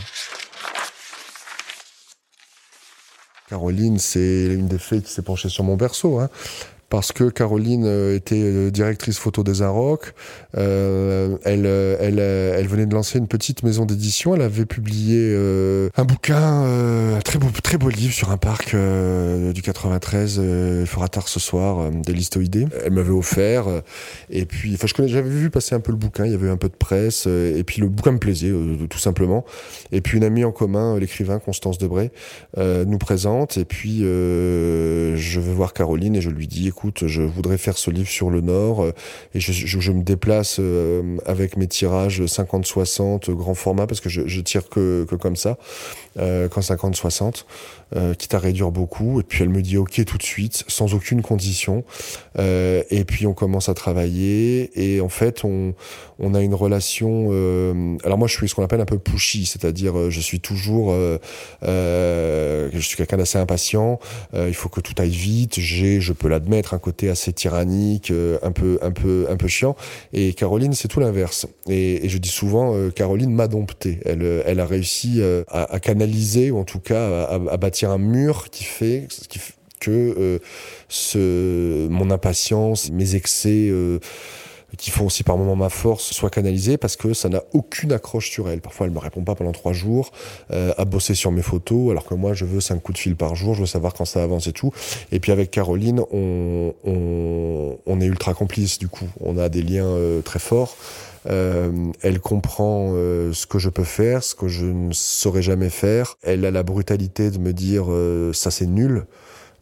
Caroline, 3.48 3.98
c'est 3.98 4.44
une 4.44 4.68
des 4.68 4.78
fées 4.78 5.00
qui 5.00 5.10
s'est 5.10 5.22
penchée 5.22 5.48
sur 5.48 5.64
mon 5.64 5.76
berceau. 5.76 6.18
Hein 6.18 6.28
parce 6.90 7.12
que 7.12 7.28
Caroline 7.28 7.84
euh, 7.86 8.16
était 8.16 8.40
euh, 8.42 8.70
directrice 8.70 9.18
photo 9.18 9.42
des 9.42 9.60
Arocs. 9.60 10.14
Euh, 10.56 11.36
elle, 11.44 11.66
euh, 11.66 11.96
elle, 12.00 12.18
elle 12.18 12.66
venait 12.66 12.86
de 12.86 12.94
lancer 12.94 13.18
une 13.18 13.28
petite 13.28 13.62
maison 13.62 13.84
d'édition. 13.84 14.34
Elle 14.34 14.42
avait 14.42 14.64
publié 14.64 15.18
euh, 15.20 15.90
un 15.96 16.04
bouquin, 16.04 16.64
euh, 16.64 17.20
très 17.20 17.38
beau, 17.38 17.48
très 17.62 17.76
beau 17.76 17.90
livre 17.90 18.14
sur 18.14 18.30
un 18.30 18.38
parc 18.38 18.74
du 18.74 19.62
93. 19.62 20.40
il 20.80 20.86
fera 20.86 21.08
tard 21.08 21.28
ce 21.28 21.40
soir, 21.40 21.90
des 21.90 22.14
listoïdés. 22.14 22.66
Elle 22.84 22.92
m'avait 22.92 23.10
offert. 23.10 23.66
et 24.30 24.46
puis, 24.46 24.74
enfin, 24.74 24.86
je 24.86 24.94
connais, 24.94 25.08
j'avais 25.08 25.28
vu 25.28 25.50
passer 25.50 25.74
un 25.74 25.80
peu 25.80 25.92
le 25.92 25.98
bouquin. 25.98 26.24
Il 26.24 26.32
y 26.32 26.34
avait 26.34 26.50
un 26.50 26.56
peu 26.56 26.68
de 26.68 26.74
presse. 26.74 27.26
et 27.26 27.62
puis 27.64 27.82
le 27.82 27.88
bouquin 27.88 28.12
me 28.12 28.18
plaisait, 28.18 28.52
tout 28.88 28.98
simplement. 28.98 29.44
Et 29.92 30.00
puis 30.00 30.16
une 30.16 30.24
amie 30.24 30.44
en 30.44 30.52
commun, 30.52 30.98
l'écrivain 30.98 31.38
Constance 31.38 31.76
Debray, 31.78 32.10
nous 32.56 32.98
présente. 32.98 33.58
Et 33.58 33.64
puis 33.66 34.00
je 34.00 35.40
vais 35.40 35.52
voir 35.52 35.74
Caroline 35.74 36.16
et 36.16 36.20
je 36.20 36.30
lui 36.30 36.46
dis 36.46 36.68
écoute, 36.78 37.08
je 37.08 37.22
voudrais 37.22 37.58
faire 37.58 37.76
ce 37.76 37.90
livre 37.90 38.08
sur 38.08 38.30
le 38.30 38.40
Nord 38.40 38.86
et 39.34 39.40
je, 39.40 39.52
je, 39.52 39.92
me 39.92 40.04
déplace 40.04 40.60
avec 41.26 41.56
mes 41.56 41.66
tirages 41.66 42.22
50-60 42.22 43.32
grand 43.32 43.54
format 43.54 43.88
parce 43.88 44.00
que 44.00 44.08
je, 44.08 44.22
je 44.26 44.40
tire 44.40 44.68
que, 44.68 45.04
que 45.10 45.16
comme 45.16 45.34
ça 45.34 45.58
quand 46.14 46.60
50-60 46.60 47.44
euh, 47.96 48.14
quitte 48.14 48.34
à 48.34 48.38
réduire 48.38 48.70
beaucoup. 48.70 49.20
Et 49.20 49.22
puis 49.22 49.42
elle 49.42 49.48
me 49.50 49.62
dit 49.62 49.76
ok 49.76 50.04
tout 50.04 50.18
de 50.18 50.22
suite, 50.22 50.64
sans 50.68 50.94
aucune 50.94 51.22
condition. 51.22 51.84
Euh, 52.38 52.82
et 52.90 53.04
puis 53.04 53.26
on 53.26 53.34
commence 53.34 53.68
à 53.68 53.74
travailler. 53.74 54.70
Et 54.74 55.00
en 55.00 55.08
fait, 55.08 55.44
on, 55.44 55.74
on 56.18 56.34
a 56.34 56.40
une 56.40 56.54
relation. 56.54 57.28
Euh, 57.30 57.96
alors 58.04 58.18
moi, 58.18 58.28
je 58.28 58.34
suis 58.34 58.48
ce 58.48 58.54
qu'on 58.54 58.64
appelle 58.64 58.80
un 58.80 58.86
peu 58.86 58.98
pushy, 58.98 59.46
c'est-à-dire 59.46 59.98
euh, 59.98 60.10
je 60.10 60.20
suis 60.20 60.40
toujours, 60.40 60.92
euh, 60.92 61.18
euh, 61.64 62.68
je 62.72 62.78
suis 62.80 62.96
quelqu'un 62.96 63.16
d'assez 63.16 63.38
impatient. 63.38 63.98
il 64.34 64.54
faut 64.54 64.68
que 64.68 64.80
tout 64.80 64.94
aille 64.98 65.10
vite. 65.10 65.60
J'ai, 65.60 66.00
je 66.00 66.12
peux 66.12 66.28
l'admettre, 66.28 66.74
un 66.74 66.78
côté 66.78 67.08
assez 67.08 67.32
tyrannique, 67.32 68.12
un 68.42 68.52
peu, 68.52 68.78
un 68.82 68.90
peu, 68.90 69.26
un 69.28 69.36
peu 69.36 69.48
chiant. 69.48 69.76
Et 70.12 70.32
Caroline, 70.32 70.72
c'est 70.72 70.88
tout 70.88 71.00
l'inverse. 71.00 71.46
Et, 71.68 72.04
et, 72.06 72.08
je 72.08 72.18
dis 72.18 72.28
souvent, 72.28 72.74
Caroline 72.90 73.32
m'a 73.32 73.48
dompté. 73.48 74.00
Elle, 74.04 74.42
elle 74.44 74.60
a 74.60 74.66
réussi 74.66 75.22
à, 75.48 75.62
à, 75.74 75.80
canaliser 75.80 76.50
ou 76.50 76.58
en 76.58 76.64
tout 76.64 76.80
cas 76.80 77.24
à, 77.24 77.34
à 77.34 77.56
bâtir 77.56 77.77
un 77.86 77.98
mur 77.98 78.50
qui 78.50 78.64
fait, 78.64 79.06
qui 79.28 79.40
que 79.78 79.90
euh, 79.90 80.38
ce, 80.88 81.88
mon 81.88 82.10
impatience, 82.10 82.90
mes 82.90 83.14
excès, 83.14 83.68
euh, 83.70 83.98
qui 84.76 84.90
font 84.90 85.06
aussi 85.06 85.22
par 85.22 85.38
moments 85.38 85.56
ma 85.56 85.70
force, 85.70 86.12
soient 86.12 86.30
canalisés 86.30 86.76
parce 86.76 86.96
que 86.96 87.14
ça 87.14 87.28
n'a 87.28 87.42
aucune 87.52 87.92
accroche 87.92 88.30
sur 88.30 88.50
elle. 88.50 88.60
Parfois, 88.60 88.86
elle 88.86 88.92
me 88.92 88.98
répond 88.98 89.24
pas 89.24 89.34
pendant 89.34 89.52
trois 89.52 89.72
jours 89.72 90.10
euh, 90.50 90.74
à 90.76 90.84
bosser 90.84 91.14
sur 91.14 91.30
mes 91.30 91.42
photos, 91.42 91.90
alors 91.90 92.04
que 92.04 92.14
moi, 92.14 92.34
je 92.34 92.44
veux 92.44 92.60
cinq 92.60 92.82
coups 92.82 92.98
de 92.98 93.02
fil 93.02 93.16
par 93.16 93.34
jour, 93.34 93.54
je 93.54 93.60
veux 93.60 93.66
savoir 93.66 93.94
quand 93.94 94.04
ça 94.04 94.22
avance 94.22 94.46
et 94.46 94.52
tout. 94.52 94.72
Et 95.10 95.20
puis 95.20 95.32
avec 95.32 95.50
Caroline, 95.50 96.02
on, 96.10 96.74
on, 96.84 97.78
on 97.86 98.00
est 98.00 98.06
ultra 98.06 98.34
complices 98.34 98.78
du 98.78 98.88
coup. 98.88 99.08
On 99.20 99.38
a 99.38 99.48
des 99.48 99.62
liens 99.62 99.96
très 100.24 100.38
forts. 100.38 100.76
Euh, 101.28 101.70
elle 102.02 102.20
comprend 102.20 102.92
euh, 102.94 103.32
ce 103.32 103.46
que 103.46 103.58
je 103.58 103.68
peux 103.68 103.84
faire, 103.84 104.24
ce 104.24 104.34
que 104.34 104.48
je 104.48 104.66
ne 104.66 104.92
saurais 104.92 105.42
jamais 105.42 105.70
faire. 105.70 106.16
Elle 106.22 106.44
a 106.44 106.50
la 106.50 106.62
brutalité 106.62 107.30
de 107.30 107.38
me 107.38 107.52
dire 107.52 107.86
euh, 107.88 108.32
ça 108.32 108.50
c'est 108.50 108.66
nul. 108.66 109.06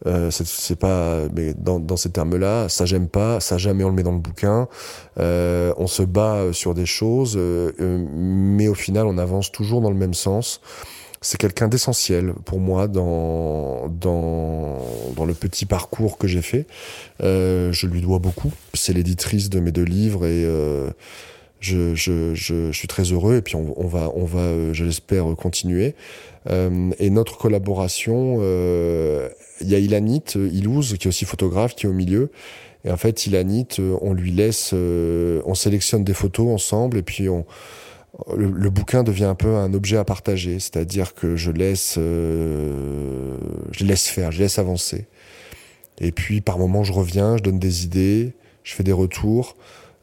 Euh, 0.05 0.29
c'est 0.29 0.75
pas 0.75 1.23
mais 1.35 1.55
dans, 1.55 1.79
dans 1.79 1.97
ces 1.97 2.11
termes-là 2.11 2.69
ça 2.69 2.85
j'aime 2.85 3.07
pas 3.07 3.39
ça 3.39 3.57
jamais 3.57 3.83
on 3.83 3.89
le 3.89 3.95
met 3.95 4.03
dans 4.03 4.11
le 4.11 4.19
bouquin 4.19 4.67
euh, 5.19 5.73
on 5.77 5.87
se 5.87 6.03
bat 6.03 6.53
sur 6.53 6.75
des 6.75 6.85
choses 6.85 7.33
euh, 7.35 7.71
mais 8.13 8.67
au 8.67 8.75
final 8.75 9.07
on 9.07 9.17
avance 9.17 9.51
toujours 9.51 9.81
dans 9.81 9.89
le 9.89 9.95
même 9.95 10.13
sens 10.13 10.61
c'est 11.21 11.37
quelqu'un 11.37 11.67
d'essentiel 11.67 12.33
pour 12.45 12.59
moi 12.59 12.87
dans, 12.87 13.87
dans, 13.89 14.77
dans 15.15 15.25
le 15.25 15.33
petit 15.33 15.65
parcours 15.65 16.17
que 16.17 16.27
j'ai 16.27 16.41
fait. 16.41 16.67
Euh, 17.23 17.71
je 17.71 17.87
lui 17.87 18.01
dois 18.01 18.19
beaucoup. 18.19 18.51
C'est 18.73 18.93
l'éditrice 18.93 19.49
de 19.49 19.59
mes 19.59 19.71
deux 19.71 19.83
livres 19.83 20.25
et 20.25 20.45
euh, 20.45 20.89
je, 21.59 22.71
suis 22.71 22.87
très 22.87 23.03
heureux 23.03 23.37
et 23.37 23.41
puis 23.41 23.55
on, 23.55 23.87
va, 23.87 24.11
on 24.15 24.27
euh, 24.35 24.73
je 24.73 24.85
l'espère, 24.85 25.25
continuer. 25.35 25.95
Euh, 26.49 26.91
et 26.99 27.09
notre 27.09 27.37
collaboration, 27.37 28.37
euh, 28.41 29.29
il 29.61 29.69
y 29.69 29.75
a 29.75 29.79
Ilanit, 29.79 30.23
Ilouz, 30.35 30.97
qui 30.97 31.07
est 31.07 31.09
aussi 31.09 31.25
photographe, 31.25 31.75
qui 31.75 31.85
est 31.85 31.89
au 31.89 31.93
milieu. 31.93 32.31
Et 32.85 32.91
en 32.91 32.97
fait, 32.97 33.25
Ilanit, 33.25 33.67
euh, 33.79 33.97
on 34.01 34.13
lui 34.13 34.31
laisse, 34.31 34.73
on 34.73 35.55
sélectionne 35.55 36.03
des 36.03 36.13
photos 36.13 36.47
ensemble 36.53 36.97
et 36.97 37.03
puis 37.03 37.27
le, 38.35 38.49
le, 38.49 38.69
bouquin 38.69 39.03
devient 39.03 39.25
un 39.25 39.35
peu 39.35 39.55
un 39.55 39.73
objet 39.73 39.97
à 39.97 40.03
partager, 40.03 40.59
c'est-à-dire 40.59 41.13
que 41.13 41.35
je 41.35 41.51
laisse, 41.51 41.95
euh, 41.97 43.37
je 43.71 43.85
laisse 43.85 44.07
faire, 44.07 44.31
je 44.31 44.39
laisse 44.39 44.57
avancer. 44.57 45.05
Et 45.99 46.11
puis 46.11 46.41
par 46.41 46.57
moment, 46.57 46.83
je 46.83 46.93
reviens, 46.93 47.37
je 47.37 47.43
donne 47.43 47.59
des 47.59 47.85
idées, 47.85 48.33
je 48.63 48.73
fais 48.73 48.83
des 48.83 48.93
retours. 48.93 49.55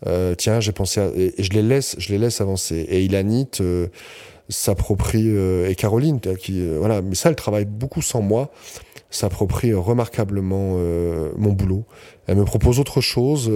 Euh, 0.07 0.35
tiens, 0.35 0.61
j'ai 0.61 0.73
pensé 0.73 1.01
à... 1.01 1.07
et, 1.17 1.35
je 1.39 1.51
les 1.51 1.63
laisse, 1.63 1.97
je 1.99 2.13
les 2.13 2.19
laisse 2.19 2.41
avancer. 2.41 2.87
Et 2.89 3.05
Ilanit 3.05 3.49
euh, 3.61 3.89
s'approprie 4.49 5.29
euh, 5.29 5.69
et 5.69 5.75
Caroline, 5.75 6.21
qui 6.21 6.61
euh, 6.61 6.77
voilà, 6.79 7.03
mais 7.03 7.15
ça, 7.15 7.31
elle 7.31 7.37
travaille 7.37 7.65
beaucoup 7.65 8.03
sans 8.03 8.21
moi, 8.21 8.51
s'approprie 9.11 9.73
remarquablement 9.73 10.77
mon 11.37 11.53
boulot. 11.53 11.85
Elle 12.27 12.37
me 12.37 12.45
propose 12.45 12.81
autre 12.81 13.01
chose, 13.01 13.49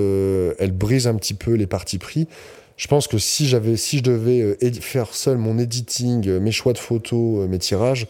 elle 0.58 0.72
brise 0.72 1.06
un 1.06 1.16
petit 1.16 1.34
peu 1.34 1.54
les 1.54 1.66
partis 1.66 1.98
pris. 1.98 2.28
Je 2.76 2.86
pense 2.86 3.08
que 3.08 3.18
si 3.18 3.48
j'avais, 3.48 3.76
si 3.76 3.98
je 3.98 4.04
devais 4.04 4.56
faire 4.80 5.12
seul 5.12 5.36
mon 5.36 5.58
editing, 5.58 6.38
mes 6.38 6.52
choix 6.52 6.72
de 6.74 6.78
photos, 6.78 7.48
mes 7.48 7.58
tirages, 7.58 8.06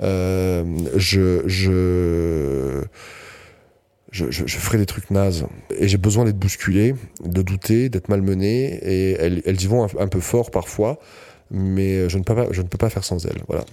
je, 0.00 1.42
je 1.44 2.82
je, 4.12 4.46
ferai 4.46 4.78
des 4.78 4.86
trucs 4.86 5.10
nazes. 5.10 5.46
Et 5.76 5.88
j'ai 5.88 5.96
besoin 5.96 6.24
d'être 6.24 6.38
bousculé, 6.38 6.94
de 7.24 7.42
douter, 7.42 7.88
d'être 7.88 8.08
malmené. 8.08 8.78
Et 8.82 9.12
elles, 9.12 9.62
y 9.62 9.66
vont 9.66 9.86
un, 9.98 10.08
peu 10.08 10.20
fort 10.20 10.50
parfois, 10.50 10.98
mais 11.50 12.08
je 12.08 12.18
ne 12.18 12.22
peux 12.22 12.78
pas, 12.78 12.90
faire 12.90 13.04
sans 13.04 13.24
elles. 13.26 13.42
Voilà. 13.48 13.64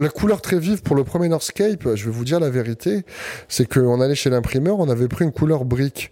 La 0.00 0.08
couleur 0.08 0.42
très 0.42 0.58
vive 0.58 0.82
pour 0.82 0.96
le 0.96 1.04
premier 1.04 1.28
Northscape, 1.28 1.94
je 1.94 2.04
vais 2.06 2.10
vous 2.10 2.24
dire 2.24 2.40
la 2.40 2.50
vérité, 2.50 3.04
c'est 3.46 3.72
qu'on 3.72 4.00
allait 4.00 4.16
chez 4.16 4.30
l'imprimeur, 4.30 4.80
on 4.80 4.88
avait 4.88 5.06
pris 5.06 5.24
une 5.24 5.30
couleur 5.30 5.64
brique, 5.64 6.10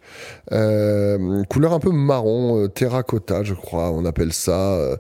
euh, 0.52 1.18
une 1.18 1.46
couleur 1.46 1.72
un 1.72 1.80
peu 1.80 1.90
marron, 1.90 2.62
euh, 2.62 2.68
terracotta, 2.68 3.42
je 3.42 3.54
crois, 3.54 3.90
on 3.90 4.04
appelle 4.04 4.32
ça. 4.32 4.96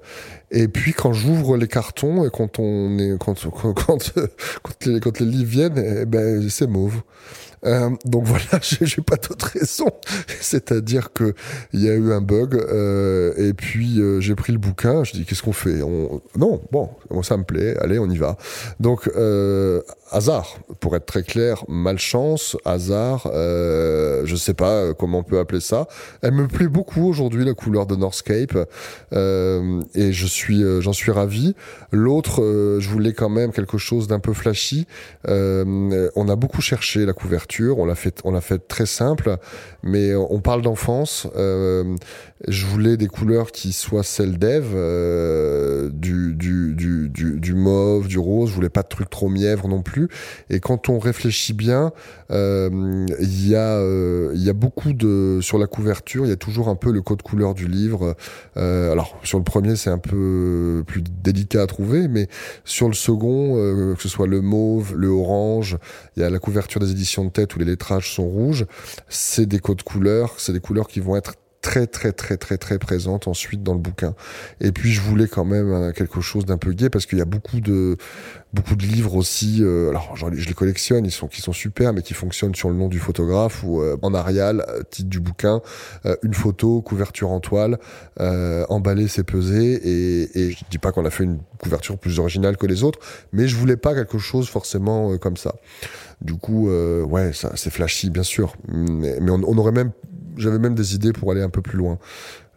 Et 0.50 0.68
puis 0.68 0.92
quand 0.92 1.12
j'ouvre 1.12 1.56
les 1.56 1.68
cartons 1.68 2.24
et 2.26 2.30
quand 2.30 2.58
on 2.58 2.98
est 2.98 3.16
quand 3.18 3.48
quand 3.50 3.74
quand, 3.74 4.12
quand, 4.62 4.86
les, 4.86 5.00
quand 5.00 5.20
les 5.20 5.26
livres 5.26 5.50
viennent, 5.50 6.00
eh 6.02 6.06
ben 6.06 6.48
c'est 6.48 6.66
mauve. 6.66 7.02
Euh, 7.64 7.90
donc 8.04 8.24
voilà, 8.24 8.44
j'ai 8.62 9.02
pas 9.02 9.16
d'autre 9.16 9.46
raison. 9.46 9.88
C'est-à-dire 10.40 11.12
que 11.12 11.34
il 11.72 11.82
y 11.82 11.88
a 11.88 11.94
eu 11.94 12.12
un 12.12 12.20
bug 12.20 12.54
euh, 12.54 13.34
et 13.36 13.52
puis 13.52 14.00
euh, 14.00 14.20
j'ai 14.20 14.34
pris 14.34 14.52
le 14.52 14.58
bouquin. 14.58 15.04
Je 15.04 15.12
dis 15.12 15.24
qu'est-ce 15.24 15.42
qu'on 15.42 15.52
fait? 15.52 15.82
On... 15.82 16.20
Non, 16.36 16.62
bon, 16.72 16.90
ça 17.22 17.36
me 17.36 17.44
plaît. 17.44 17.76
Allez, 17.78 17.98
on 17.98 18.08
y 18.08 18.16
va. 18.16 18.36
Donc 18.78 19.08
euh, 19.08 19.82
hasard, 20.10 20.58
pour 20.80 20.96
être 20.96 21.06
très 21.06 21.22
clair, 21.22 21.64
malchance, 21.68 22.56
hasard, 22.64 23.30
euh, 23.32 24.22
je 24.24 24.34
sais 24.34 24.54
pas 24.54 24.72
euh, 24.72 24.94
comment 24.94 25.18
on 25.18 25.22
peut 25.22 25.38
appeler 25.38 25.60
ça. 25.60 25.86
Elle 26.22 26.32
me 26.32 26.48
plaît 26.48 26.68
beaucoup 26.68 27.06
aujourd'hui 27.06 27.44
la 27.44 27.54
couleur 27.54 27.86
de 27.86 27.96
Northscape 27.96 28.56
euh, 29.12 29.82
et 29.94 30.12
je 30.12 30.26
suis, 30.26 30.62
euh, 30.62 30.80
j'en 30.80 30.94
suis 30.94 31.12
ravi. 31.12 31.54
L'autre, 31.92 32.42
euh, 32.42 32.80
je 32.80 32.88
voulais 32.88 33.12
quand 33.12 33.28
même 33.28 33.52
quelque 33.52 33.78
chose 33.78 34.08
d'un 34.08 34.20
peu 34.20 34.32
flashy. 34.32 34.86
Euh, 35.28 36.10
on 36.16 36.28
a 36.28 36.36
beaucoup 36.36 36.62
cherché 36.62 37.04
la 37.04 37.12
couverture, 37.12 37.78
on 37.78 37.84
l'a 37.84 37.94
fait, 37.94 38.20
on 38.24 38.32
l'a 38.32 38.40
fait 38.40 38.66
très 38.66 38.86
simple, 38.86 39.36
mais 39.82 40.14
on 40.14 40.40
parle 40.40 40.62
d'enfance. 40.62 41.26
je 42.48 42.66
voulais 42.66 42.96
des 42.96 43.06
couleurs 43.08 43.52
qui 43.52 43.72
soient 43.72 44.02
celles 44.02 44.38
d'Eve, 44.38 44.72
du, 45.92 46.34
du, 46.34 46.74
du, 46.74 47.08
du, 47.08 47.38
du 47.38 47.54
mauve, 47.54 48.08
du 48.08 48.18
rose. 48.18 48.50
Je 48.50 48.54
voulais 48.54 48.70
pas 48.70 48.82
de 48.82 48.88
trucs 48.88 49.10
trop 49.10 49.28
mièvres 49.28 49.68
non 49.68 49.82
plus. 49.82 50.08
Et 50.48 50.60
on 50.88 50.98
réfléchit 50.98 51.52
bien, 51.52 51.92
euh, 52.30 53.06
il 53.20 53.48
y 53.48 53.54
a 53.54 53.78
euh, 53.78 54.30
il 54.34 54.42
y 54.42 54.50
a 54.50 54.52
beaucoup 54.52 54.92
de 54.92 55.38
sur 55.40 55.58
la 55.58 55.66
couverture, 55.66 56.24
il 56.24 56.28
y 56.28 56.32
a 56.32 56.36
toujours 56.36 56.68
un 56.68 56.76
peu 56.76 56.92
le 56.92 57.02
code 57.02 57.22
couleur 57.22 57.54
du 57.54 57.66
livre. 57.66 58.16
Euh, 58.56 58.92
alors 58.92 59.18
sur 59.22 59.38
le 59.38 59.44
premier, 59.44 59.76
c'est 59.76 59.90
un 59.90 59.98
peu 59.98 60.82
plus 60.86 61.02
délicat 61.02 61.62
à 61.62 61.66
trouver, 61.66 62.08
mais 62.08 62.28
sur 62.64 62.88
le 62.88 62.94
second, 62.94 63.54
que 63.94 64.02
ce 64.02 64.08
soit 64.08 64.26
le 64.26 64.40
mauve, 64.40 64.94
le 64.96 65.08
orange, 65.08 65.78
il 66.16 66.22
y 66.22 66.24
a 66.24 66.30
la 66.30 66.38
couverture 66.38 66.80
des 66.80 66.90
éditions 66.90 67.24
de 67.24 67.30
tête 67.30 67.54
où 67.56 67.58
les 67.58 67.64
lettrages 67.64 68.14
sont 68.14 68.26
rouges. 68.26 68.66
C'est 69.08 69.46
des 69.46 69.58
codes 69.58 69.82
couleurs, 69.82 70.34
c'est 70.38 70.52
des 70.52 70.60
couleurs 70.60 70.88
qui 70.88 71.00
vont 71.00 71.16
être 71.16 71.34
très 71.62 71.86
très 71.86 72.12
très 72.12 72.36
très 72.36 72.56
très 72.56 72.78
présente 72.78 73.28
ensuite 73.28 73.62
dans 73.62 73.74
le 73.74 73.80
bouquin. 73.80 74.14
Et 74.60 74.72
puis 74.72 74.92
je 74.92 75.00
voulais 75.00 75.28
quand 75.28 75.44
même 75.44 75.72
euh, 75.72 75.92
quelque 75.92 76.20
chose 76.20 76.46
d'un 76.46 76.58
peu 76.58 76.72
gai 76.72 76.88
parce 76.88 77.06
qu'il 77.06 77.18
y 77.18 77.22
a 77.22 77.26
beaucoup 77.26 77.60
de 77.60 77.96
beaucoup 78.52 78.76
de 78.76 78.82
livres 78.82 79.14
aussi. 79.14 79.58
Euh, 79.60 79.90
alors 79.90 80.16
je 80.16 80.48
les 80.48 80.54
collectionne, 80.54 81.04
ils 81.04 81.10
sont 81.10 81.28
qui 81.28 81.42
sont 81.42 81.52
super, 81.52 81.92
mais 81.92 82.02
qui 82.02 82.14
fonctionnent 82.14 82.54
sur 82.54 82.70
le 82.70 82.76
nom 82.76 82.88
du 82.88 82.98
photographe 82.98 83.62
ou 83.62 83.80
euh, 83.80 83.96
en 84.02 84.14
arial, 84.14 84.64
euh, 84.68 84.82
titre 84.90 85.08
du 85.08 85.20
bouquin, 85.20 85.60
euh, 86.06 86.16
une 86.22 86.34
photo, 86.34 86.80
couverture 86.80 87.30
en 87.30 87.40
toile, 87.40 87.78
emballé 88.18 89.08
c'est 89.08 89.24
pesé. 89.24 89.74
Et, 89.74 90.40
et 90.40 90.50
je 90.52 90.64
dis 90.70 90.78
pas 90.78 90.92
qu'on 90.92 91.04
a 91.04 91.10
fait 91.10 91.24
une 91.24 91.40
couverture 91.58 91.98
plus 91.98 92.18
originale 92.18 92.56
que 92.56 92.66
les 92.66 92.84
autres, 92.84 92.98
mais 93.32 93.48
je 93.48 93.56
voulais 93.56 93.76
pas 93.76 93.94
quelque 93.94 94.18
chose 94.18 94.48
forcément 94.48 95.16
comme 95.18 95.36
ça. 95.36 95.54
Du 96.20 96.34
coup, 96.34 96.70
ouais, 96.70 97.32
c'est 97.54 97.70
flashy 97.70 98.10
bien 98.10 98.22
sûr, 98.22 98.54
mais, 98.68 99.18
mais 99.20 99.30
on, 99.30 99.40
on 99.46 99.58
aurait 99.58 99.72
même 99.72 99.92
j'avais 100.36 100.58
même 100.58 100.74
des 100.74 100.94
idées 100.94 101.12
pour 101.12 101.30
aller 101.30 101.42
un 101.42 101.50
peu 101.50 101.62
plus 101.62 101.78
loin. 101.78 101.98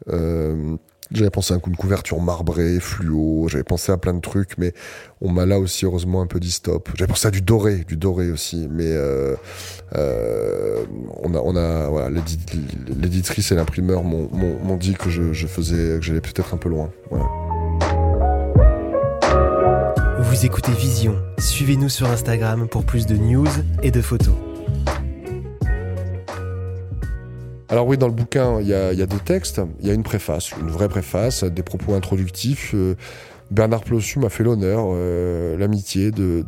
Euh, 0.09 0.75
j'avais 1.11 1.29
pensé 1.29 1.53
à 1.53 1.57
un 1.57 1.59
coup 1.59 1.69
de 1.69 1.75
couverture 1.75 2.19
marbrée, 2.19 2.79
fluo, 2.79 3.47
j'avais 3.47 3.63
pensé 3.63 3.91
à 3.91 3.97
plein 3.97 4.13
de 4.13 4.19
trucs, 4.19 4.57
mais 4.57 4.73
on 5.21 5.29
m'a 5.31 5.45
là 5.45 5.59
aussi 5.59 5.85
heureusement 5.85 6.21
un 6.21 6.27
peu 6.27 6.39
dit 6.39 6.51
stop. 6.51 6.89
J'avais 6.95 7.09
pensé 7.09 7.27
à 7.27 7.31
du 7.31 7.41
doré, 7.41 7.83
du 7.87 7.97
doré 7.97 8.31
aussi, 8.31 8.67
mais 8.71 8.87
euh, 8.87 9.35
euh, 9.95 10.83
on 11.21 11.35
a, 11.35 11.39
on 11.39 11.55
a, 11.55 11.87
voilà, 11.89 12.09
l'éditrice 12.09 13.51
et 13.51 13.55
l'imprimeur 13.55 14.03
m'ont 14.03 14.77
dit 14.77 14.95
que 14.95 15.09
je, 15.09 15.45
faisais, 15.45 15.99
que 15.99 16.01
j'allais 16.01 16.21
peut-être 16.21 16.53
un 16.53 16.57
peu 16.57 16.69
loin. 16.69 16.89
Vous 20.19 20.45
écoutez 20.45 20.71
Vision. 20.71 21.15
Suivez-nous 21.37 21.89
sur 21.89 22.09
Instagram 22.09 22.67
pour 22.67 22.85
plus 22.85 23.05
de 23.05 23.15
news 23.15 23.47
et 23.83 23.91
de 23.91 24.01
photos. 24.01 24.52
Alors 27.73 27.87
oui, 27.87 27.97
dans 27.97 28.05
le 28.05 28.13
bouquin, 28.13 28.61
il 28.61 28.67
y, 28.67 28.73
a, 28.75 28.93
deux 28.93 29.17
textes. 29.17 29.59
Il 29.81 29.87
y 29.87 29.89
a 29.89 29.95
une 29.95 30.03
préface, 30.03 30.51
une 30.61 30.69
vraie 30.69 30.89
préface, 30.89 31.43
des 31.43 31.63
propos 31.63 31.95
introductifs. 31.95 32.75
Euh, 32.75 32.93
Bernard 33.49 33.83
Plossu 33.83 34.19
m'a 34.19 34.29
fait 34.29 34.43
l'honneur, 34.43 34.89
euh, 34.91 35.57
l'amitié 35.57 36.11
de, 36.11 36.43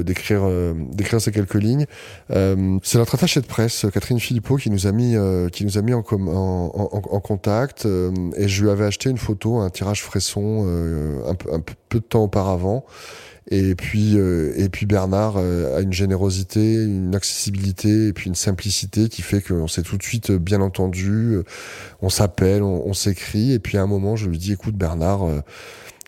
d'écrire, 0.00 0.44
euh, 0.44 0.72
d'écrire 0.92 1.20
ces 1.20 1.30
quelques 1.30 1.56
lignes. 1.56 1.84
c'est 2.30 2.96
notre 2.96 3.16
attachée 3.16 3.42
de 3.42 3.46
presse, 3.46 3.84
Catherine 3.92 4.18
Philippot, 4.18 4.56
qui 4.56 4.70
nous 4.70 4.86
a 4.86 4.92
mis, 4.92 5.14
qui 5.52 5.66
nous 5.66 5.76
a 5.76 5.82
mis 5.82 5.92
en, 5.92 5.98
en, 6.00 7.20
contact. 7.20 7.84
et 7.84 8.48
je 8.48 8.62
lui 8.64 8.70
avais 8.70 8.86
acheté 8.86 9.10
une 9.10 9.18
photo, 9.18 9.58
un 9.58 9.68
tirage 9.68 10.02
fresson, 10.02 10.66
un, 11.26 11.54
un 11.54 11.60
peu 11.60 11.98
de 11.98 12.04
temps 12.04 12.22
auparavant. 12.24 12.86
Et 13.48 13.76
puis, 13.76 14.18
euh, 14.18 14.52
et 14.56 14.68
puis 14.68 14.86
Bernard 14.86 15.34
euh, 15.36 15.76
a 15.76 15.80
une 15.80 15.92
générosité, 15.92 16.74
une 16.74 17.14
accessibilité 17.14 18.08
et 18.08 18.12
puis 18.12 18.26
une 18.28 18.34
simplicité 18.34 19.08
qui 19.08 19.22
fait 19.22 19.40
qu'on 19.40 19.68
s'est 19.68 19.82
tout 19.82 19.96
de 19.96 20.02
suite 20.02 20.32
bien 20.32 20.60
entendu. 20.60 21.34
Euh, 21.34 21.44
on 22.02 22.08
s'appelle, 22.08 22.62
on, 22.64 22.92
s'écrit. 22.92 23.52
Et 23.52 23.60
puis 23.60 23.78
à 23.78 23.82
un 23.82 23.86
moment, 23.86 24.16
je 24.16 24.28
lui 24.28 24.38
dis, 24.38 24.52
écoute 24.52 24.74
Bernard, 24.74 25.22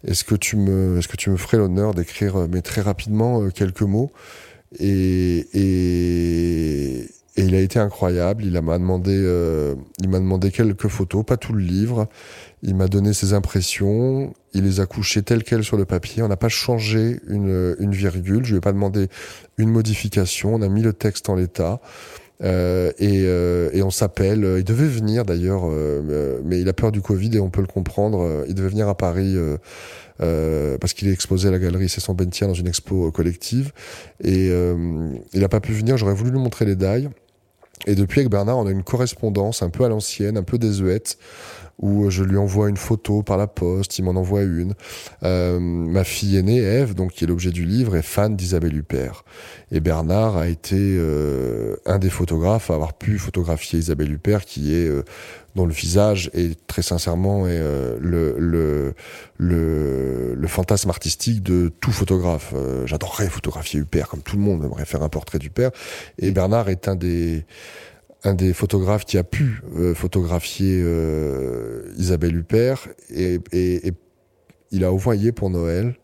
est-ce 0.05 0.24
que 0.24 0.34
tu 0.34 0.57
me, 0.57 0.99
est-ce 0.99 1.07
que 1.07 1.16
tu 1.16 1.30
me 1.30 1.36
ferais 1.36 1.59
l'honneur 1.59 1.95
d'écrire, 1.95 2.49
mais 2.49 2.61
très 2.61 2.80
rapidement, 2.80 3.49
quelques 3.51 3.82
mots? 3.82 4.11
Et, 4.80 5.47
et, 5.55 7.09
et 7.39 7.45
il 7.45 7.55
a 7.55 7.61
été 7.61 7.78
incroyable. 7.78 8.45
Il 8.45 8.61
m'a 8.61 8.78
demandé, 8.78 9.14
il 10.03 10.09
m'a 10.09 10.18
demandé 10.18 10.51
quelques 10.51 10.89
photos, 10.89 11.24
pas 11.24 11.36
tout 11.36 11.53
le 11.53 11.62
livre. 11.62 12.09
Il 12.62 12.74
m'a 12.74 12.89
donné 12.89 13.12
ses 13.12 13.32
impressions, 13.32 14.34
il 14.53 14.64
les 14.64 14.80
a 14.80 14.86
couchées 14.86 15.22
telles 15.22 15.45
quelles 15.45 15.62
sur 15.62 15.76
le 15.76 15.84
papier. 15.84 16.22
On 16.22 16.28
n'a 16.28 16.36
pas 16.36 16.49
changé 16.49 17.20
une, 17.28 17.76
une 17.78 17.93
virgule. 17.93 18.45
Je 18.45 18.51
lui 18.51 18.59
ai 18.59 18.61
pas 18.61 18.72
demandé 18.72 19.07
une 19.57 19.70
modification. 19.70 20.55
On 20.55 20.62
a 20.62 20.68
mis 20.68 20.82
le 20.82 20.93
texte 20.93 21.28
en 21.28 21.36
l'état. 21.36 21.80
Euh, 22.43 22.93
et, 22.99 23.22
euh, 23.24 23.70
et, 23.72 23.82
on 23.82 23.91
s'appelle. 23.91 24.57
Il 24.59 24.64
devait 24.64 24.86
venir 24.86 25.24
d'ailleurs, 25.24 25.62
euh, 25.64 26.41
mais 26.45 26.61
il 26.61 26.68
a 26.68 26.72
peur 26.72 26.93
du 26.93 27.01
Covid 27.01 27.36
et 27.36 27.41
on 27.41 27.51
peut 27.51 27.61
le 27.61 27.66
comprendre. 27.66 28.45
Il 28.49 28.55
devait 28.55 28.68
venir 28.68 28.89
à 28.89 28.97
Paris 28.97 29.36
parce 30.18 30.93
qu'il 30.93 31.09
est 31.09 31.12
exposé 31.12 31.49
à 31.49 31.51
la 31.51 31.59
galerie 31.59 31.89
C'est 31.89 32.01
son 32.01 32.14
Bentia 32.14 32.47
dans 32.47 32.55
une 32.55 32.68
expo 32.68 33.11
collective. 33.11 33.72
Et 34.22 34.49
il 34.49 35.41
n'a 35.41 35.49
pas 35.49 35.61
pu 35.61 35.72
venir. 35.72 35.97
J'aurais 35.97 36.14
voulu 36.14 36.30
lui 36.30 36.41
montrer 36.41 36.64
les 36.64 36.76
dailles. 36.76 37.09
Et 37.87 37.95
depuis 37.95 38.20
avec 38.20 38.31
Bernard, 38.31 38.59
on 38.59 38.66
a 38.66 38.70
une 38.70 38.83
correspondance 38.83 39.62
un 39.62 39.70
peu 39.70 39.85
à 39.85 39.89
l'ancienne, 39.89 40.37
un 40.37 40.43
peu 40.43 40.59
désuète 40.59 41.18
où 41.79 42.11
je 42.11 42.24
lui 42.24 42.37
envoie 42.37 42.68
une 42.68 42.76
photo 42.76 43.22
par 43.22 43.37
la 43.37 43.47
poste, 43.47 43.99
il 43.99 44.03
m'en 44.03 44.12
envoie 44.12 44.43
une. 44.43 44.74
Euh, 45.22 45.61
ma 45.61 46.05
fille 46.05 46.37
aînée, 46.37 46.59
Eve, 46.59 46.95
donc 46.95 47.12
qui 47.12 47.24
est 47.24 47.26
l'objet 47.26 47.53
du 47.53 47.64
livre, 47.64 47.97
est 47.97 48.03
fan 48.03 48.35
d'Isabelle 48.35 48.76
Huppert. 48.76 49.24
Et 49.70 49.81
Bernard 49.81 50.37
a 50.37 50.49
été 50.49 50.76
euh, 50.76 51.76
un 51.87 51.99
des 51.99 52.11
photographes 52.11 52.70
à 52.70 52.74
avoir 52.74 52.95
pu 52.95 53.18
photographier 53.18 53.79
Isabelle 53.79 54.12
Huppert, 54.12 54.45
qui 54.45 54.74
est 54.74 54.89
euh, 54.89 55.05
dont 55.55 55.66
le 55.66 55.72
visage 55.72 56.31
est 56.35 56.66
très 56.66 56.83
sincèrement 56.83 57.47
est, 57.49 57.59
le, 57.59 58.37
le, 58.39 58.95
le, 59.39 60.35
le, 60.35 60.49
fantasme 60.49 60.89
artistique 60.89 61.43
de 61.43 61.72
tout 61.81 61.91
photographe. 61.91 62.55
J'adorerais 62.85 63.29
photographier 63.29 63.81
Huppert, 63.81 64.09
comme 64.09 64.22
tout 64.22 64.37
le 64.37 64.43
monde 64.43 64.64
aimerait 64.64 64.85
faire 64.85 65.03
un 65.03 65.09
portrait 65.09 65.41
d'Huppert. 65.41 65.72
Et 66.18 66.31
Bernard 66.31 66.68
est 66.68 66.87
un 66.87 66.95
des 66.95 67.45
un 68.25 68.35
des 68.35 68.53
photographes 68.53 69.05
qui 69.05 69.19
a 69.19 69.25
pu 69.25 69.61
euh, 69.77 69.95
photographier 69.95 70.81
euh, 70.83 71.93
Isabelle 71.97 72.37
Huppert 72.37 72.89
et, 73.11 73.41
et, 73.53 73.93
il 74.71 74.85
a 74.85 74.93
envoyé 74.93 75.33
pour 75.33 75.49
Noël 75.49 75.95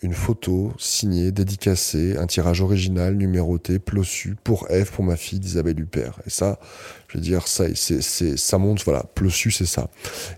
une 0.00 0.12
photo 0.12 0.72
signée, 0.78 1.32
dédicacée, 1.32 2.16
un 2.18 2.26
tirage 2.26 2.60
original, 2.60 3.14
numéroté, 3.14 3.78
plossu, 3.80 4.36
pour 4.44 4.70
Eve, 4.70 4.92
pour 4.92 5.04
ma 5.04 5.16
fille 5.16 5.40
d'Isabelle 5.40 5.80
Huppert. 5.80 6.20
Et 6.24 6.30
ça, 6.30 6.60
je 7.08 7.18
veux 7.18 7.22
dire, 7.22 7.48
ça, 7.48 7.64
c'est, 7.74 8.00
c'est, 8.00 8.36
ça 8.36 8.58
monte, 8.58 8.84
voilà, 8.84 9.04
plossu, 9.14 9.50
c'est 9.50 9.66
ça. 9.66 9.90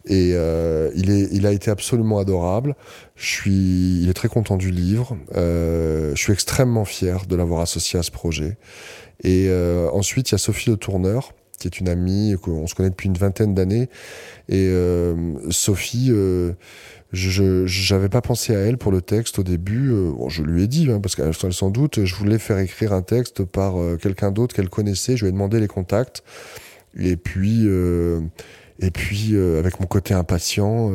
Et 0.07 0.33
euh, 0.35 0.91
il, 0.95 1.11
est, 1.11 1.29
il 1.33 1.45
a 1.47 1.53
été 1.53 1.71
absolument 1.71 2.19
adorable. 2.19 2.75
Je 3.17 3.27
suis, 3.27 4.01
il 4.03 4.09
est 4.09 4.15
très 4.15 4.29
content 4.29 4.57
du 4.57 4.71
livre. 4.71 5.19
Euh, 5.37 6.15
je 6.15 6.23
suis 6.23 6.33
extrêmement 6.33 6.87
fier 6.87 7.27
de 7.27 7.37
l'avoir 7.37 7.61
associé 7.61 7.99
à 7.99 8.03
ce 8.03 8.11
projet. 8.11 8.57
Et 9.23 9.47
euh, 9.49 9.89
ensuite, 9.91 10.31
il 10.31 10.33
y 10.33 10.35
a 10.37 10.39
Sophie 10.39 10.71
Le 10.71 10.77
Tourneur, 10.77 11.33
qui 11.59 11.69
est 11.69 11.79
une 11.79 11.89
amie, 11.89 12.35
qu'on 12.41 12.67
se 12.67 12.75
connaît 12.75 12.91
depuis 12.91 13.09
une 13.09 13.19
vingtaine 13.19 13.55
d'années. 13.55 13.89
Et 14.49 14.69
euh, 14.69 15.15
Sophie, 15.51 16.09
euh, 16.11 16.53
je 17.13 17.93
n'avais 17.93 18.09
pas 18.09 18.23
pensé 18.23 18.55
à 18.55 18.61
elle 18.61 18.79
pour 18.79 18.93
le 18.93 19.03
texte 19.03 19.39
au 19.39 19.43
début. 19.43 19.91
bon, 19.91 20.29
je 20.29 20.43
lui 20.43 20.63
ai 20.63 20.67
dit, 20.67 20.91
hein, 20.91 21.01
parce 21.01 21.17
qu'elle 21.17 21.35
sans 21.35 21.71
doute, 21.71 22.05
je 22.05 22.15
voulais 22.15 22.39
faire 22.39 22.59
écrire 22.59 22.93
un 22.93 23.03
texte 23.03 23.45
par 23.45 23.75
quelqu'un 24.01 24.31
d'autre 24.31 24.55
qu'elle 24.55 24.71
connaissait. 24.71 25.17
Je 25.17 25.25
lui 25.25 25.31
ai 25.31 25.33
demandé 25.33 25.61
les 25.61 25.69
contacts. 25.69 26.23
Et 26.99 27.17
puis, 27.17 27.69
et 28.81 28.91
puis 28.91 29.37
avec 29.37 29.81
mon 29.81 29.87
côté 29.87 30.15
impatient, 30.15 30.93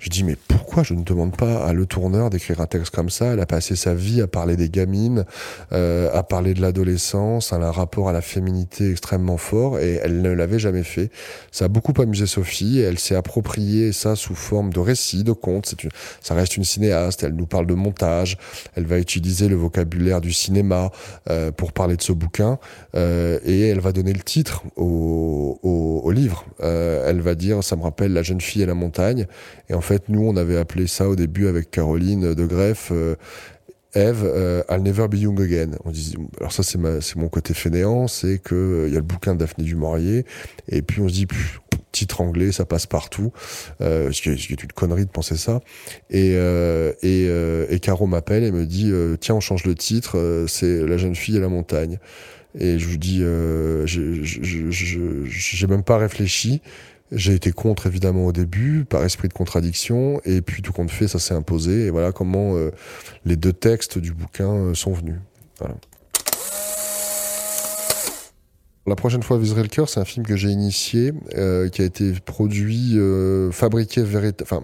je 0.00 0.08
dis 0.08 0.24
mais 0.24 0.36
pourquoi 0.48 0.82
je 0.82 0.94
ne 0.94 1.02
demande 1.02 1.36
pas 1.36 1.62
à 1.62 1.74
le 1.74 1.84
tourneur 1.84 2.30
d'écrire 2.30 2.60
un 2.62 2.66
texte 2.66 2.94
comme 2.94 3.10
ça? 3.10 3.34
Elle 3.34 3.40
a 3.40 3.46
passé 3.46 3.76
sa 3.76 3.94
vie 3.94 4.22
à 4.22 4.26
parler 4.26 4.56
des 4.56 4.70
gamines, 4.70 5.26
euh, 5.72 6.10
à 6.14 6.22
parler 6.22 6.54
de 6.54 6.62
l'adolescence, 6.62 7.52
a 7.52 7.56
un 7.56 7.70
rapport 7.70 8.08
à 8.08 8.12
la 8.12 8.22
féminité 8.22 8.90
extrêmement 8.90 9.36
fort 9.36 9.78
et 9.78 10.00
elle 10.02 10.22
ne 10.22 10.30
l'avait 10.30 10.58
jamais 10.58 10.84
fait. 10.84 11.10
Ça 11.52 11.66
a 11.66 11.68
beaucoup 11.68 11.92
amusé 12.00 12.26
Sophie 12.26 12.78
et 12.78 12.82
elle 12.82 12.98
s'est 12.98 13.14
approprié 13.14 13.92
ça 13.92 14.16
sous 14.16 14.34
forme 14.34 14.72
de 14.72 14.80
récit, 14.80 15.22
de 15.22 15.32
conte. 15.32 15.74
Une, 15.82 15.90
ça 16.22 16.34
reste 16.34 16.56
une 16.56 16.64
cinéaste. 16.64 17.22
Elle 17.22 17.34
nous 17.34 17.46
parle 17.46 17.66
de 17.66 17.74
montage. 17.74 18.38
Elle 18.76 18.86
va 18.86 18.98
utiliser 18.98 19.48
le 19.48 19.56
vocabulaire 19.56 20.22
du 20.22 20.32
cinéma 20.32 20.90
euh, 21.28 21.52
pour 21.52 21.72
parler 21.72 21.96
de 21.96 22.02
ce 22.02 22.12
bouquin 22.12 22.58
euh, 22.94 23.38
et 23.44 23.68
elle 23.68 23.80
va 23.80 23.92
donner 23.92 24.14
le 24.14 24.20
titre 24.22 24.62
au, 24.76 25.58
au, 25.62 26.00
au 26.04 26.10
livre. 26.10 26.46
Euh, 26.62 27.06
elle 27.06 27.20
va 27.20 27.34
dire 27.34 27.62
ça 27.62 27.76
me 27.76 27.82
rappelle 27.82 28.14
la 28.14 28.22
jeune 28.22 28.40
fille 28.40 28.62
et 28.62 28.66
la 28.66 28.74
montagne 28.74 29.26
et 29.70 29.74
en 29.74 29.80
fait, 29.80 29.89
nous, 30.08 30.22
on 30.22 30.36
avait 30.36 30.56
appelé 30.56 30.86
ça 30.86 31.08
au 31.08 31.16
début 31.16 31.48
avec 31.48 31.70
Caroline 31.70 32.34
de 32.34 32.46
Greff, 32.46 32.90
euh, 32.92 33.16
Eve, 33.94 34.22
euh, 34.24 34.62
I'll 34.70 34.82
never 34.82 35.08
be 35.08 35.14
young 35.14 35.40
again. 35.40 35.72
On 35.84 35.90
dit, 35.90 36.14
alors 36.38 36.52
ça, 36.52 36.62
c'est 36.62 36.78
mon 37.16 37.28
côté 37.28 37.54
fainéant, 37.54 38.06
c'est 38.06 38.38
que 38.38 38.54
euh, 38.54 38.86
il 38.86 38.92
y 38.92 38.96
a 38.96 39.00
le 39.00 39.04
bouquin 39.04 39.34
Daphné 39.34 39.64
du 39.64 39.74
Maurier, 39.74 40.24
et 40.68 40.82
puis 40.82 41.00
on 41.00 41.08
se 41.08 41.14
dit, 41.14 41.26
titre 41.90 42.20
anglais, 42.20 42.52
ça 42.52 42.64
passe 42.64 42.86
partout, 42.86 43.32
euh, 43.80 44.12
ce 44.12 44.22
qui 44.22 44.28
est 44.30 44.62
une 44.62 44.72
connerie 44.72 45.06
de 45.06 45.10
penser 45.10 45.36
ça. 45.36 45.60
Et 46.10 46.36
Caro 47.82 48.06
m'appelle 48.06 48.44
et 48.44 48.52
me 48.52 48.64
dit, 48.64 48.92
tiens, 49.20 49.34
on 49.34 49.40
change 49.40 49.64
le 49.64 49.74
titre, 49.74 50.44
c'est 50.46 50.86
La 50.86 50.96
jeune 50.96 51.16
fille 51.16 51.36
et 51.36 51.40
la 51.40 51.48
montagne. 51.48 51.98
Et 52.58 52.78
je 52.78 52.86
vous 52.86 52.96
dis, 52.96 53.24
j'ai 53.86 55.66
même 55.66 55.82
pas 55.82 55.98
réfléchi. 55.98 56.62
J'ai 57.12 57.34
été 57.34 57.50
contre 57.50 57.86
évidemment 57.88 58.26
au 58.26 58.32
début, 58.32 58.84
par 58.84 59.04
esprit 59.04 59.26
de 59.26 59.32
contradiction, 59.32 60.20
et 60.24 60.42
puis 60.42 60.62
tout 60.62 60.72
compte 60.72 60.90
fait, 60.90 61.08
ça 61.08 61.18
s'est 61.18 61.34
imposé, 61.34 61.86
et 61.86 61.90
voilà 61.90 62.12
comment 62.12 62.56
euh, 62.56 62.70
les 63.24 63.36
deux 63.36 63.52
textes 63.52 63.98
du 63.98 64.12
bouquin 64.12 64.52
euh, 64.52 64.74
sont 64.74 64.92
venus. 64.92 65.16
La 68.86 68.94
prochaine 68.94 69.24
fois, 69.24 69.38
Viserait 69.38 69.62
le 69.62 69.68
cœur, 69.68 69.88
c'est 69.88 69.98
un 69.98 70.04
film 70.04 70.24
que 70.24 70.36
j'ai 70.36 70.50
initié, 70.50 71.12
euh, 71.36 71.68
qui 71.68 71.82
a 71.82 71.84
été 71.84 72.12
produit, 72.24 72.96
fabriqué, 73.50 74.04
enfin, 74.42 74.62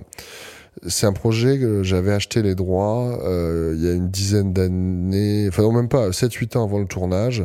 c'est 0.87 1.07
un 1.07 1.12
projet 1.12 1.59
que 1.59 1.83
j'avais 1.83 2.12
acheté 2.12 2.43
les 2.43 2.55
droits 2.55 3.18
euh, 3.24 3.74
il 3.77 3.85
y 3.85 3.89
a 3.89 3.93
une 3.93 4.11
dizaine 4.11 4.53
d'années, 4.53 5.47
enfin 5.49 5.62
non 5.62 5.72
même 5.72 5.89
pas, 5.89 6.11
7-8 6.11 6.59
ans 6.59 6.64
avant 6.64 6.79
le 6.79 6.87
tournage. 6.87 7.45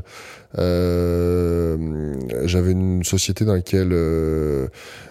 Euh, 0.58 2.14
j'avais 2.44 2.72
une 2.72 3.04
société 3.04 3.46
dans 3.46 3.54
laquelle 3.54 3.94
euh, 3.94 4.68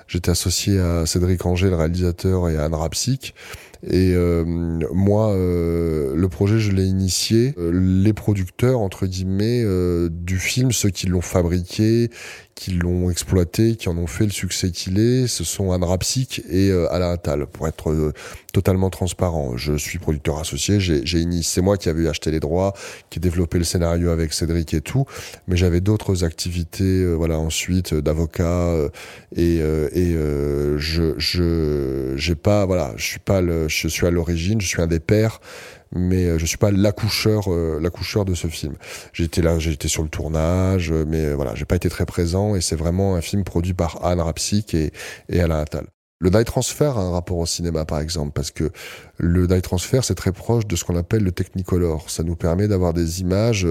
j'étais 0.07 0.31
associé 0.31 0.79
à 0.79 1.07
Cédric 1.07 1.45
Anger, 1.47 1.71
le 1.71 1.77
réalisateur, 1.77 2.49
et 2.51 2.57
à 2.57 2.65
Anne 2.65 2.75
Rapsik. 2.75 3.35
Et 3.83 4.13
euh, 4.15 4.45
moi, 4.45 5.31
euh, 5.31 6.15
le 6.15 6.29
projet, 6.29 6.59
je 6.59 6.71
l'ai 6.71 6.85
initié. 6.85 7.55
Euh, 7.57 7.71
les 7.73 8.13
producteurs, 8.13 8.81
entre 8.81 9.07
guillemets, 9.07 9.65
du 10.11 10.39
film, 10.39 10.73
ceux 10.73 10.91
qui 10.91 11.07
l'ont 11.07 11.23
fabriqué, 11.23 12.11
qui 12.55 12.73
l'ont 12.73 13.11
exploité, 13.11 13.77
qui 13.77 13.89
en 13.89 13.97
ont 13.97 14.07
fait 14.07 14.25
le 14.25 14.31
succès 14.31 14.71
qu'il 14.71 14.99
est, 14.99 15.27
ce 15.27 15.45
sont 15.45 15.73
Anne 15.73 15.85
Rapsik 15.85 16.43
et 16.51 16.71
Alain 16.91 17.13
Attal, 17.13 17.47
pour 17.47 17.69
être 17.69 18.13
totalement 18.53 18.91
transparent. 18.91 19.57
Je 19.57 19.77
suis 19.77 19.99
producteur 19.99 20.39
associé, 20.39 20.81
j'ai 20.81 21.19
initié, 21.19 21.43
c'est 21.43 21.61
moi 21.61 21.77
qui 21.77 21.89
avais 21.89 22.09
acheté 22.09 22.31
les 22.31 22.41
droits, 22.41 22.75
qui 23.09 23.19
ai 23.19 23.21
développé 23.21 23.59
le 23.59 23.65
scénario 23.65 24.11
avec 24.11 24.33
Cédric 24.33 24.75
et 24.75 24.81
tout, 24.81 25.05
mais 25.49 25.57
j'avais 25.57 25.81
d'autres 25.81 26.25
activités, 26.25 27.05
voilà, 27.15 27.39
ensuite 27.39 27.95
d'avocat 27.95 28.75
et, 29.37 29.57
et 29.57 30.13
je 30.77 31.15
je 31.19 32.15
j'ai 32.17 32.35
pas, 32.35 32.67
voilà, 32.67 32.93
je 32.97 33.05
suis 33.05 33.19
pas 33.19 33.41
le 33.41 33.69
je 33.69 33.89
suis 33.89 34.07
à 34.07 34.11
l'origine, 34.11 34.61
je 34.61 34.67
suis 34.67 34.83
un 34.83 34.87
des 34.87 35.01
pères, 35.01 35.41
mais 35.93 36.27
euh, 36.27 36.39
je 36.39 36.47
suis 36.47 36.59
pas 36.59 36.71
l'accoucheur, 36.71 37.53
euh, 37.53 37.79
l'accoucheur 37.81 38.25
de 38.25 38.35
ce 38.35 38.47
film. 38.49 38.75
J'étais 39.13 39.43
là, 39.43 39.59
j'étais 39.59 39.89
sur 39.89 40.03
le 40.03 40.09
tournage, 40.09 40.91
euh, 40.93 41.05
mais 41.07 41.33
voilà, 41.35 41.55
j'ai 41.55 41.65
pas 41.65 41.77
été 41.77 41.89
très 41.89 42.07
présent 42.07 42.55
et 42.55 42.61
c'est 42.61 42.77
vraiment 42.77 43.17
un 43.17 43.21
film 43.21 43.45
produit 43.45 43.75
par 43.75 44.05
Anne 44.05 44.21
Rapsik 44.21 44.75
et, 44.75 44.93
et 45.29 45.41
Alain 45.41 45.61
Attal. 45.61 45.87
Le 46.23 46.29
dye 46.29 46.45
transfer 46.45 46.99
a 46.99 47.01
un 47.01 47.11
rapport 47.13 47.39
au 47.39 47.47
cinéma, 47.47 47.87
par 47.87 47.99
exemple, 47.99 48.33
parce 48.35 48.51
que 48.51 48.71
le 49.17 49.47
dye 49.47 49.63
transfer, 49.63 50.05
c'est 50.05 50.15
très 50.15 50.33
proche 50.33 50.67
de 50.67 50.77
ce 50.77 50.85
qu'on 50.85 50.97
appelle 50.97 51.25
le 51.25 51.33
technicolor. 51.33 52.11
Ça 52.11 52.23
nous 52.23 52.37
permet 52.37 52.69
d'avoir 52.69 52.93
des 52.93 53.23
images 53.23 53.67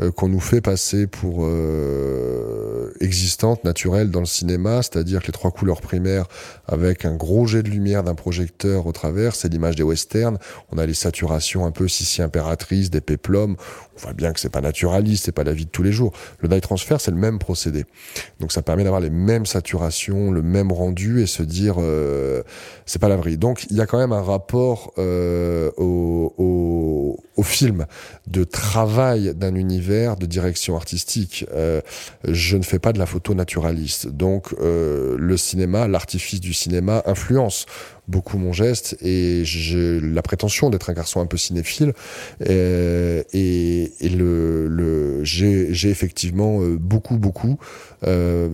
euh, 0.00 0.10
qu'on 0.10 0.28
nous 0.28 0.40
fait 0.40 0.60
passer 0.60 1.06
pour 1.06 1.40
euh, 1.40 2.92
existantes, 3.00 3.64
naturelles 3.64 4.10
dans 4.10 4.20
le 4.20 4.26
cinéma, 4.26 4.82
c'est-à-dire 4.82 5.22
que 5.22 5.28
les 5.28 5.32
trois 5.32 5.50
couleurs 5.50 5.80
primaires, 5.80 6.26
avec 6.66 7.04
un 7.04 7.14
gros 7.14 7.46
jet 7.46 7.62
de 7.62 7.68
lumière 7.68 8.02
d'un 8.02 8.14
projecteur 8.14 8.86
au 8.86 8.92
travers, 8.92 9.34
c'est 9.34 9.48
l'image 9.48 9.76
des 9.76 9.82
westerns. 9.82 10.38
On 10.72 10.78
a 10.78 10.86
les 10.86 10.94
saturations 10.94 11.66
un 11.66 11.70
peu 11.70 11.88
Sissi 11.88 12.22
impératrice, 12.22 12.90
des 12.90 13.00
péplums. 13.00 13.56
On 13.96 14.00
voit 14.00 14.12
bien 14.12 14.32
que 14.32 14.40
c'est 14.40 14.50
pas 14.50 14.60
naturaliste, 14.60 15.24
c'est 15.24 15.32
pas 15.32 15.44
la 15.44 15.52
vie 15.52 15.64
de 15.64 15.70
tous 15.70 15.82
les 15.82 15.92
jours. 15.92 16.12
Le 16.40 16.48
dye 16.48 16.60
transfer, 16.60 17.00
c'est 17.00 17.10
le 17.10 17.16
même 17.16 17.38
procédé. 17.38 17.84
Donc 18.40 18.52
ça 18.52 18.62
permet 18.62 18.84
d'avoir 18.84 19.00
les 19.00 19.10
mêmes 19.10 19.46
saturations, 19.46 20.30
le 20.30 20.42
même 20.42 20.72
rendu 20.72 21.22
et 21.22 21.26
se 21.26 21.42
dire 21.42 21.76
euh, 21.78 22.42
c'est 22.84 23.00
pas 23.00 23.08
la 23.08 23.16
vraie. 23.16 23.36
Donc 23.36 23.66
il 23.70 23.76
y 23.76 23.80
a 23.80 23.86
quand 23.86 23.98
même 23.98 24.12
un 24.12 24.22
rapport 24.22 24.92
euh, 24.98 25.70
au, 25.76 26.34
au, 26.36 27.18
au, 27.36 27.42
film 27.42 27.86
de 28.26 28.44
travail 28.44 29.34
d'un 29.34 29.54
univers, 29.54 29.85
de 29.86 30.26
direction 30.26 30.76
artistique. 30.76 31.46
Euh, 31.54 31.80
je 32.26 32.56
ne 32.56 32.62
fais 32.62 32.78
pas 32.78 32.92
de 32.92 32.98
la 32.98 33.06
photo 33.06 33.34
naturaliste. 33.34 34.08
Donc 34.08 34.54
le 34.60 35.36
cinéma, 35.36 35.88
l'artifice 35.88 36.40
du 36.40 36.52
cinéma 36.52 37.02
influence 37.06 37.66
beaucoup 38.08 38.38
mon 38.38 38.52
geste 38.52 38.96
et 39.02 39.42
j'ai 39.44 39.98
la 40.00 40.22
prétention 40.22 40.70
d'être 40.70 40.90
un 40.90 40.92
garçon 40.92 41.20
un 41.20 41.26
peu 41.26 41.36
cinéphile 41.36 41.92
et, 42.40 43.24
et, 43.32 43.90
j'ai 45.22 45.90
effectivement 45.90 46.60
beaucoup 46.78 47.18
beaucoup 47.18 47.58
euh, 48.06 48.48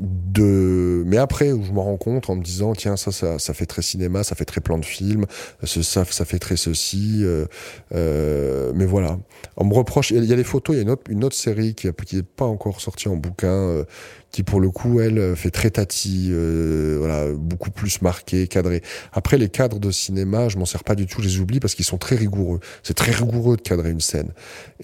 de 0.00 1.02
mais 1.06 1.16
après 1.16 1.50
où 1.50 1.64
je 1.64 1.72
me 1.72 1.80
rends 1.80 1.96
compte 1.96 2.30
en 2.30 2.36
me 2.36 2.42
disant 2.42 2.72
tiens 2.74 2.96
ça 2.96 3.10
ça, 3.10 3.54
fait 3.54 3.66
très 3.66 3.82
cinéma 3.82 4.22
ça 4.22 4.36
fait 4.36 4.44
très 4.44 4.60
plan 4.60 4.78
de 4.78 4.84
film 4.84 5.26
ça 5.64 6.04
fait 6.04 6.38
très 6.38 6.56
ceci 6.56 7.22
euh, 7.22 7.46
euh, 7.94 8.72
mais 8.76 8.86
voilà 8.86 9.18
on 9.56 9.64
me 9.64 9.74
reproche 9.74 10.12
il 10.24 10.30
y 10.30 10.32
a 10.32 10.36
des 10.36 10.44
photos 10.44 10.74
il 10.74 10.78
y 10.78 10.80
a 10.80 10.82
une 10.82 10.90
autre, 10.90 11.02
une 11.08 11.24
autre 11.24 11.36
série 11.36 11.74
qui 11.74 11.86
n'est 11.86 12.22
pas 12.22 12.44
encore 12.44 12.80
sortie 12.80 13.08
en 13.08 13.16
bouquin 13.16 13.48
euh, 13.48 13.84
qui 14.30 14.42
pour 14.42 14.60
le 14.60 14.70
coup 14.70 15.00
elle 15.00 15.36
fait 15.36 15.50
très 15.50 15.70
tati 15.70 16.28
euh, 16.30 16.96
voilà 16.98 17.32
beaucoup 17.32 17.70
plus 17.70 18.02
marqué 18.02 18.46
cadré 18.46 18.82
après 19.12 19.38
les 19.38 19.48
cadres 19.48 19.78
de 19.78 19.90
cinéma 19.90 20.48
je 20.48 20.58
m'en 20.58 20.66
sers 20.66 20.84
pas 20.84 20.94
du 20.94 21.06
tout 21.06 21.22
je 21.22 21.28
les 21.28 21.40
oublie 21.40 21.60
parce 21.60 21.74
qu'ils 21.74 21.84
sont 21.84 21.98
très 21.98 22.16
rigoureux 22.16 22.60
c'est 22.82 22.94
très 22.94 23.12
rigoureux 23.12 23.56
de 23.56 23.62
cadrer 23.62 23.90
une 23.90 24.00
scène 24.00 24.32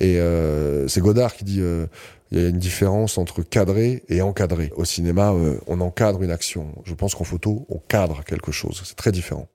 et 0.01 0.19
euh, 0.19 0.89
c'est 0.89 1.01
Godard 1.01 1.35
qui 1.35 1.45
dit 1.45 1.61
euh, 1.61 1.87
il 2.31 2.41
y 2.41 2.45
a 2.45 2.49
une 2.49 2.59
différence 2.59 3.19
entre 3.19 3.43
cadrer 3.43 4.03
et 4.09 4.23
encadrer. 4.23 4.73
Au 4.77 4.85
cinéma, 4.85 5.33
euh, 5.33 5.59
on 5.67 5.81
encadre 5.81 6.23
une 6.23 6.31
action. 6.31 6.75
Je 6.85 6.95
pense 6.95 7.15
qu'en 7.15 7.25
photo, 7.25 7.67
on 7.69 7.79
cadre 7.79 8.25
quelque 8.25 8.51
chose. 8.51 8.83
C'est 8.85 8.97
très 8.97 9.13
différent. 9.13 9.49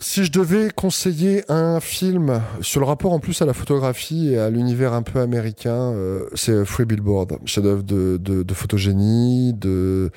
Si 0.00 0.24
je 0.24 0.30
devais 0.30 0.70
conseiller 0.70 1.42
un 1.48 1.80
film 1.80 2.40
sur 2.60 2.80
le 2.80 2.86
rapport 2.86 3.12
en 3.12 3.18
plus 3.18 3.42
à 3.42 3.46
la 3.46 3.52
photographie 3.52 4.32
et 4.32 4.38
à 4.38 4.48
l'univers 4.48 4.92
un 4.92 5.02
peu 5.02 5.18
américain, 5.18 5.92
euh, 5.92 6.26
c'est 6.34 6.64
Free 6.64 6.84
Billboard, 6.84 7.38
chef-d'œuvre 7.44 7.82
de, 7.82 8.16
de, 8.16 8.44
de 8.44 8.54
photogénie, 8.54 9.54
de 9.54 10.10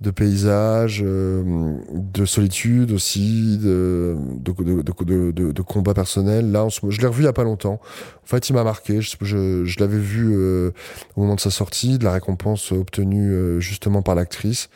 de 0.00 0.10
paysages, 0.10 1.02
euh, 1.04 1.76
de 1.92 2.24
solitude 2.24 2.92
aussi, 2.92 3.58
de, 3.58 4.16
de 4.38 5.62
combat 5.62 5.94
personnel. 5.94 6.52
Là, 6.52 6.66
je 6.68 7.00
l'ai 7.00 7.06
revu 7.06 7.22
il 7.22 7.26
y 7.26 7.28
a 7.28 7.32
pas 7.32 7.44
longtemps. 7.44 7.80
En 8.22 8.26
fait, 8.26 8.48
il 8.48 8.52
m'a 8.52 8.64
marqué. 8.64 9.00
Je, 9.00 9.16
je, 9.22 9.64
je 9.64 9.80
l'avais 9.80 9.98
vu 9.98 10.32
euh, 10.34 10.72
au 11.16 11.22
moment 11.22 11.36
de 11.36 11.40
sa 11.40 11.50
sortie, 11.50 11.98
de 11.98 12.04
la 12.04 12.12
récompense 12.12 12.72
obtenue 12.72 13.32
euh, 13.32 13.60
justement 13.60 14.02
par 14.02 14.14
l'actrice. 14.14 14.68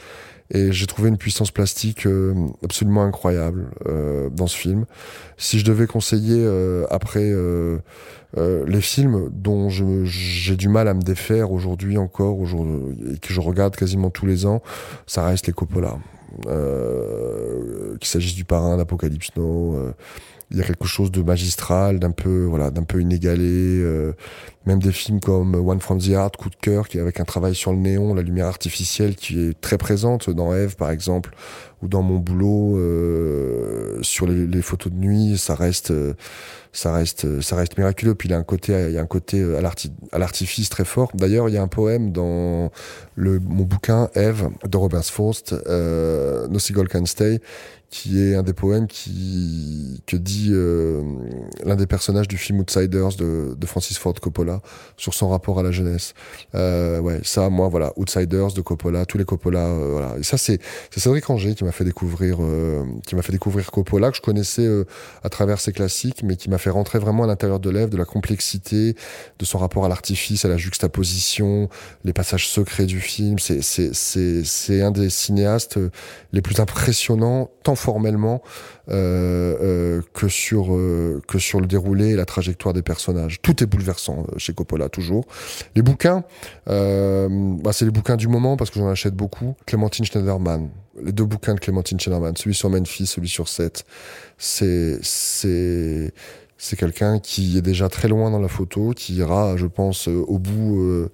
Et 0.51 0.73
j'ai 0.73 0.87
trouvé 0.87 1.11
une 1.11 1.19
puissance 1.19 1.51
plastique 1.51 2.07
euh, 2.07 2.35
absolument 2.65 3.05
incroyable 3.05 3.71
euh, 3.87 4.31
dans 4.31 4.47
ce 4.47 4.57
film. 4.57 4.87
Si 5.37 5.59
je 5.59 5.65
devais 5.65 5.87
conseiller 5.87 6.39
euh, 6.39 6.87
après 6.91 7.31
les 8.37 8.81
films 8.81 9.31
dont 9.33 9.69
j'ai 9.71 10.57
du 10.57 10.69
mal 10.69 10.89
à 10.89 10.95
me 10.95 11.03
défaire 11.03 11.53
aujourd'hui 11.53 11.99
encore, 11.99 12.39
et 12.43 13.19
que 13.19 13.33
je 13.33 13.41
regarde 13.41 13.77
quasiment 13.77 14.11
tous 14.11 14.27
les 14.27 14.47
ans, 14.47 14.63
ça 15.07 15.25
reste 15.25 15.47
les 15.47 15.53
Coppola. 15.53 15.99
qu'il 16.43 18.09
s'agisse 18.09 18.35
du 18.35 18.45
parrain 18.45 18.77
d'Apocalypse 18.77 19.31
Now 19.37 19.95
il 20.51 20.57
y 20.57 20.61
a 20.61 20.65
quelque 20.65 20.87
chose 20.87 21.11
de 21.11 21.23
magistral, 21.23 21.99
d'un 21.99 22.11
peu 22.11 22.45
voilà, 22.45 22.71
d'un 22.71 22.85
peu 22.85 23.01
inégalé. 23.01 23.45
Euh, 23.45 24.15
même 24.67 24.81
des 24.81 24.93
films 24.93 25.21
comme 25.21 25.55
One 25.55 25.81
from 25.81 25.99
the 25.99 26.09
Heart, 26.09 26.37
Coup 26.37 26.51
de 26.51 26.57
cœur, 26.57 26.89
qui 26.89 26.99
avec 26.99 27.21
un 27.21 27.25
travail 27.25 27.55
sur 27.55 27.73
le 27.73 27.79
néon, 27.79 28.15
la 28.15 28.23
lumière 28.23 28.47
artificielle 28.47 29.15
qui 29.15 29.41
est 29.41 29.61
très 29.61 29.79
présente 29.79 30.31
dans 30.31 30.55
Eve 30.55 30.77
par 30.77 30.91
exemple, 30.91 31.35
ou 31.83 31.89
dans 31.89 32.03
mon 32.03 32.19
boulot 32.19 32.77
euh, 32.77 33.99
sur 34.03 34.27
les, 34.27 34.47
les, 34.47 34.63
photos 34.63 34.93
de 34.93 34.99
nuit, 34.99 35.39
ça 35.39 35.55
reste, 35.55 35.93
ça 36.73 36.93
reste, 36.93 37.41
ça 37.41 37.57
reste 37.57 37.79
miraculeux. 37.79 38.15
Puis 38.15 38.29
il 38.29 38.33
y 38.33 38.35
a 38.35 38.39
un 38.39 38.45
côté, 38.45 38.73
il 38.89 38.95
y 38.95 38.99
a 38.99 39.01
un 39.01 39.07
côté 39.07 39.45
à 40.13 40.19
l'artifice 40.19 40.69
très 40.69 40.85
fort. 40.85 41.11
D'ailleurs, 41.15 41.49
il 41.49 41.55
y 41.55 41.59
a 41.59 41.63
un 41.63 41.69
poème 41.69 42.13
dans 42.13 42.71
le 43.15 43.39
mon 43.41 43.65
bouquin 43.65 44.11
Eve 44.15 44.49
de 44.69 44.77
Robert 44.77 45.05
Faust, 45.05 45.55
euh, 45.67 46.47
No 46.49 46.59
Seagull 46.59 46.89
Can 46.89 47.07
Stay, 47.07 47.41
qui 47.91 48.21
est 48.21 48.35
un 48.35 48.43
des 48.43 48.53
poèmes 48.53 48.87
qui 48.87 50.03
que 50.07 50.17
dit 50.17 50.51
euh, 50.53 51.03
l'un 51.65 51.75
des 51.75 51.87
personnages 51.87 52.29
du 52.29 52.37
film 52.37 52.61
Outsiders 52.61 53.17
de, 53.17 53.55
de, 53.57 53.67
Francis 53.67 53.99
Ford 53.99 54.13
Coppola 54.15 54.61
sur 54.99 55.15
son 55.15 55.31
rapport 55.31 55.59
à 55.59 55.63
la 55.63 55.71
jeunesse. 55.71 56.13
Euh, 56.55 57.01
ouais, 57.01 57.21
ça, 57.25 57.49
moi, 57.49 57.69
voilà, 57.69 57.95
Outsiders 57.97 58.53
de 58.53 58.61
Coppola, 58.61 59.07
tous 59.07 59.17
les 59.17 59.25
Coppola, 59.25 59.67
euh, 59.67 59.93
voilà. 59.93 60.19
Et 60.19 60.23
ça, 60.23 60.37
c'est 60.37 60.61
c'est 60.91 61.01
Cédric 61.01 61.29
Angers 61.31 61.55
qui 61.55 61.65
m'a 61.65 61.73
fait 61.73 61.85
découvrir 61.85 62.39
euh, 62.41 62.85
qui 63.07 63.15
m'a 63.15 63.23
fait 63.23 63.33
découvrir 63.33 63.71
Coppola 63.71 64.11
que 64.11 64.17
je 64.17 64.23
connaissais 64.23 64.67
euh, 64.67 64.85
à 65.23 65.31
travers 65.31 65.59
ses 65.59 65.73
classiques, 65.73 66.23
mais 66.23 66.37
qui 66.37 66.51
m'a 66.51 66.59
fait 66.59 66.71
rentrer 66.71 66.99
vraiment 66.99 67.25
à 67.25 67.27
l'intérieur 67.27 67.59
de 67.59 67.71
l'œuvre, 67.71 67.91
de 67.91 67.97
la 67.97 68.05
complexité, 68.05 68.97
de 69.39 69.45
son 69.47 69.57
rapport 69.57 69.87
à 69.87 69.89
l'artifice, 69.89 70.45
à 70.45 70.49
la 70.49 70.59
juxtaposition, 70.59 71.71
les 72.05 72.13
passages 72.13 72.49
secrets 72.49 72.87
du 72.87 73.01
film. 73.01 73.39
C'est 73.39 73.63
c'est 73.63 73.95
c'est 73.95 74.45
c'est 74.45 74.83
un 74.83 74.91
des 74.91 75.09
cinéastes 75.09 75.79
les 76.33 76.43
plus 76.43 76.61
impressionnants 76.61 77.51
formellement 77.79 78.43
euh, 78.91 79.57
euh, 79.61 80.03
que 80.13 80.29
sur 80.29 80.75
euh, 80.75 81.23
que 81.27 81.39
sur 81.39 81.61
le 81.61 81.67
déroulé 81.67 82.11
et 82.11 82.17
la 82.17 82.25
trajectoire 82.25 82.75
des 82.75 82.83
personnages. 82.83 83.41
Tout 83.43 83.63
est 83.63 83.67
bouleversant 83.67 84.27
chez 84.37 84.53
Coppola 84.53 84.89
toujours. 84.89 85.27
Les 85.77 85.83
bouquins, 85.83 86.25
bah, 86.67 87.73
c'est 87.73 87.85
les 87.85 87.91
bouquins 87.91 88.17
du 88.17 88.29
moment 88.29 88.57
parce 88.57 88.71
que 88.71 88.81
j'en 88.81 88.89
achète 88.89 89.15
beaucoup. 89.15 89.55
Clémentine 89.67 90.05
Schneiderman, 90.05 90.71
les 91.03 91.13
deux 91.13 91.25
bouquins 91.25 91.55
de 91.55 91.61
Clémentine 91.61 92.01
Schneiderman, 92.01 92.37
celui 92.37 92.55
sur 92.55 92.71
Memphis, 92.71 93.07
celui 93.07 93.29
sur 93.29 93.49
Seth, 93.49 93.85
c'est 94.37 94.99
c'est 95.03 96.13
c'est 96.57 96.77
quelqu'un 96.77 97.21
qui 97.21 97.57
est 97.57 97.63
déjà 97.63 97.89
très 97.89 98.09
loin 98.09 98.31
dans 98.31 98.41
la 98.41 98.49
photo, 98.49 98.93
qui 98.97 99.15
ira, 99.15 99.57
je 99.57 99.67
pense, 99.67 100.09
au 100.09 100.39
bout 100.39 101.09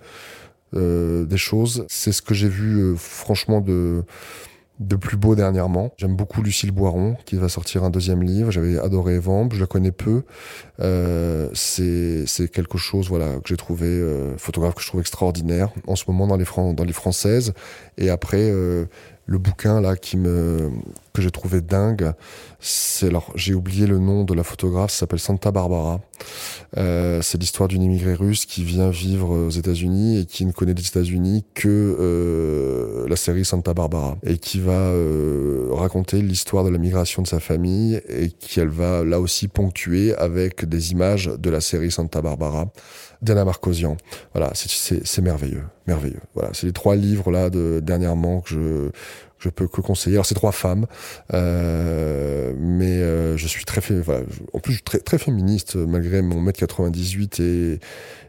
des 0.73 1.37
choses. 1.37 1.85
C'est 1.89 2.13
ce 2.13 2.23
que 2.23 2.35
j'ai 2.35 2.49
vu, 2.49 2.97
franchement, 2.97 3.61
de 3.61 4.05
de 4.81 4.97
plus 4.97 5.17
beau 5.17 5.37
dernièrement. 5.37 5.93
J'aime 5.99 6.17
beaucoup 6.17 6.43
Lucille 6.43 6.73
Boiron 6.73 7.17
qui 7.25 7.37
va 7.37 7.49
sortir 7.49 7.85
un 7.85 7.91
deuxième 7.91 8.23
livre. 8.23 8.51
J'avais 8.51 8.79
adoré 8.79 9.19
Vamp, 9.19 9.51
je 9.53 9.61
la 9.61 9.67
connais 9.67 9.93
peu. 9.93 10.23
Euh, 10.81 11.49
c'est 11.55 12.49
quelque 12.53 12.79
chose 12.79 13.09
voilà 13.09 13.37
que 13.37 13.49
j'ai 13.49 13.57
trouvé 13.57 13.87
euh, 13.87 14.37
photographe 14.37 14.75
que 14.75 14.83
je 14.83 14.89
trouve 14.89 15.01
extraordinaire 15.01 15.71
en 15.87 15.95
ce 15.95 16.05
moment 16.09 16.27
dans 16.27 16.37
les 16.37 16.45
dans 16.75 16.85
les 16.85 16.93
françaises 16.93 17.53
et 17.97 18.11
après 18.11 18.51
euh, 18.51 18.87
le 19.27 19.39
bouquin 19.39 19.81
là 19.81 19.97
qui 19.97 20.17
me 20.17 20.71
que 21.13 21.23
j'ai 21.23 21.31
trouvé 21.31 21.61
dingue, 21.61 22.13
c'est 22.59 23.07
alors 23.07 23.31
j'ai 23.37 23.55
oublié 23.55 23.87
le 23.87 23.99
nom 23.99 24.25
de 24.25 24.35
la 24.35 24.43
photographe, 24.43 24.91
ça 24.91 25.01
s'appelle 25.01 25.21
Santa 25.21 25.53
Barbara. 25.53 26.01
Euh, 26.77 27.23
c'est 27.23 27.39
l'histoire 27.39 27.69
d'une 27.69 27.83
immigrée 27.83 28.15
russe 28.15 28.47
qui 28.47 28.65
vient 28.65 28.91
vivre 28.91 29.31
aux 29.31 29.51
États-Unis 29.51 30.19
et 30.19 30.25
qui 30.27 30.45
ne 30.45 30.51
connaît 30.51 30.75
les 30.75 30.87
États-Unis 30.87 31.45
que 31.55 31.69
euh, 31.69 33.09
la 33.09 33.17
série 33.17 33.45
Santa 33.45 33.75
Barbara 33.75 34.17
et 34.25 34.39
qui 34.39 34.59
va 34.59 34.73
euh, 34.73 35.69
raconter 35.71 36.21
l'histoire 36.21 36.65
de 36.65 36.71
la 36.71 36.79
migration 36.79 37.23
de 37.23 37.29
sa 37.29 37.39
famille 37.39 38.01
et 38.09 38.31
qu'elle 38.31 38.69
va 38.69 39.05
là 39.05 39.21
aussi 39.21 39.47
ponctuer 39.47 40.15
avec 40.17 40.65
des 40.65 40.93
images 40.93 41.27
de 41.27 41.51
la 41.51 41.61
série 41.61 41.93
Santa 41.93 42.21
Barbara. 42.21 42.73
Diana 43.23 43.45
Marcosian. 43.45 43.97
Voilà, 44.33 44.51
c'est 44.55 45.23
merveilleux, 45.23 45.65
merveilleux. 45.87 46.21
Voilà, 46.35 46.51
c'est 46.53 46.67
les 46.67 46.73
trois 46.73 46.97
livres 46.97 47.31
là 47.31 47.51
de 47.51 47.81
dernièrement 47.81 48.41
que 48.41 48.51
je 48.51 48.91
je 49.45 49.51
peux 49.51 49.69
que 49.69 49.81
conseiller. 49.83 50.17
Alors 50.17 50.27
c'est 50.27 50.35
trois 50.35 50.53
femmes, 50.53 50.87
euh, 51.35 52.55
mais 52.59 52.99
euh, 52.99 53.37
je 53.37 53.47
suis 53.47 53.65
très, 53.65 53.83
en 54.53 54.59
plus 54.59 54.83
très 54.83 54.99
très 54.99 55.19
féministe 55.19 55.77
malgré 55.77 56.23
mon 56.23 56.41
mètre 56.41 56.59
98 56.59 57.41
et 57.41 57.81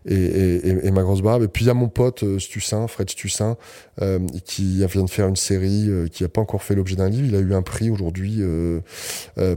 et, 0.07 0.91
ma 0.91 1.01
grosse 1.01 1.21
barbe. 1.21 1.43
Et 1.43 1.47
puis 1.47 1.65
il 1.65 1.67
y 1.67 1.71
a 1.71 1.73
mon 1.73 1.89
pote 1.89 2.23
euh, 2.23 2.39
Stussin, 2.39 2.87
Fred 2.87 3.09
Stussin, 3.09 3.57
euh, 4.01 4.19
qui 4.45 4.85
vient 4.85 5.03
de 5.03 5.09
faire 5.09 5.27
une 5.27 5.35
série 5.35 5.89
euh, 5.89 6.07
qui 6.07 6.23
n'a 6.23 6.29
pas 6.29 6.41
encore 6.41 6.63
fait 6.63 6.75
l'objet 6.75 6.95
d'un 6.95 7.09
livre. 7.09 7.27
Il 7.27 7.35
a 7.35 7.39
eu 7.39 7.53
un 7.53 7.61
prix 7.61 7.89
aujourd'hui 7.89 8.41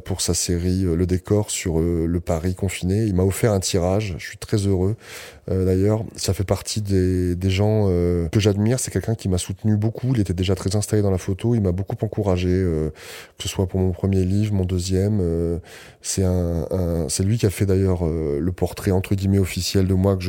pour 0.04 0.20
sa 0.20 0.34
série 0.34 0.82
Le 0.82 1.06
décor 1.06 1.50
sur 1.50 1.78
le 1.80 2.20
Paris 2.20 2.54
confiné. 2.54 3.04
Il 3.04 3.14
m'a 3.14 3.24
offert 3.24 3.52
un 3.52 3.60
tirage. 3.60 4.14
Je 4.18 4.26
suis 4.26 4.38
très 4.38 4.58
heureux. 4.58 4.96
D'ailleurs, 5.48 6.04
ça 6.14 6.34
fait 6.34 6.44
partie 6.44 6.82
des, 6.82 7.34
des 7.34 7.50
gens 7.50 7.86
que 7.86 8.40
j'admire. 8.40 8.78
C'est 8.78 8.90
quelqu'un 8.90 9.14
qui 9.14 9.28
m'a 9.28 9.38
soutenu 9.38 9.76
beaucoup. 9.76 10.12
Il 10.14 10.20
était 10.20 10.34
déjà 10.34 10.54
très 10.54 10.76
installé 10.76 11.02
dans 11.02 11.10
la 11.10 11.18
photo. 11.18 11.54
Il 11.54 11.62
m'a 11.62 11.72
beaucoup 11.72 11.96
encouragé, 12.02 12.48
que 12.48 12.92
ce 13.42 13.48
soit 13.48 13.66
pour 13.66 13.80
mon 13.80 13.92
premier 13.92 14.24
livre, 14.24 14.54
mon 14.54 14.64
deuxième. 14.64 15.20
c'est 16.02 16.24
un, 16.24 17.06
c'est 17.08 17.22
lui 17.22 17.38
qui 17.38 17.46
a 17.46 17.50
fait 17.50 17.66
d'ailleurs 17.66 18.04
le 18.06 18.52
portrait 18.52 18.90
entre 18.90 19.14
guillemets 19.14 19.38
officiel 19.38 19.86
de 19.86 19.94
moi 19.94 20.16
que 20.16 20.22
je 20.22 20.28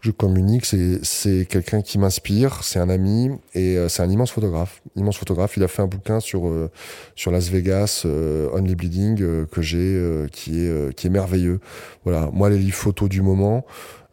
je, 0.00 0.10
communique. 0.10 0.66
C'est 0.66 1.46
quelqu'un 1.46 1.82
qui 1.82 1.98
m'inspire, 1.98 2.62
c'est 2.62 2.78
un 2.78 2.88
ami 2.88 3.30
et 3.54 3.76
euh, 3.76 3.88
c'est 3.88 4.02
un 4.02 4.10
immense 4.10 4.30
photographe. 4.30 4.82
Immense 4.96 5.16
photographe. 5.16 5.56
Il 5.56 5.62
a 5.62 5.68
fait 5.68 5.82
un 5.82 5.86
bouquin 5.86 6.20
sur 6.20 6.48
euh, 6.48 6.70
sur 7.14 7.30
Las 7.30 7.48
Vegas, 7.48 8.02
euh, 8.04 8.48
Only 8.52 8.74
Bleeding, 8.74 9.46
que 9.46 9.62
j'ai, 9.62 10.26
qui 10.32 10.60
est 10.60 10.94
qui 10.94 11.06
est 11.06 11.10
merveilleux. 11.10 11.60
Voilà. 12.04 12.30
Moi, 12.32 12.50
les 12.50 12.58
livres 12.58 12.76
photos 12.76 13.08
du 13.08 13.22
moment. 13.22 13.64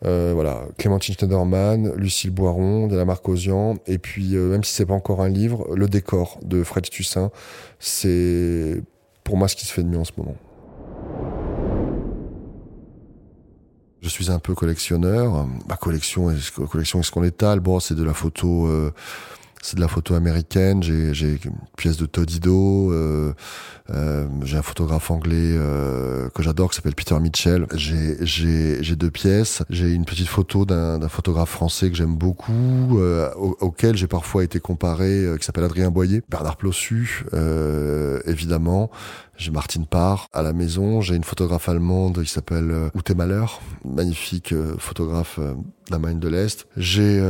Voilà, 0.02 0.64
Clémentine 0.78 1.16
Schneiderman, 1.16 1.93
Lucille 1.95 2.32
Boiron, 2.32 2.88
de 2.88 2.95
la 2.95 3.06
Marcosian, 3.06 3.78
et 3.88 3.97
puis 3.97 4.36
même 4.36 4.64
si 4.64 4.74
c'est 4.74 4.86
pas 4.86 4.93
encore 4.93 5.22
un 5.22 5.30
livre, 5.30 5.76
le 5.76 5.88
décor 5.88 6.39
de 6.43 6.64
Fred 6.64 6.89
Tussin, 6.89 7.32
c'est 7.80 8.82
pour 9.24 9.38
moi 9.38 9.47
ce 9.47 9.56
qui 9.56 9.66
se 9.66 9.74
fait 9.74 9.84
de 9.84 9.89
mieux 9.89 10.00
en 10.00 10.06
ce 10.06 10.14
moment. 10.18 10.36
Je 14.02 14.08
suis 14.08 14.32
un 14.32 14.39
peu 14.39 14.56
collectionneur. 14.56 15.45
Ma 15.68 15.76
collection, 15.76 16.34
collection 16.72 17.00
est-ce 17.02 17.12
qu'on 17.12 17.24
étale 17.24 17.60
Bon, 17.60 17.80
c'est 17.80 17.95
de 17.95 18.04
la 18.04 18.14
photo, 18.14 18.68
euh, 18.68 18.93
c'est 19.62 19.76
de 19.76 19.82
la 19.82 19.88
photo 19.88 20.16
américaine. 20.16 20.82
J'ai, 20.84 21.14
j'ai 21.14 21.39
une 21.43 21.57
pièce 21.78 21.97
de 21.97 22.05
Todido. 22.05 22.91
Euh, 22.91 23.34
euh, 23.89 24.28
j'ai 24.43 24.57
un 24.57 24.62
photographe 24.62 25.10
anglais 25.12 25.36
euh, 25.36 26.30
que 26.30 26.43
j'adore 26.43 26.70
qui 26.70 26.76
s'appelle 26.76 26.95
Peter 26.95 27.20
Mitchell. 27.20 27.66
J'ai, 27.74 28.18
j'ai, 28.22 28.82
j'ai 28.84 28.95
deux 28.95 29.12
pièces. 29.12 29.64
J'ai 29.70 29.91
une 29.91 30.05
petite 30.05 30.28
photo 30.28 30.66
d'un, 30.66 30.99
d'un 30.99 31.10
photographe 31.10 31.49
français 31.49 31.89
que 31.89 31.95
j'aime 31.95 32.16
beaucoup, 32.16 32.99
euh, 32.99 33.30
auquel 33.36 33.97
j'ai 33.97 34.07
parfois 34.07 34.43
été 34.43 34.60
comparé, 34.60 35.26
qui 35.39 35.45
s'appelle 35.45 35.64
Adrien 35.64 35.91
Boyer, 35.91 36.22
Bernard 36.30 36.57
Plossu, 36.57 37.26
évidemment. 38.26 38.91
J'ai 39.39 39.51
Martine 39.51 39.85
Parr 39.85 40.27
à 40.33 40.43
la 40.43 40.51
maison. 40.51 40.99
J'ai 40.99 41.15
une 41.15 41.23
photographe 41.23 41.69
allemande 41.69 42.21
qui 42.21 42.29
s'appelle 42.29 42.71
euh, 42.71 42.89
Ute 42.93 43.11
Mahler, 43.11 43.45
magnifique 43.85 44.51
euh, 44.51 44.75
photographe 44.77 45.39
euh, 45.39 45.53
d'Allemagne 45.89 46.19
de 46.19 46.27
l'Est. 46.27 46.67
J'ai 46.75 47.21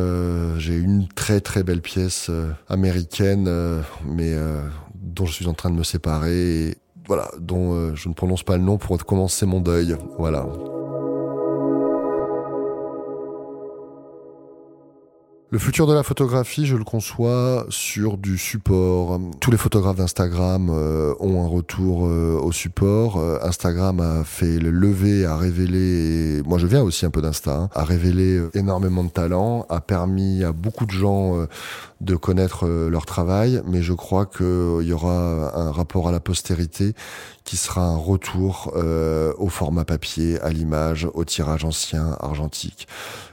j'ai 0.57 0.76
une 0.76 1.07
très 1.07 1.39
très 1.39 1.62
belle 1.62 1.82
pièce 1.82 2.32
américaine, 2.68 3.47
mais 4.05 4.36
dont 4.95 5.26
je 5.26 5.34
suis 5.34 5.47
en 5.47 5.53
train 5.53 5.70
de 5.70 5.76
me 5.76 5.84
séparer. 5.84 6.70
Et, 6.70 6.78
voilà, 7.07 7.30
dont 7.39 7.95
je 7.95 8.10
ne 8.10 8.14
prononce 8.14 8.43
pas 8.43 8.57
le 8.57 8.64
nom 8.64 8.78
pour 8.78 8.97
commencer 9.05 9.45
mon 9.45 9.62
deuil. 9.62 9.95
Voilà. 10.18 10.45
Le 15.52 15.58
futur 15.58 15.88
de 15.88 15.95
la 15.95 16.04
photographie, 16.04 16.68
je 16.68 16.76
le 16.76 16.84
conçois 16.84 17.66
sur 17.70 18.20
du 18.20 18.38
support. 18.38 19.20
Tous 19.39 19.50
les 19.50 19.58
photographes 19.58 19.95
d'Instagram 19.95 20.70
euh, 20.70 21.16
ont 21.20 21.43
un 21.43 21.47
retour 21.47 22.06
euh, 22.06 22.39
au 22.39 22.52
support. 22.52 23.18
Euh, 23.18 23.39
Instagram 23.41 24.00
a 24.00 24.24
fait 24.24 24.60
le 24.60 24.70
lever, 24.70 25.26
a 25.26 25.36
révélé, 25.36 26.43
moi 26.45 26.60
je 26.60 26.68
viens 26.68 26.84
aussi 26.84 27.04
un 27.08 27.10
peu 27.10 27.24
d'Insta, 27.24 27.56
hein, 27.56 27.70
a 27.74 27.84
révélé 27.84 28.39
énormément 28.54 29.04
de 29.04 29.10
talent, 29.10 29.66
a 29.70 29.82
permis 29.82 30.43
à 30.43 30.52
beaucoup 30.52 30.86
de 30.86 30.91
gens 30.91 31.47
de 32.00 32.16
connaître 32.16 32.68
leur 32.68 33.08
travail, 33.08 33.64
mais 33.66 33.82
je 33.82 33.93
crois 33.93 34.28
qu'il 34.28 34.84
y 34.84 34.93
aura 34.93 35.58
un 35.58 35.72
rapport 35.72 36.08
à 36.08 36.12
la 36.12 36.20
postérité 36.20 36.93
qui 37.43 37.58
sera 37.58 37.82
un 37.82 37.97
retour 37.97 38.72
au 39.38 39.50
format 39.50 39.84
papier, 39.84 40.39
à 40.41 40.52
l'image, 40.52 41.08
au 41.14 41.26
tirage 41.26 41.66
ancien, 41.66 42.16
argentique 42.20 42.88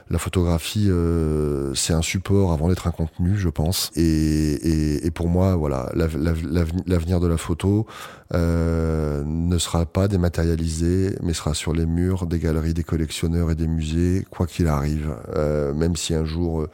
la 0.09 0.19
photographie, 0.19 0.87
euh, 0.89 1.73
c'est 1.73 1.93
un 1.93 2.01
support 2.01 2.53
avant 2.53 2.69
d'être 2.69 2.87
un 2.87 2.91
contenu, 2.91 3.37
je 3.37 3.49
pense. 3.49 3.91
Et, 3.95 5.11
pour 5.13 5.27
moi, 5.27 5.55
voilà, 5.55 5.91
l'avenir 5.95 7.19
de 7.19 7.27
la 7.27 7.37
photo 7.37 7.85
euh, 8.33 9.23
ne 9.25 9.57
sera 9.57 9.85
pas 9.85 10.07
dématérialisé, 10.07 11.15
mais 11.23 11.33
sera 11.33 11.53
sur 11.53 11.73
les 11.73 11.85
murs 11.85 12.25
des 12.25 12.39
galeries, 12.39 12.73
des 12.73 12.83
collectionneurs 12.83 13.51
et 13.51 13.55
des 13.55 13.67
musées, 13.67 14.25
quoi 14.29 14.47
qu'il 14.47 14.67
arrive. 14.67 15.13
Euh, 15.35 15.73
même 15.73 15.95
si 15.95 16.13
un 16.13 16.25
jour 16.25 16.67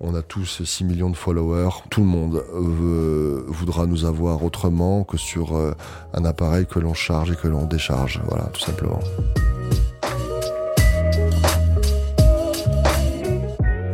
on 0.00 0.14
a 0.16 0.22
tous 0.22 0.62
6 0.64 0.84
millions 0.84 1.08
de 1.08 1.16
followers. 1.16 1.70
Tout 1.88 2.00
le 2.00 2.06
monde 2.06 2.44
voudra 3.46 3.86
nous 3.86 4.04
avoir 4.04 4.42
autrement 4.42 5.04
que 5.04 5.16
sur 5.16 5.56
un 6.12 6.24
appareil 6.24 6.66
que 6.66 6.80
l'on 6.80 6.94
charge 6.94 7.30
et 7.30 7.36
que 7.36 7.48
l'on 7.48 7.64
décharge. 7.64 8.20
Voilà, 8.26 8.44
tout 8.46 8.60
simplement. 8.60 9.00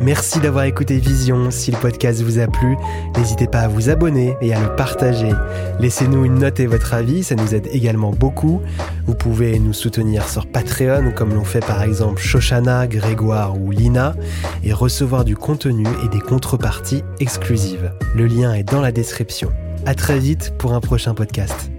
Merci 0.00 0.40
d'avoir 0.40 0.64
écouté 0.64 0.98
Vision. 0.98 1.50
Si 1.50 1.70
le 1.70 1.76
podcast 1.76 2.22
vous 2.22 2.38
a 2.38 2.46
plu, 2.46 2.76
n'hésitez 3.18 3.46
pas 3.46 3.60
à 3.60 3.68
vous 3.68 3.90
abonner 3.90 4.34
et 4.40 4.54
à 4.54 4.60
le 4.60 4.74
partager. 4.74 5.30
Laissez-nous 5.78 6.24
une 6.24 6.38
note 6.38 6.58
et 6.58 6.66
votre 6.66 6.94
avis, 6.94 7.22
ça 7.22 7.34
nous 7.34 7.54
aide 7.54 7.68
également 7.70 8.10
beaucoup. 8.10 8.62
Vous 9.06 9.14
pouvez 9.14 9.58
nous 9.58 9.74
soutenir 9.74 10.26
sur 10.26 10.46
Patreon, 10.46 11.12
comme 11.14 11.34
l'ont 11.34 11.44
fait 11.44 11.64
par 11.64 11.82
exemple 11.82 12.22
Shoshana, 12.22 12.86
Grégoire 12.86 13.60
ou 13.60 13.72
Lina, 13.72 14.14
et 14.64 14.72
recevoir 14.72 15.24
du 15.24 15.36
contenu 15.36 15.86
et 16.04 16.08
des 16.08 16.20
contreparties 16.20 17.02
exclusives. 17.18 17.92
Le 18.14 18.26
lien 18.26 18.54
est 18.54 18.64
dans 18.64 18.80
la 18.80 18.92
description. 18.92 19.52
À 19.84 19.94
très 19.94 20.18
vite 20.18 20.54
pour 20.58 20.72
un 20.72 20.80
prochain 20.80 21.12
podcast. 21.12 21.70